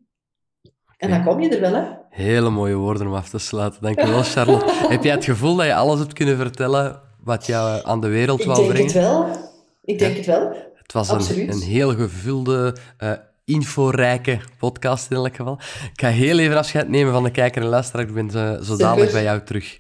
En 0.97 1.11
dan 1.11 1.25
kom 1.25 1.41
je 1.41 1.49
er 1.49 1.61
wel, 1.61 1.75
hè? 1.75 1.85
Hele 2.11 2.51
mooie 2.51 2.75
woorden 2.75 3.07
om 3.07 3.14
af 3.14 3.29
te 3.29 3.39
sluiten. 3.39 3.83
Dankjewel, 3.83 4.22
Charlotte. 4.22 4.72
Heb 4.95 5.05
jij 5.05 5.14
het 5.14 5.25
gevoel 5.25 5.57
dat 5.57 5.66
je 5.66 5.75
alles 5.75 5.99
hebt 5.99 6.12
kunnen 6.12 6.37
vertellen 6.37 7.03
wat 7.25 7.47
jou 7.47 7.81
aan 7.85 8.01
de 8.01 8.09
wereld 8.09 8.41
ik 8.41 8.47
wou 8.47 8.59
denk 8.59 8.70
brengen? 8.72 8.87
Het 8.87 9.03
wel. 9.03 9.53
Ik 9.85 9.99
denk 9.99 10.16
het 10.16 10.27
wel. 10.27 10.57
Het 10.75 10.93
was 10.93 11.29
een, 11.31 11.51
een 11.51 11.62
heel 11.62 11.95
gevulde, 11.95 12.77
uh, 12.99 13.12
inforijke 13.45 14.41
podcast 14.59 15.11
in 15.11 15.16
elk 15.16 15.37
geval. 15.37 15.59
Ik 15.93 16.01
ga 16.01 16.09
heel 16.09 16.39
even 16.39 16.57
afscheid 16.57 16.89
nemen 16.89 17.12
van 17.12 17.22
de 17.22 17.31
kijker 17.31 17.62
en 17.62 17.68
luisteraar. 17.68 18.07
Ik 18.07 18.14
ben 18.14 18.31
zo, 18.31 18.62
zo 18.62 18.77
dadelijk 18.77 19.12
bij 19.12 19.22
jou 19.22 19.43
terug. 19.43 19.79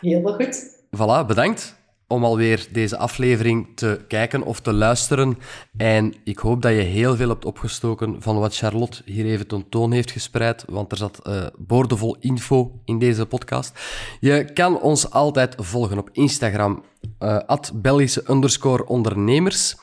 Helemaal 0.00 0.34
goed. 0.34 0.80
Voilà, 0.96 1.26
bedankt 1.26 1.74
om 2.12 2.24
alweer 2.24 2.66
deze 2.70 2.96
aflevering 2.96 3.66
te 3.74 4.04
kijken 4.08 4.42
of 4.42 4.60
te 4.60 4.72
luisteren. 4.72 5.38
En 5.76 6.14
ik 6.24 6.38
hoop 6.38 6.62
dat 6.62 6.72
je 6.72 6.78
heel 6.78 7.16
veel 7.16 7.28
hebt 7.28 7.44
opgestoken 7.44 8.22
van 8.22 8.38
wat 8.38 8.56
Charlotte 8.56 9.02
hier 9.04 9.24
even 9.24 9.46
tentoon 9.46 9.92
heeft 9.92 10.10
gespreid, 10.10 10.64
want 10.68 10.92
er 10.92 10.96
zat 10.96 11.20
uh, 11.26 11.46
boordevol 11.58 12.16
info 12.20 12.80
in 12.84 12.98
deze 12.98 13.26
podcast. 13.26 13.80
Je 14.20 14.52
kan 14.52 14.80
ons 14.80 15.10
altijd 15.10 15.54
volgen 15.58 15.98
op 15.98 16.10
Instagram, 16.12 16.84
uh, 17.18 17.38
Belgische 17.74 18.24
underscore 18.28 18.86
ondernemers. 18.86 19.76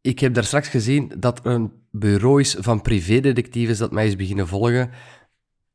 Ik 0.00 0.18
heb 0.18 0.34
daar 0.34 0.44
straks 0.44 0.68
gezien 0.68 1.12
dat 1.18 1.38
er 1.38 1.52
een 1.52 1.72
bureau 1.90 2.40
is 2.40 2.56
van 2.58 2.82
privédetectives 2.82 3.78
dat 3.78 3.92
mij 3.92 4.06
is 4.06 4.16
beginnen 4.16 4.48
volgen. 4.48 4.90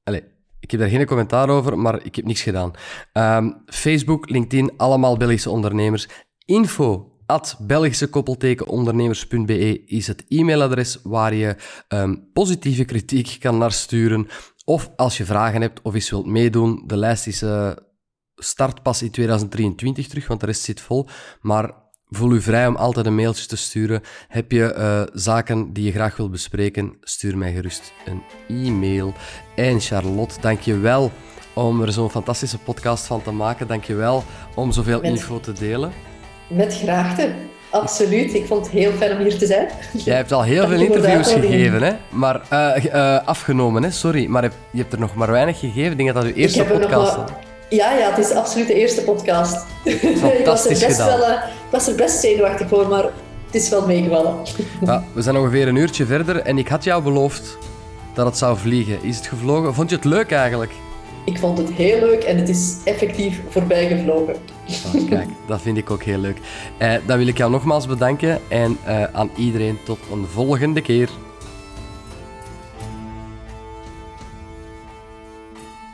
Allee, 0.04 0.24
ik 0.60 0.72
heb 0.72 0.80
daar 0.80 0.90
geen 0.90 1.06
commentaar 1.06 1.50
over, 1.50 1.80
maar 1.80 2.06
ik 2.06 2.16
heb 2.16 2.26
niks 2.26 2.42
gedaan. 2.42 2.72
Um, 3.14 3.62
Facebook, 3.66 4.30
LinkedIn, 4.30 4.72
allemaal 4.78 5.18
Belgische 5.18 5.50
ondernemers. 5.50 6.08
Info 6.46 7.12
at 7.26 7.58
belgischekoppeltekenondernemers.be 7.60 9.86
is 9.86 10.08
het 10.08 10.26
e-mailadres 10.28 11.00
waar 11.04 11.34
je 11.34 11.56
um, 11.88 12.30
positieve 12.34 12.86
kritiek 12.86 13.38
kan 13.40 13.58
naar 13.58 13.72
sturen. 13.72 14.28
Of 14.66 14.92
als 14.96 15.18
je 15.18 15.26
vragen 15.26 15.62
hebt 15.62 15.82
of 15.82 15.94
eens 15.94 16.10
wilt 16.10 16.26
meedoen, 16.26 16.84
de 16.86 16.98
lijst 16.98 17.28
is 17.28 17.44
uh, 17.44 17.72
start 18.36 18.82
pas 18.82 19.02
in 19.02 19.12
2023 19.12 20.08
terug, 20.08 20.28
want 20.28 20.40
de 20.40 20.46
rest 20.46 20.62
zit 20.62 20.82
vol. 20.82 21.08
Maar 21.42 21.87
Voel 22.10 22.32
u 22.34 22.42
vrij 22.42 22.68
om 22.68 22.76
altijd 22.76 23.06
een 23.06 23.16
mailtje 23.16 23.46
te 23.46 23.58
sturen. 23.58 24.02
Heb 24.28 24.52
je 24.52 24.76
uh, 24.78 25.02
zaken 25.14 25.74
die 25.74 25.84
je 25.84 25.92
graag 25.92 26.18
wilt 26.18 26.32
bespreken, 26.32 26.94
stuur 27.02 27.38
mij 27.38 27.54
gerust 27.54 27.94
een 28.06 28.22
e-mail. 28.66 29.14
En 29.56 29.80
Charlotte, 29.80 30.42
dank 30.42 30.60
je 30.60 30.78
wel 30.78 31.12
om 31.54 31.82
er 31.82 31.92
zo'n 31.92 32.10
fantastische 32.10 32.58
podcast 32.58 33.06
van 33.06 33.22
te 33.22 33.32
maken. 33.32 33.68
Dank 33.68 33.84
je 33.84 33.94
wel 33.96 34.24
om 34.56 34.72
zoveel 34.72 35.02
Met- 35.02 35.10
info 35.10 35.40
te 35.40 35.54
delen. 35.54 35.92
Met 36.50 36.78
graagte. 36.78 37.32
Absoluut. 37.72 38.34
Ik 38.34 38.46
vond 38.46 38.66
het 38.66 38.74
heel 38.74 38.92
fijn 38.92 39.18
om 39.18 39.24
hier 39.24 39.38
te 39.38 39.46
zijn. 39.46 39.68
Jij 39.94 40.16
hebt 40.16 40.32
al 40.32 40.44
heel 40.44 40.68
veel 40.68 40.82
interviews 40.82 41.32
gegeven, 41.32 41.82
hè? 41.82 41.92
Maar, 42.12 42.42
eh, 42.50 42.86
eh, 43.16 43.28
afgenomen, 43.28 43.84
hè? 43.84 43.92
Sorry, 43.92 44.26
maar 44.26 44.44
je 44.44 44.78
hebt 44.80 44.94
er 44.94 45.00
nog 45.00 45.16
maar 45.16 45.32
weinig 45.32 45.60
gegeven. 45.60 45.92
Ik 45.92 45.98
denk 45.98 46.14
dat 46.14 46.24
dat 46.24 46.32
uw 46.34 46.38
eerste 46.38 46.64
er 46.64 46.80
podcast 46.80 47.16
was. 47.16 47.30
Ja, 47.70 47.98
ja, 47.98 48.10
het 48.10 48.26
is 48.26 48.32
absoluut 48.32 48.68
de 48.68 48.74
eerste 48.74 49.02
podcast. 49.02 49.66
ik, 49.84 50.02
was 50.02 50.22
er 50.22 50.30
Fantastisch 50.36 50.80
best 50.80 51.02
gedaan. 51.02 51.20
wel, 51.20 51.28
eh, 51.28 51.34
ik 51.34 51.72
was 51.72 51.88
er 51.88 51.96
best 51.96 52.20
zenuwachtig 52.20 52.68
voor, 52.68 52.88
maar 52.88 53.04
het 53.46 53.56
is 53.56 53.70
wel 53.70 53.86
meegevallen. 53.88 54.36
Ja, 54.86 55.04
we 55.14 55.22
zijn 55.22 55.38
ongeveer 55.38 55.68
een 55.68 55.76
uurtje 55.76 56.06
verder 56.06 56.38
en 56.42 56.58
ik 56.58 56.68
had 56.68 56.84
jou 56.84 57.04
beloofd 57.04 57.58
dat 58.14 58.26
het 58.26 58.38
zou 58.38 58.58
vliegen. 58.58 59.04
Is 59.04 59.18
het 59.18 59.28
gevlogen? 59.28 59.74
Vond 59.74 59.90
je 59.90 59.96
het 59.96 60.06
leuk 60.06 60.32
eigenlijk? 60.32 60.72
Ik 61.26 61.38
vond 61.38 61.58
het 61.58 61.72
heel 61.72 62.00
leuk 62.00 62.24
en 62.24 62.38
het 62.38 62.50
is 62.50 62.76
effectief 62.84 63.42
voorbij 63.50 63.88
gevlogen. 63.88 64.36
Ah, 64.86 65.10
kijk, 65.10 65.28
dat 65.48 65.62
vind 65.62 65.78
ik 65.78 65.92
ook 65.92 66.04
heel 66.04 66.18
leuk. 66.20 66.38
Eh, 66.78 66.94
dan 67.06 67.18
wil 67.18 67.28
ik 67.28 67.38
jou 67.38 67.52
nogmaals 67.52 67.88
bedanken 67.88 68.40
en 68.48 68.78
eh, 68.84 69.04
aan 69.04 69.30
iedereen 69.36 69.80
tot 69.84 70.00
een 70.12 70.26
volgende 70.34 70.82
keer. 70.82 71.10